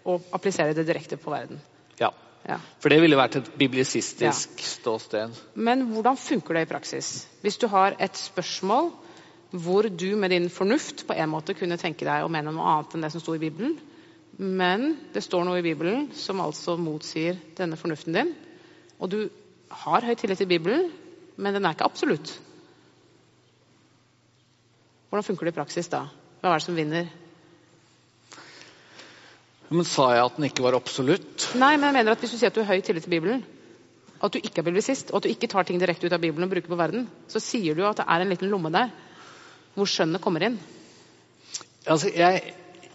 og 0.09 0.26
applisere 0.34 0.74
det 0.74 0.88
direkte 0.88 1.18
på 1.22 1.30
verden. 1.30 1.59
ja. 2.01 2.09
Ja. 2.48 2.62
For 2.80 2.93
det 2.93 3.02
ville 3.04 3.20
vært 3.20 3.41
et 3.41 3.50
biblisistisk 3.60 4.62
ståsted. 4.64 5.36
Men 5.56 5.84
hvordan 5.91 6.18
funker 6.20 6.56
det 6.56 6.64
i 6.64 6.70
praksis? 6.70 7.28
Hvis 7.43 7.60
du 7.60 7.68
har 7.68 7.98
et 8.00 8.16
spørsmål 8.18 8.93
hvor 9.52 9.88
du 9.88 10.10
med 10.20 10.32
din 10.32 10.50
fornuft 10.52 11.06
på 11.08 11.16
en 11.16 11.30
måte 11.32 11.56
kunne 11.56 11.78
tenke 11.80 12.08
deg 12.08 12.24
å 12.24 12.32
mene 12.32 12.52
noe 12.52 12.72
annet 12.72 12.95
enn 12.95 13.06
det 13.06 13.12
som 13.14 13.24
sto 13.24 13.36
i 13.36 13.41
Bibelen, 13.41 13.78
Men 14.38 14.91
det 15.14 15.24
står 15.26 15.48
noe 15.48 15.58
i 15.58 15.66
Bibelen 15.66 16.12
som 16.14 16.41
altså 16.43 16.76
motsier 16.78 17.39
denne 17.58 17.78
fornuften 17.78 18.14
din. 18.14 18.36
Og 19.02 19.10
du 19.10 19.20
har 19.84 20.06
høy 20.06 20.14
tillit 20.14 20.38
til 20.38 20.50
Bibelen, 20.50 20.91
men 21.38 21.58
den 21.58 21.66
er 21.66 21.74
ikke 21.74 21.88
absolutt. 21.89 22.36
Hvordan 25.10 25.26
funker 25.26 25.48
det 25.48 25.56
i 25.56 25.58
praksis 25.58 25.89
da? 25.89 26.04
Hva 26.41 26.52
er 26.52 26.62
det 26.62 26.68
som 26.68 26.78
vinner? 26.78 27.10
Men 29.70 29.84
Sa 29.88 30.07
jeg 30.15 30.24
at 30.26 30.38
den 30.38 30.47
ikke 30.47 30.63
var 30.63 30.78
absolutt? 30.78 31.49
Nei, 31.59 31.74
men 31.76 31.89
jeg 31.89 31.97
mener 31.99 32.15
at 32.15 32.22
hvis 32.24 32.32
du 32.34 32.38
sier 32.39 32.51
at 32.53 32.55
du 32.55 32.63
har 32.63 32.72
høy 32.78 32.82
tillit 32.86 33.03
til 33.03 33.11
Bibelen, 33.18 33.43
at 34.24 34.34
du 34.34 34.39
ikke 34.39 34.61
er 34.63 34.65
biblisist, 34.65 35.11
og 35.11 35.20
at 35.20 35.28
du 35.28 35.30
ikke 35.34 35.49
tar 35.51 35.68
ting 35.68 35.78
direkte 35.82 36.07
ut 36.07 36.15
av 36.15 36.22
Bibelen 36.24 36.47
og 36.47 36.53
bruker 36.55 36.72
på 36.72 36.80
verden, 36.80 37.05
så 37.30 37.41
sier 37.43 37.76
du 37.78 37.84
at 37.86 37.99
det 37.99 38.05
er 38.07 38.24
en 38.24 38.32
liten 38.32 38.49
lomme 38.49 38.72
der 38.74 38.89
hvor 39.78 39.89
skjønnet 39.91 40.24
kommer 40.24 40.41
inn. 40.47 40.55
Altså, 41.86 42.09
jeg, 42.09 42.53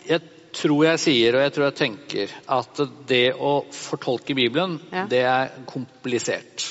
jeg 0.09 0.21
tror 0.57 0.83
jeg 0.89 1.01
sier, 1.01 1.37
og 1.39 1.45
jeg 1.45 1.53
tror 1.55 1.67
jeg 1.69 1.77
tenker, 1.79 2.33
at 2.57 2.81
det 3.09 3.23
å 3.39 3.53
fortolke 3.73 4.35
Bibelen, 4.37 4.81
Ja. 4.93 5.05
det 5.09 5.21
er 5.23 5.53
komplisert. 5.71 6.67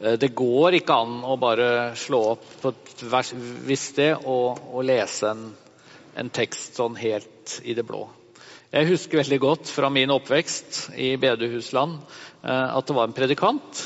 Eh, 0.00 0.16
Det 0.18 0.34
går 0.34 0.80
ikke 0.80 0.96
an 0.96 1.20
å 1.24 1.38
bare 1.40 1.94
slå 1.96 2.20
opp 2.32 2.44
på 2.62 2.74
et 2.74 3.04
vers, 3.12 3.32
visst 3.68 3.96
det, 4.02 4.16
og, 4.24 4.58
og 4.72 4.84
lese 4.84 5.30
en, 5.30 5.46
en 6.16 6.30
tekst 6.30 6.74
sånn 6.80 6.96
helt 6.98 7.60
i 7.62 7.74
det 7.78 7.86
blå. 7.86 8.08
Jeg 8.70 8.86
husker 8.86 9.18
veldig 9.18 9.38
godt 9.42 9.70
fra 9.74 9.88
min 9.90 10.12
oppvekst 10.14 10.92
i 10.94 11.16
bedehusland 11.18 11.96
eh, 12.46 12.68
at 12.70 12.86
det 12.86 12.94
var 12.94 13.08
en 13.08 13.14
predikant 13.16 13.80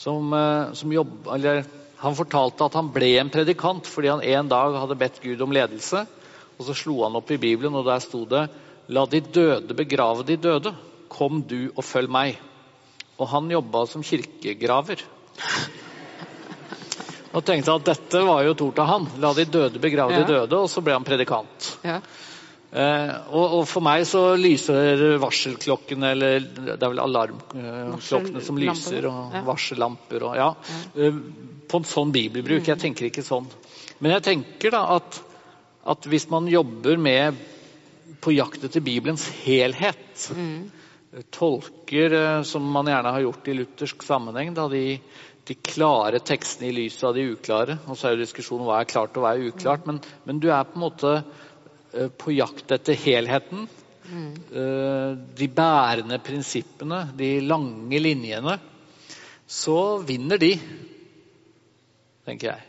som, 0.00 0.30
eh, 0.32 0.72
som 0.72 0.94
jobb, 0.94 1.26
eller, 1.36 1.66
Han 2.00 2.16
fortalte 2.16 2.64
at 2.64 2.74
han 2.76 2.88
ble 2.92 3.10
en 3.20 3.30
predikant 3.32 3.86
fordi 3.88 4.08
han 4.12 4.22
en 4.24 4.48
dag 4.48 4.74
hadde 4.76 4.96
bedt 5.00 5.20
Gud 5.22 5.40
om 5.40 5.52
ledelse. 5.52 6.02
Og 6.56 6.66
så 6.66 6.74
slo 6.76 6.98
han 7.04 7.16
opp 7.16 7.30
i 7.32 7.38
Bibelen, 7.40 7.74
og 7.76 7.86
der 7.88 8.02
sto 8.04 8.24
det 8.28 8.42
La 8.92 9.06
de 9.08 9.20
døde 9.20 9.74
begrave 9.74 10.24
de 10.28 10.36
døde. 10.36 10.74
Kom 11.08 11.40
du 11.48 11.72
og 11.74 11.82
følg 11.84 12.12
meg. 12.12 12.36
Og 13.18 13.28
han 13.32 13.48
jobba 13.50 13.86
som 13.88 14.04
kirkegraver. 14.04 15.00
Og 17.32 17.44
tenkte 17.44 17.74
at 17.74 17.88
dette 17.88 18.22
var 18.28 18.44
jo 18.44 18.54
tort 18.60 18.78
av 18.84 18.92
han. 18.92 19.08
La 19.20 19.32
de 19.34 19.44
døde 19.44 19.80
begrave 19.80 20.12
Ja. 20.12 20.22
de 20.22 20.32
døde. 20.34 20.60
Og 20.60 20.68
så 20.70 20.84
ble 20.84 20.92
han 20.92 21.04
predikant. 21.04 21.78
Ja. 21.82 22.00
Eh, 22.76 23.12
og, 23.32 23.62
for 23.70 23.84
meg 23.84 24.04
så 24.04 24.34
lyser 24.36 25.16
varselklokkene, 25.22 26.10
eller 26.12 26.42
det 26.44 26.76
er 26.76 26.90
vel 26.92 27.00
alarmklokkene 27.00 28.42
som 28.44 28.58
lyser, 28.60 29.06
og 29.08 29.38
varsellamper 29.46 30.26
og 30.28 30.36
ja. 30.36 30.50
eh, 30.98 31.20
På 31.70 31.80
en 31.80 31.88
sånn 31.88 32.12
bibelbruk. 32.12 32.68
Jeg 32.68 32.82
tenker 32.82 33.08
ikke 33.08 33.24
sånn. 33.24 33.48
Men 34.02 34.18
jeg 34.18 34.26
tenker 34.26 34.74
da 34.76 34.82
at, 34.98 35.22
at 35.88 36.10
hvis 36.10 36.28
man 36.32 36.50
jobber 36.52 37.00
med 37.00 37.40
på 38.20 38.34
jakt 38.34 38.66
etter 38.66 38.84
Bibelens 38.84 39.24
helhet, 39.44 40.28
tolker 41.32 42.12
eh, 42.12 42.42
som 42.44 42.66
man 42.76 42.90
gjerne 42.90 43.14
har 43.14 43.24
gjort 43.24 43.48
i 43.48 43.56
luthersk 43.56 44.04
sammenheng, 44.04 44.52
da 44.56 44.66
de, 44.68 44.98
de 45.48 45.56
klare 45.64 46.20
tekstene 46.20 46.68
i 46.68 46.76
lyset 46.76 47.08
av 47.08 47.16
de 47.16 47.24
uklare. 47.32 47.78
Og 47.86 47.96
så 47.96 48.10
er 48.10 48.16
jo 48.16 48.24
diskusjonen 48.24 48.68
hva 48.68 48.82
er 48.82 48.90
klart 48.90 49.16
og 49.16 49.24
hva 49.24 49.32
er 49.32 49.48
uklart. 49.48 49.88
Men, 49.88 50.02
men 50.28 50.42
du 50.42 50.50
er 50.50 50.66
på 50.68 50.76
en 50.76 50.84
måte 50.84 51.16
på 52.18 52.34
jakt 52.36 52.72
etter 52.76 52.98
helheten. 53.00 53.66
Mm. 54.06 54.32
De 55.34 55.48
bærende 55.50 56.20
prinsippene, 56.22 57.00
de 57.18 57.30
lange 57.42 57.98
linjene. 57.98 58.54
Så 59.46 59.98
vinner 60.06 60.38
de, 60.38 60.52
tenker 62.26 62.52
jeg. 62.52 62.66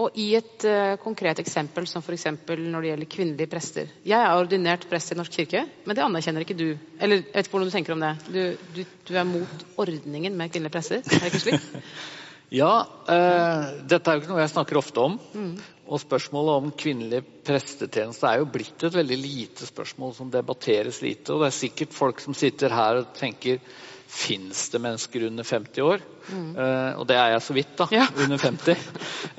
Og 0.00 0.14
i 0.16 0.30
et 0.38 0.64
uh, 0.64 0.94
konkret 1.02 1.42
eksempel, 1.42 1.84
som 1.90 2.00
f.eks. 2.00 2.24
når 2.48 2.80
det 2.80 2.90
gjelder 2.92 3.10
kvinnelige 3.12 3.50
prester. 3.52 3.90
Jeg 4.08 4.16
er 4.16 4.38
ordinert 4.40 4.86
prest 4.88 5.12
i 5.12 5.18
Norsk 5.18 5.34
kirke, 5.36 5.66
men 5.84 5.98
det 5.98 6.04
anerkjenner 6.06 6.46
ikke 6.46 6.56
du. 6.56 6.70
Eller 6.96 7.20
jeg 7.20 7.28
vet 7.34 7.44
ikke 7.44 7.58
hvordan 7.58 7.68
du 7.68 7.74
tenker 7.74 7.96
om 7.96 8.04
det. 8.04 8.12
Du, 8.24 8.70
du, 8.78 8.82
du 9.10 9.12
er 9.12 9.28
mot 9.28 9.66
ordningen 9.84 10.38
med 10.38 10.54
kvinnelige 10.54 10.72
prester, 10.78 11.04
er 11.04 11.20
det 11.20 11.32
ikke 11.32 11.44
slik? 11.46 11.68
Ja, 12.52 12.82
uh, 12.84 13.68
dette 13.88 14.10
er 14.10 14.18
jo 14.18 14.20
ikke 14.20 14.28
noe 14.28 14.42
jeg 14.42 14.50
snakker 14.52 14.76
ofte 14.76 15.00
om. 15.00 15.14
Og 15.90 15.98
spørsmålet 16.00 16.58
om 16.60 16.74
kvinnelig 16.78 17.22
prestetjeneste 17.46 18.28
er 18.28 18.40
jo 18.40 18.50
blitt 18.54 18.84
et 18.86 18.94
veldig 18.94 19.18
lite 19.18 19.66
spørsmål 19.66 20.14
som 20.16 20.30
debatteres 20.30 21.00
lite. 21.02 21.32
Og 21.34 21.42
det 21.42 21.50
er 21.50 21.56
sikkert 21.58 21.96
folk 21.96 22.22
som 22.22 22.36
sitter 22.38 22.74
her 22.74 23.02
og 23.02 23.10
tenker 23.18 23.58
Fins 24.12 24.66
det 24.68 24.76
mennesker 24.84 25.22
under 25.24 25.46
50 25.48 25.84
år? 25.88 26.02
Eh, 26.28 26.98
og 27.00 27.06
det 27.08 27.16
er 27.16 27.30
jeg 27.32 27.44
så 27.46 27.54
vidt, 27.56 27.70
da. 27.78 27.86
Ja. 27.96 28.04
Under 28.20 28.36
50. 28.42 28.82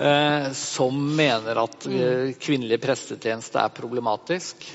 eh, 0.01 0.47
som 0.57 0.97
mener 1.13 1.59
at 1.61 1.85
eh, 1.85 2.31
kvinnelig 2.41 2.79
prestetjeneste 2.81 3.61
er 3.61 3.75
problematisk. 3.77 4.65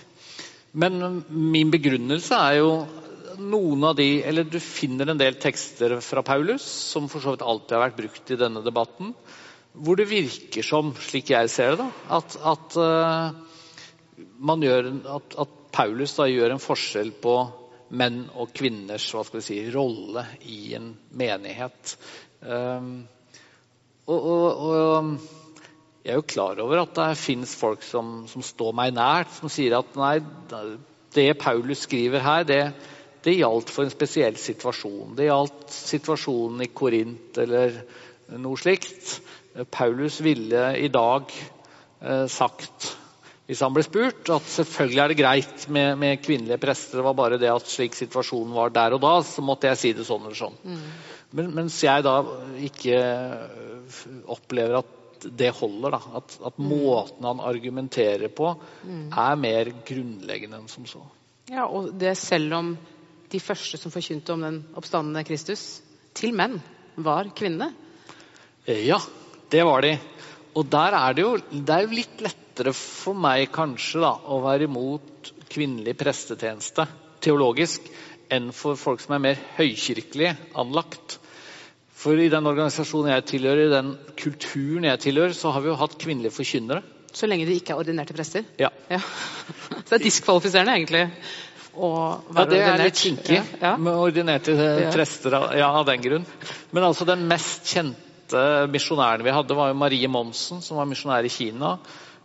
Men 0.79 1.25
min 1.27 1.75
begrunnelse 1.75 2.39
er 2.39 2.61
jo 2.61 2.71
noen 3.39 3.85
av 3.89 3.97
de 3.99 4.07
Eller 4.27 4.47
du 4.47 4.59
finner 4.63 5.11
en 5.11 5.19
del 5.19 5.37
tekster 5.41 5.97
fra 6.05 6.23
Paulus 6.27 6.63
som 6.63 7.07
for 7.11 7.23
så 7.25 7.35
vidt 7.35 7.43
alltid 7.47 7.77
har 7.77 7.85
vært 7.89 7.99
brukt 7.99 8.33
i 8.35 8.39
denne 8.39 8.63
debatten, 8.63 9.13
hvor 9.73 9.99
det 9.99 10.09
virker 10.11 10.67
som, 10.67 10.93
slik 10.97 11.31
jeg 11.35 11.51
ser 11.53 11.77
det, 11.77 11.85
da, 11.85 12.19
at, 12.19 12.37
at, 12.53 12.79
eh, 12.83 14.59
gjør, 14.65 14.91
at, 15.19 15.39
at 15.45 15.57
Paulus 15.75 16.17
da 16.19 16.27
gjør 16.31 16.55
en 16.55 16.63
forskjell 16.63 17.13
på 17.23 17.37
menn 17.99 18.25
og 18.37 18.53
kvinners 18.57 19.07
si, 19.45 19.61
rolle 19.73 20.25
i 20.45 20.75
en 20.77 20.91
menighet. 21.17 21.95
Um, 22.41 23.07
og, 24.09 24.19
og, 24.19 24.67
og 24.67 26.03
jeg 26.05 26.13
er 26.13 26.21
jo 26.21 26.29
klar 26.29 26.61
over 26.65 26.83
at 26.83 26.95
det 26.97 27.09
fins 27.21 27.55
folk 27.59 27.83
som, 27.85 28.23
som 28.31 28.45
står 28.45 28.77
meg 28.77 28.95
nært, 28.97 29.33
som 29.37 29.53
sier 29.53 29.79
at 29.79 29.97
nei, 29.99 30.19
det 31.15 31.27
Paulus 31.41 31.85
skriver 31.85 32.25
her, 32.25 32.47
det, 32.49 32.63
det 33.25 33.39
gjaldt 33.39 33.73
for 33.73 33.85
en 33.85 33.93
spesiell 33.93 34.39
situasjon. 34.41 35.17
Det 35.19 35.29
gjaldt 35.29 35.75
situasjonen 35.75 36.65
i 36.65 36.71
Korint 36.73 37.41
eller 37.43 37.81
noe 38.41 38.61
slikt. 38.61 39.19
Paulus 39.65 40.21
ville 40.23 40.65
i 40.79 40.89
dag 40.93 41.33
eh, 42.01 42.27
sagt, 42.31 42.89
hvis 43.49 43.63
han 43.65 43.73
ble 43.73 43.83
spurt, 43.87 44.29
at 44.29 44.51
selvfølgelig 44.53 45.01
er 45.03 45.13
det 45.13 45.19
greit 45.19 45.65
med, 45.73 45.95
med 45.99 46.21
kvinnelige 46.23 46.61
prester. 46.63 47.01
Det 47.01 47.07
var 47.07 47.17
bare 47.17 47.41
det 47.41 47.51
at 47.51 47.71
slik 47.71 47.97
situasjonen 47.97 48.53
var 48.55 48.75
der 48.75 48.97
og 48.99 49.03
da, 49.03 49.15
så 49.25 49.45
måtte 49.45 49.71
jeg 49.71 49.81
si 49.81 49.93
det 49.97 50.07
sånn 50.07 50.29
eller 50.29 50.39
sånn. 50.39 50.59
Men, 51.33 51.51
mens 51.57 51.79
jeg 51.85 52.05
da 52.05 52.21
ikke 52.69 53.01
øh, 53.01 54.23
opplever 54.37 54.81
at 54.83 54.95
det 55.19 55.51
holder. 55.57 55.97
Da. 55.97 56.21
At, 56.21 56.37
at 56.53 56.61
måten 56.63 57.27
han 57.27 57.41
argumenterer 57.43 58.31
på, 58.31 58.53
er 59.11 59.41
mer 59.41 59.73
grunnleggende 59.87 60.61
enn 60.61 60.71
som 60.71 60.87
så. 60.89 61.03
Ja, 61.49 61.65
og 61.65 61.95
det 61.99 62.15
selv 62.21 62.55
om 62.59 62.73
de 63.33 63.41
første 63.41 63.81
som 63.81 63.93
forkynte 63.93 64.35
om 64.35 64.45
den 64.45 64.59
oppstandende 64.77 65.25
Kristus, 65.29 65.81
til 66.17 66.35
menn, 66.37 66.59
var 66.97 67.33
kvinner. 67.37 67.73
Eh, 68.67 68.85
Ja, 68.89 69.01
det 69.53 69.65
var 69.65 69.85
de. 69.85 69.95
Og 70.59 70.67
der 70.71 70.97
er 70.99 71.15
det 71.17 71.25
jo 71.25 71.37
det 71.53 71.75
er 71.75 71.93
litt 71.93 72.23
lettere 72.25 72.75
for 72.77 73.19
meg 73.19 73.49
kanskje 73.55 74.03
da, 74.03 74.13
å 74.29 74.41
være 74.45 74.67
imot 74.69 75.33
kvinnelig 75.49 75.95
prestetjeneste 75.99 76.87
teologisk 77.25 77.87
enn 78.33 78.51
for 78.53 78.79
folk 78.79 79.01
som 79.01 79.17
er 79.17 79.25
mer 79.25 79.41
høykirkelig 79.57 80.35
anlagt. 80.59 81.19
For 81.99 82.19
i 82.21 82.29
den 82.31 82.47
organisasjonen 82.47 83.15
jeg 83.15 83.27
tilhører, 83.33 83.65
i 83.67 83.73
den 83.73 83.93
kulturen 84.19 84.87
jeg 84.87 85.03
tilhører, 85.09 85.35
så 85.35 85.51
har 85.55 85.65
vi 85.65 85.73
jo 85.73 85.79
hatt 85.81 85.97
kvinnelige 85.99 86.37
forkynnere. 86.37 86.85
Så 87.11 87.27
lenge 87.27 87.49
de 87.49 87.57
ikke 87.59 87.75
er 87.75 87.81
ordinerte 87.81 88.15
prester. 88.15 88.45
Ja. 88.61 88.69
Ja. 88.93 89.01
Så 89.89 89.95
det 89.95 89.97
er 89.97 90.05
diskvalifiserende, 90.05 90.75
egentlig. 90.77 91.07
Ja, 91.79 92.45
det 92.51 92.59
er 92.59 92.81
litt 92.83 92.99
kinkig 92.99 93.37
Ja, 93.63 93.77
med 93.79 93.95
ordinerte 93.95 94.55
prester 94.91 95.37
ja, 95.57 95.69
av 95.71 95.87
den 95.87 96.03
grunn. 96.03 96.27
Men 96.75 96.87
altså 96.89 97.07
den 97.09 97.23
mest 97.31 97.71
kjente 97.71 98.08
misjonæren 98.73 99.25
vi 99.25 99.33
hadde, 99.35 99.57
var 99.57 99.71
jo 99.71 99.79
Marie 99.79 100.09
Monsen, 100.09 100.63
som 100.65 100.81
var 100.81 100.89
misjonær 100.91 101.27
i 101.27 101.33
Kina. 101.33 101.77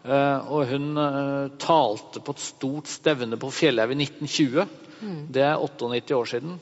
Eh, 0.04 0.52
og 0.52 0.68
hun 0.68 1.00
eh, 1.00 1.52
talte 1.64 2.20
på 2.24 2.36
et 2.36 2.44
stort 2.44 2.92
stevne 2.92 3.40
på 3.40 3.52
Fjellhaug 3.54 3.94
i 3.96 4.00
1920. 4.04 4.80
Det 5.36 5.44
er 5.44 5.60
98 5.60 6.16
år 6.16 6.30
siden. 6.32 6.56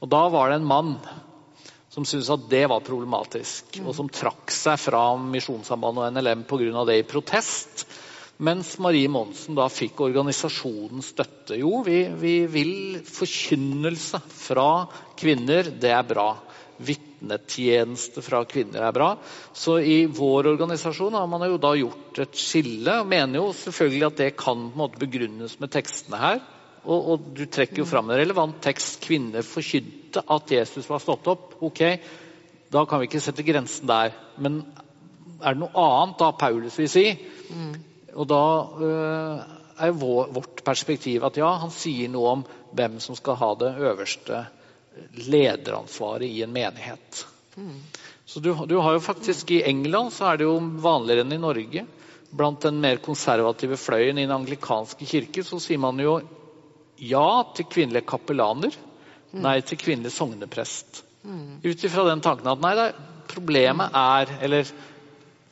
Og 0.00 0.10
da 0.10 0.22
var 0.32 0.50
det 0.50 0.60
en 0.60 0.70
mann 0.70 0.94
som 1.90 2.06
syntes 2.06 2.30
at 2.30 2.46
det 2.50 2.64
var 2.70 2.84
problematisk, 2.86 3.80
og 3.82 3.94
som 3.96 4.10
trakk 4.10 4.52
seg 4.54 4.78
fra 4.78 5.02
Misjonssambandet 5.18 6.04
og 6.06 6.14
NLM 6.14 6.44
pga. 6.46 6.84
det 6.86 7.00
i 7.00 7.06
protest. 7.08 7.84
Mens 8.40 8.76
Marie 8.80 9.10
Monsen 9.10 9.58
da 9.58 9.66
fikk 9.68 10.00
organisasjonens 10.06 11.10
støtte. 11.12 11.58
Jo, 11.60 11.82
vi, 11.84 12.06
vi 12.16 12.34
vil 12.48 13.02
forkynnelse 13.04 14.22
fra 14.32 14.86
kvinner, 15.18 15.68
det 15.82 15.92
er 15.92 16.06
bra. 16.08 16.30
Vitnetjeneste 17.20 18.22
fra 18.24 18.40
kvinner 18.48 18.86
er 18.86 18.94
bra. 18.96 19.10
Så 19.52 19.78
i 19.80 20.06
vår 20.06 20.48
organisasjon 20.54 21.14
har 21.14 21.26
man 21.28 21.44
jo 21.44 21.58
da 21.60 21.74
gjort 21.76 22.18
et 22.22 22.36
skille. 22.38 23.00
og 23.00 23.06
Mener 23.08 23.40
jo 23.40 23.52
selvfølgelig 23.52 24.06
at 24.06 24.16
det 24.16 24.30
kan 24.36 24.70
på 24.70 24.72
en 24.72 24.80
måte 24.80 25.00
begrunnes 25.00 25.58
med 25.60 25.70
tekstene 25.70 26.20
her. 26.20 26.40
Og, 26.84 27.10
og 27.12 27.26
du 27.36 27.44
trekker 27.44 27.82
jo 27.82 27.88
fram 27.88 28.08
en 28.10 28.20
relevant 28.20 28.56
tekst. 28.64 29.02
Kvinner 29.04 29.44
forkynte 29.44 30.24
at 30.24 30.50
Jesus 30.50 30.88
var 30.88 31.02
stått 31.02 31.28
opp. 31.28 31.58
Ok, 31.60 31.84
da 32.72 32.84
kan 32.88 33.00
vi 33.00 33.10
ikke 33.10 33.20
sette 33.20 33.44
grensen 33.44 33.88
der. 33.90 34.16
Men 34.40 34.62
er 35.40 35.56
det 35.56 35.60
noe 35.60 35.88
annet 36.00 36.20
da 36.20 36.32
Paulus 36.40 36.78
vil 36.80 36.88
si? 36.88 37.04
Og 38.16 38.26
da 38.28 38.44
øh, 38.80 39.42
er 39.80 39.92
vår, 39.96 40.32
vårt 40.32 40.64
perspektiv 40.64 41.24
at 41.28 41.36
ja, 41.40 41.52
han 41.60 41.72
sier 41.72 42.08
noe 42.12 42.32
om 42.38 42.48
hvem 42.76 42.98
som 43.02 43.16
skal 43.18 43.38
ha 43.40 43.52
det 43.60 43.74
øverste 43.90 44.46
lederansvaret 45.30 46.28
i 46.28 46.42
en 46.42 46.52
menighet. 46.52 47.26
Mm. 47.56 47.78
Så 48.30 48.40
du, 48.40 48.52
du, 48.66 48.76
har 48.76 48.92
jo 48.94 49.00
faktisk 49.02 49.50
I 49.50 49.62
England 49.66 50.12
så 50.14 50.30
er 50.30 50.38
det 50.38 50.46
jo 50.46 50.58
vanligere 50.82 51.24
enn 51.24 51.34
i 51.34 51.40
Norge. 51.42 51.86
Blant 52.30 52.62
den 52.62 52.78
mer 52.82 53.00
konservative 53.02 53.78
fløyen 53.80 54.18
i 54.18 54.26
den 54.26 54.36
anglikanske 54.36 55.06
kirke 55.08 55.42
så 55.46 55.58
sier 55.62 55.80
man 55.82 55.98
jo 55.98 56.20
ja 57.00 57.42
til 57.56 57.66
kvinnelige 57.66 58.06
kapellaner, 58.06 58.76
mm. 59.32 59.40
nei 59.40 59.56
til 59.66 59.80
kvinnelig 59.80 60.12
sogneprest. 60.14 61.02
Mm. 61.24 61.58
Ut 61.64 61.84
ifra 61.88 62.04
den 62.06 62.22
tanken 62.22 62.52
at 62.52 62.62
nei, 62.62 62.76
det, 62.78 62.86
problemet 63.30 63.92
er 63.96 64.30
Eller 64.40 64.70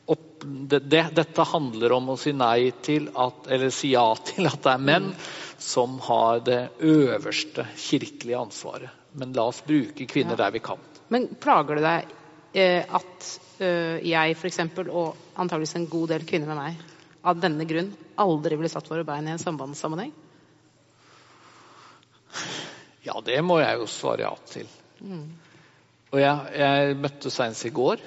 opp, 0.09 0.41
det, 0.41 0.79
det, 0.89 1.03
dette 1.17 1.45
handler 1.51 1.97
om 1.97 2.13
å 2.13 2.17
si 2.17 2.33
nei 2.33 2.71
til 2.85 3.09
at, 3.11 3.49
eller 3.51 3.73
si 3.73 3.91
ja 3.93 4.07
til 4.31 4.49
at 4.49 4.63
det 4.63 4.73
er 4.73 4.87
menn 4.87 5.11
som 5.59 5.99
har 6.07 6.39
det 6.47 6.61
øverste 6.79 7.67
kirkelige 7.75 8.39
ansvaret. 8.39 8.98
Men 9.19 9.33
la 9.35 9.47
oss 9.51 9.61
bruke 9.65 10.07
kvinner 10.09 10.37
ja. 10.37 10.45
der 10.45 10.55
vi 10.55 10.63
kan. 10.63 10.81
Men 11.13 11.27
plager 11.41 11.79
det 11.79 11.85
deg 11.85 12.13
eh, 12.61 12.95
at 12.99 13.29
eh, 13.63 13.97
jeg 14.07 14.37
f.eks. 14.37 14.61
og 14.87 15.17
antageligvis 15.35 15.75
en 15.79 15.89
god 15.91 16.13
del 16.13 16.25
kvinner 16.29 16.51
med 16.51 16.61
meg 16.61 16.85
av 17.29 17.39
denne 17.41 17.65
grunn 17.67 17.91
aldri 18.19 18.55
ville 18.55 18.71
satt 18.71 18.87
våre 18.89 19.03
bein 19.07 19.27
i 19.27 19.33
en 19.33 19.41
sambandssammenheng? 19.41 20.13
Ja, 23.03 23.17
det 23.25 23.39
må 23.43 23.59
jeg 23.59 23.79
jo 23.81 23.89
svare 23.89 24.27
ja 24.27 24.31
til. 24.47 24.69
Mm. 25.01 25.27
Og 26.13 26.21
jeg, 26.21 26.55
jeg 26.61 26.97
møtte 26.99 27.31
senest 27.33 27.67
i 27.67 27.73
går 27.75 28.01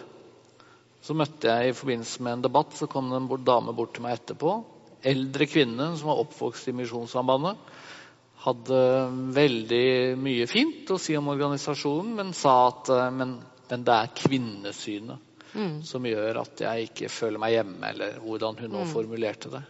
så 1.03 1.17
møtte 1.19 1.51
jeg 1.51 1.73
i 1.73 1.75
forbindelse 1.75 2.23
med 2.23 2.37
en 2.37 2.45
debatt, 2.45 2.77
så 2.79 2.87
kom 2.87 3.09
det 3.11 3.19
en 3.19 3.47
dame 3.47 3.75
bort 3.75 3.97
til 3.97 4.05
meg 4.05 4.21
etterpå. 4.21 4.55
Eldre 5.03 5.49
kvinne 5.51 5.89
som 5.99 6.13
var 6.13 6.21
oppvokst 6.23 6.71
i 6.71 6.75
Misjonssambandet. 6.79 7.59
Hadde 8.43 8.78
veldig 9.36 9.86
mye 10.18 10.47
fint 10.51 10.90
å 10.90 10.99
si 11.01 11.14
om 11.18 11.30
organisasjonen, 11.30 12.14
men 12.18 12.32
sa 12.36 12.55
at 12.70 12.90
eh, 12.90 13.11
men, 13.14 13.36
men 13.70 13.84
det 13.86 13.99
er 13.99 14.16
kvinnesynet 14.18 15.45
mm. 15.55 15.76
som 15.86 16.09
gjør 16.09 16.43
at 16.43 16.64
jeg 16.64 16.88
ikke 16.90 17.12
føler 17.12 17.43
meg 17.43 17.57
hjemme, 17.57 17.93
eller 17.93 18.18
hvordan 18.24 18.59
hun 18.64 18.74
nå 18.74 18.82
mm. 18.82 18.90
formulerte 18.90 19.53
det. 19.53 19.62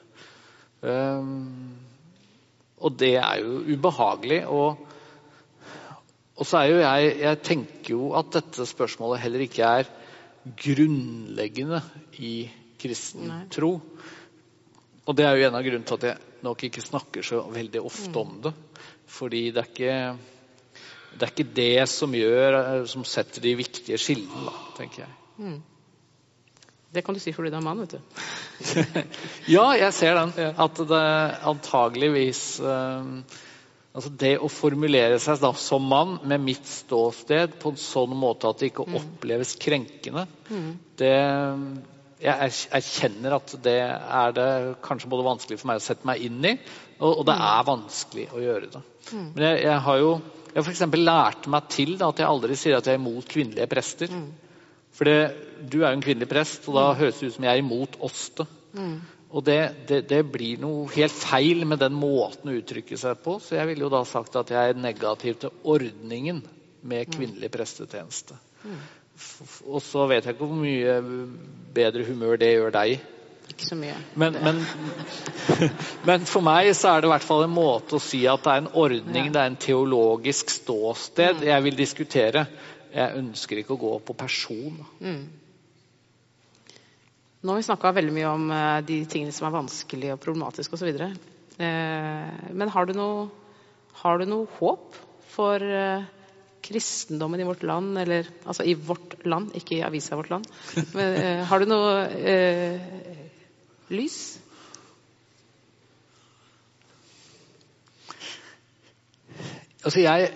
Um, 0.82 1.76
og 2.82 2.96
det 2.98 3.14
er 3.20 3.44
jo 3.44 3.60
ubehagelig. 3.76 4.42
og 4.50 4.88
og 6.32 6.48
så 6.48 6.62
er 6.62 6.70
jo 6.72 6.78
jeg, 6.80 7.10
jeg 7.20 7.40
tenker 7.44 7.92
jo 7.92 8.06
at 8.18 8.32
dette 8.34 8.64
spørsmålet 8.66 9.20
heller 9.22 9.44
ikke 9.44 9.68
er 9.68 9.90
grunnleggende 10.58 11.82
i 12.24 12.48
kristen 12.82 13.28
Nei. 13.28 13.42
tro. 13.52 13.76
Og 15.06 15.16
det 15.18 15.26
er 15.28 15.36
jo 15.36 15.46
en 15.46 15.58
av 15.58 15.66
grunnene 15.66 15.86
til 15.86 16.00
at 16.00 16.06
jeg 16.08 16.31
nok 16.44 16.66
ikke 16.68 16.84
snakker 16.84 17.26
så 17.26 17.42
veldig 17.52 17.82
ofte 17.82 18.12
mm. 18.12 18.20
om 18.22 18.38
det. 18.46 18.52
Fordi 19.12 19.42
det 19.52 19.62
er 19.62 19.70
ikke 19.70 19.96
det, 21.12 21.26
er 21.26 21.30
ikke 21.32 21.50
det 21.56 21.88
som, 21.92 22.14
gjør, 22.16 22.56
som 22.88 23.04
setter 23.04 23.44
de 23.44 23.52
viktige 23.58 23.98
skillene, 24.00 24.54
tenker 24.78 25.04
jeg. 25.04 25.14
Mm. 25.42 25.60
Det 26.92 27.02
kan 27.04 27.16
du 27.16 27.20
si 27.20 27.32
fordi 27.32 27.52
du 27.52 27.56
er 27.56 27.64
mann, 27.64 27.80
vet 27.84 27.96
du. 27.96 28.00
ja, 29.54 29.64
jeg 29.80 29.96
ser 29.96 30.18
den. 30.18 30.34
At 30.60 30.82
det 30.88 31.06
antageligvis 31.52 32.44
uh, 32.60 33.22
Altså 33.92 34.08
Det 34.16 34.36
å 34.40 34.48
formulere 34.48 35.18
seg 35.20 35.40
da, 35.42 35.50
som 35.58 35.84
mann 35.84 36.14
med 36.24 36.40
mitt 36.40 36.68
ståsted 36.68 37.58
på 37.60 37.74
en 37.74 37.80
sånn 37.80 38.14
måte 38.16 38.48
at 38.48 38.62
det 38.62 38.70
ikke 38.70 38.86
mm. 38.88 38.94
oppleves 39.02 39.52
krenkende, 39.60 40.24
mm. 40.48 40.70
det 40.96 41.16
Jeg 42.22 42.52
erkjenner 42.78 43.34
at 43.34 43.54
det 43.64 43.78
er 43.82 44.34
det 44.36 44.50
kanskje 44.84 45.10
både 45.10 45.26
vanskelig 45.26 45.58
for 45.58 45.72
meg 45.72 45.80
å 45.80 45.84
sette 45.84 46.06
meg 46.06 46.22
inn 46.22 46.38
i, 46.46 46.52
og, 47.00 47.08
og 47.10 47.24
det 47.26 47.34
mm. 47.34 47.46
er 47.48 47.66
vanskelig 47.66 48.26
å 48.30 48.42
gjøre 48.42 48.70
det. 48.76 48.82
Mm. 49.10 49.24
Men 49.24 49.46
jeg, 49.48 49.62
jeg, 49.64 49.80
har 49.86 49.98
jo 49.98 50.12
jeg 50.52 50.66
f.eks. 50.66 50.84
lært 51.00 51.48
meg 51.50 51.72
til 51.72 51.96
da, 51.96 52.12
at 52.12 52.22
jeg 52.22 52.28
aldri 52.28 52.58
sier 52.60 52.78
at 52.78 52.88
jeg 52.88 52.98
er 52.98 53.02
imot 53.02 53.28
kvinnelige 53.32 53.68
prester. 53.72 54.12
Mm. 54.12 54.28
For 54.92 55.08
du 55.08 55.78
er 55.80 55.88
jo 55.88 55.96
en 55.96 56.04
kvinnelig 56.04 56.28
prest, 56.30 56.68
og 56.68 56.76
da 56.76 56.86
mm. 56.90 57.00
høres 57.00 57.18
det 57.18 57.30
ut 57.30 57.36
som 57.38 57.48
jeg 57.48 57.56
er 57.56 57.64
imot 57.64 57.98
oss. 58.04 58.22
Mm. 58.76 58.96
Og 59.32 59.44
det, 59.46 59.60
det, 59.88 60.02
det, 60.10 60.20
blir 60.28 60.60
noe 60.60 60.84
helt 60.92 61.14
feil 61.16 61.64
med 61.68 61.80
den 61.80 61.96
måten 61.96 62.52
å 62.52 62.56
uttrykke 62.58 62.98
seg 63.00 63.22
på. 63.24 63.38
Så 63.40 63.56
jeg 63.56 63.70
ville 63.70 63.86
jo 63.86 63.92
da 63.92 64.02
sagt 64.08 64.36
at 64.36 64.52
jeg 64.52 64.74
er 64.74 64.82
negativ 64.82 65.38
til 65.40 65.54
ordningen 65.72 66.42
med 66.84 67.08
kvinnelig 67.14 67.48
prestetjeneste. 67.54 68.36
Og 69.66 69.82
så 69.84 70.06
vet 70.10 70.26
jeg 70.26 70.36
ikke 70.36 70.46
hvor 70.46 70.60
mye 70.60 71.00
bedre 71.74 72.06
humør 72.06 72.38
det 72.40 72.52
gjør 72.54 72.74
deg. 72.74 73.02
Ikke 73.52 73.66
så 73.66 73.76
mye. 73.76 73.96
Men, 74.18 74.36
men, 74.38 74.60
men, 76.08 76.26
for 76.28 76.44
meg 76.46 76.70
så 76.78 76.92
er 76.92 77.02
det 77.02 77.10
i 77.10 77.12
hvert 77.12 77.26
fall 77.26 77.44
en 77.46 77.54
måte 77.54 77.98
å 77.98 78.02
si 78.02 78.22
at 78.30 78.44
det 78.44 78.54
er 78.54 78.62
en 78.62 78.72
ordning, 78.84 79.28
ja. 79.28 79.34
det 79.34 79.42
er 79.42 79.50
en 79.50 79.60
teologisk 79.60 80.52
ståsted 80.54 81.42
mm. 81.42 81.46
jeg 81.50 81.66
vil 81.66 81.78
diskutere. 81.78 82.46
Jeg 82.92 83.18
ønsker 83.22 83.60
ikke 83.60 83.76
å 83.76 83.82
gå 83.82 83.92
på 84.06 84.16
person. 84.20 84.80
Mm. 85.00 85.22
Nå 87.42 87.50
har 87.50 87.58
vi 87.58 87.66
snakka 87.66 87.94
veldig 87.96 88.14
mye 88.14 88.30
om 88.30 88.50
uh, 88.52 88.80
de 88.86 89.00
tingene 89.10 89.34
som 89.34 89.48
er 89.48 89.56
vanskelig 89.56 90.12
og 90.14 90.20
problematiske 90.22 90.78
osv. 90.78 90.90
Uh, 91.58 91.62
men 92.54 92.70
har 92.70 92.86
du, 92.86 92.94
noe, 92.94 93.24
har 94.04 94.20
du 94.20 94.28
noe 94.30 94.50
håp 94.60 95.00
for 95.32 95.64
uh, 95.64 96.04
kristendommen 96.62 97.42
i 97.42 97.46
vårt 97.48 97.64
land? 97.66 97.98
Eller 97.98 98.28
altså 98.44 98.66
i 98.66 98.74
vårt 98.74 99.16
land, 99.26 99.52
ikke 99.58 99.76
i 99.78 99.82
avisa 99.86 100.16
Vårt 100.18 100.30
Land. 100.30 100.46
Men 100.96 101.18
eh, 101.18 101.44
har 101.48 101.62
du 101.62 101.68
noe 101.70 101.92
lys? 103.92 104.20
Altså, 109.82 109.98
jeg 110.00 110.30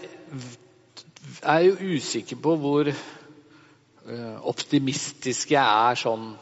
er 1.43 1.61
jo 1.69 1.95
usikker 1.95 2.41
på 2.43 2.57
hvor 2.59 2.91
optimistisk 4.47 5.55
jeg 5.55 5.63
er 5.63 5.99
sånn 5.99 6.33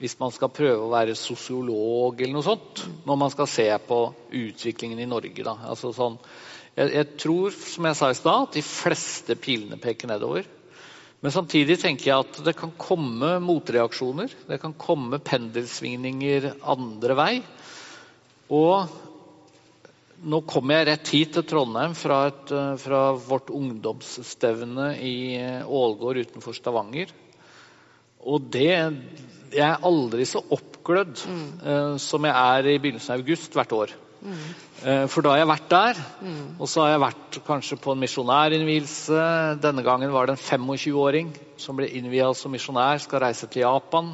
hvis 0.00 0.16
man 0.16 0.32
skal 0.32 0.48
prøve 0.48 0.80
å 0.80 0.92
være 0.92 1.14
sosiolog 1.18 2.22
eller 2.22 2.38
noe 2.38 2.46
sånt, 2.46 2.80
når 3.04 3.18
man 3.20 3.32
skal 3.32 3.48
se 3.52 3.66
på 3.84 3.98
utviklingen 4.32 5.02
i 5.02 5.08
Norge. 5.08 5.44
Altså 5.44 5.90
sånn, 5.92 6.16
jeg, 6.78 6.92
jeg, 6.94 7.06
tror, 7.20 7.54
som 7.54 7.88
jeg 7.88 7.98
sa 7.98 8.10
i 8.10 8.16
stad, 8.18 8.48
at 8.48 8.56
de 8.56 8.64
fleste 8.64 9.36
pilene 9.40 9.78
peker 9.80 10.10
nedover. 10.10 10.48
Men 11.20 11.34
samtidig 11.34 11.76
tenker 11.82 12.08
jeg 12.08 12.24
at 12.24 12.40
det 12.46 12.54
kan 12.56 12.72
komme 12.80 13.34
motreaksjoner. 13.44 14.32
Det 14.48 14.60
kan 14.62 14.76
komme 14.80 15.20
pendelsvingninger 15.20 16.48
andre 16.72 17.16
vei. 17.18 17.32
Og 18.50 18.88
nå 20.20 20.40
kommer 20.48 20.80
jeg 20.80 20.88
rett 20.88 21.12
hit 21.14 21.34
til 21.36 21.44
Trondheim 21.48 21.92
fra, 21.96 22.22
et, 22.30 22.54
fra 22.80 23.02
vårt 23.16 23.52
ungdomsstevne 23.52 24.94
i 25.04 25.16
Ålgård 25.64 26.22
utenfor 26.24 26.56
Stavanger. 26.56 27.12
Og 28.20 28.48
det 28.52 28.72
jeg 29.50 29.66
er 29.66 29.86
aldri 29.86 30.26
så 30.28 30.42
oppglødd 30.54 31.24
mm. 31.26 31.46
uh, 31.64 31.94
som 32.00 32.26
jeg 32.26 32.34
er 32.36 32.68
i 32.70 32.78
begynnelsen 32.78 33.16
av 33.16 33.22
august 33.22 33.56
hvert 33.56 33.74
år. 33.74 33.94
Mm. 34.20 35.06
For 35.08 35.24
da 35.24 35.32
har 35.32 35.40
jeg 35.40 35.48
vært 35.48 35.70
der, 35.72 36.00
mm. 36.20 36.40
og 36.60 36.68
så 36.68 36.82
har 36.84 36.90
jeg 36.92 37.02
vært 37.06 37.38
kanskje 37.46 37.78
på 37.80 37.94
en 37.94 38.02
misjonærinnvielse. 38.02 39.22
Denne 39.62 39.84
gangen 39.86 40.12
var 40.12 40.28
det 40.28 40.36
en 40.36 40.42
25-åring 40.42 41.32
som 41.60 41.78
ble 41.78 41.88
innvia 41.96 42.28
som 42.36 42.52
misjonær, 42.52 43.00
skal 43.00 43.24
reise 43.24 43.48
til 43.48 43.64
Japan. 43.64 44.12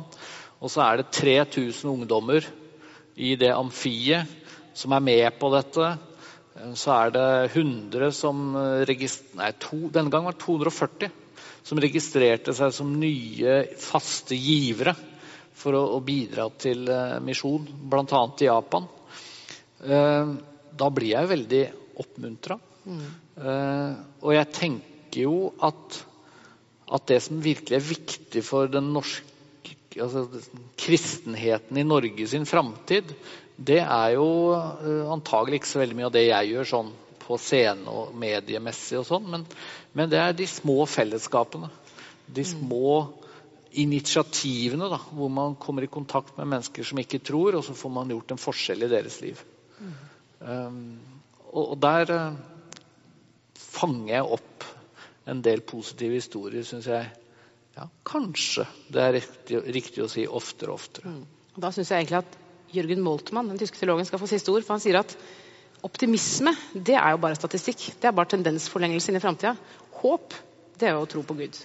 Og 0.62 0.72
så 0.72 0.84
er 0.86 1.00
det 1.00 1.10
3000 1.16 1.90
ungdommer 1.90 2.46
i 3.16 3.34
det 3.38 3.50
amfiet 3.54 4.30
som 4.76 4.94
er 4.94 5.04
med 5.04 5.38
på 5.40 5.50
dette. 5.56 5.92
Uh, 6.56 6.72
så 6.78 6.94
er 6.96 7.14
det 7.16 7.28
100 7.50 8.12
som 8.14 8.46
Nei, 8.56 9.52
to, 9.60 9.88
denne 9.92 10.12
gangen 10.12 10.30
var 10.30 10.36
det 10.36 10.44
240 10.46 11.22
som 11.66 11.82
registrerte 11.82 12.54
seg 12.54 12.70
som 12.72 12.94
nye 12.94 13.58
faste 13.82 14.38
givere 14.38 14.94
for 15.56 15.74
å, 15.74 15.82
å 15.96 16.02
bidra 16.04 16.46
til 16.62 16.86
misjon, 17.26 17.64
bl.a. 17.90 18.20
i 18.38 18.46
Japan. 18.46 18.86
Uh, 19.84 20.36
da 20.76 20.90
blir 20.92 21.14
jeg 21.14 21.32
veldig 21.32 21.62
oppmuntra. 22.02 22.58
Mm. 22.86 23.06
Uh, 23.36 23.96
og 24.22 24.36
jeg 24.36 24.52
tenker 24.56 25.24
jo 25.26 25.38
at, 25.64 26.02
at, 26.86 27.08
det 27.08 27.22
som 27.24 27.40
virkelig 27.42 27.78
er 27.78 27.88
viktig 27.88 28.44
for 28.46 28.70
den 28.70 28.92
norske 28.94 29.24
altså, 30.00 30.26
kristenheten 30.80 31.80
i 31.80 31.86
Norge 31.86 32.28
sin 32.30 32.46
framtid, 32.48 33.12
det 33.56 33.80
er 33.82 34.14
jo 34.16 34.28
uh, 34.52 35.10
antagelig 35.12 35.62
ikke 35.62 35.72
så 35.72 35.82
veldig 35.82 35.98
mye 35.98 36.08
av 36.10 36.16
det 36.16 36.26
jeg 36.28 36.52
gjør 36.52 36.72
sånn 36.72 36.94
på 37.26 37.38
scene 37.42 37.90
og 37.90 38.14
mediemessig 38.14 39.00
og 39.00 39.06
sånn, 39.08 39.24
men, 39.32 39.46
men, 39.96 40.10
det 40.12 40.20
er 40.22 40.36
de 40.36 40.46
små 40.46 40.84
fellesskapene. 40.86 41.72
De 42.26 42.44
mm. 42.44 42.50
små 42.52 42.92
initiativene 43.76 44.88
da, 44.92 45.00
hvor 45.10 45.32
man 45.32 45.56
kommer 45.60 45.84
i 45.84 45.90
kontakt 45.90 46.36
med 46.38 46.48
mennesker 46.52 46.86
som 46.86 47.00
ikke 47.02 47.20
tror, 47.26 47.58
og 47.58 47.66
så 47.66 47.74
får 47.76 47.92
man 47.92 48.12
gjort 48.14 48.32
en 48.32 48.40
forskjell 48.40 48.86
i 48.86 48.92
deres 48.92 49.18
liv. 49.24 49.42
Um, 50.40 50.80
og, 51.52 51.76
der 51.80 52.12
uh, 52.12 52.38
fanger 53.56 54.14
jeg 54.14 54.34
opp 54.38 54.66
en 55.26 55.42
del 55.44 55.62
positive 55.66 56.18
historier, 56.20 56.66
syns 56.66 56.88
jeg. 56.90 57.08
Ja, 57.76 57.88
kanskje 58.08 58.64
det 58.92 59.02
er 59.02 59.14
riktig, 59.18 59.60
riktig, 59.74 60.04
å 60.04 60.10
si 60.10 60.24
oftere 60.24 60.72
og 60.72 60.80
oftere. 60.80 61.12
Mm. 61.12 61.56
Da 61.60 61.72
syns 61.74 61.90
jeg 61.92 62.04
egentlig 62.04 62.22
at 62.22 62.38
Jørgen 62.76 63.02
Moltmann, 63.04 63.50
den 63.50 63.60
tyske 63.60 63.78
teologen, 63.80 64.06
skal 64.08 64.20
få 64.20 64.28
siste 64.30 64.52
ord. 64.52 64.64
For 64.66 64.76
han 64.76 64.84
sier 64.84 65.00
at 65.00 65.12
optimisme 65.86 66.54
det 66.74 66.96
er 66.96 67.14
jo 67.14 67.22
bare 67.22 67.38
statistikk. 67.38 67.88
Det 68.00 68.08
er 68.08 68.16
bare 68.16 68.32
tendensforlengelse 68.32 69.12
inn 69.12 69.20
i 69.20 69.22
framtida. 69.24 69.54
Håp 70.00 70.36
det 70.80 70.90
er 70.90 70.96
jo 70.96 71.04
å 71.04 71.10
tro 71.10 71.22
på 71.24 71.36
Gud. 71.38 71.58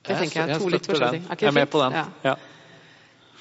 Det 0.00 0.16
tenker 0.16 0.40
jeg 0.40 0.54
er 0.54 0.62
to 0.62 0.70
litt 0.72 0.86
forskjellige 0.88 1.18
ting. 1.18 1.26
Er 1.28 1.36
ikke 1.36 1.46
Jeg 1.46 1.52
er 1.52 1.54
det 1.54 1.60
med 1.60 1.72
på 1.72 1.82
den. 1.82 1.96
Ja. 1.98 2.06
Ja. 2.30 2.36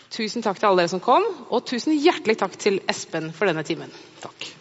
Tusen 0.09 0.45
takk 0.45 0.57
til 0.57 0.71
alle 0.71 0.83
dere 0.83 0.91
som 0.95 1.03
kom, 1.03 1.25
og 1.53 1.67
tusen 1.69 1.93
hjertelig 1.93 2.39
takk 2.41 2.57
til 2.61 2.81
Espen 2.89 3.29
for 3.35 3.49
denne 3.49 3.65
timen. 3.67 3.93
Takk. 4.23 4.58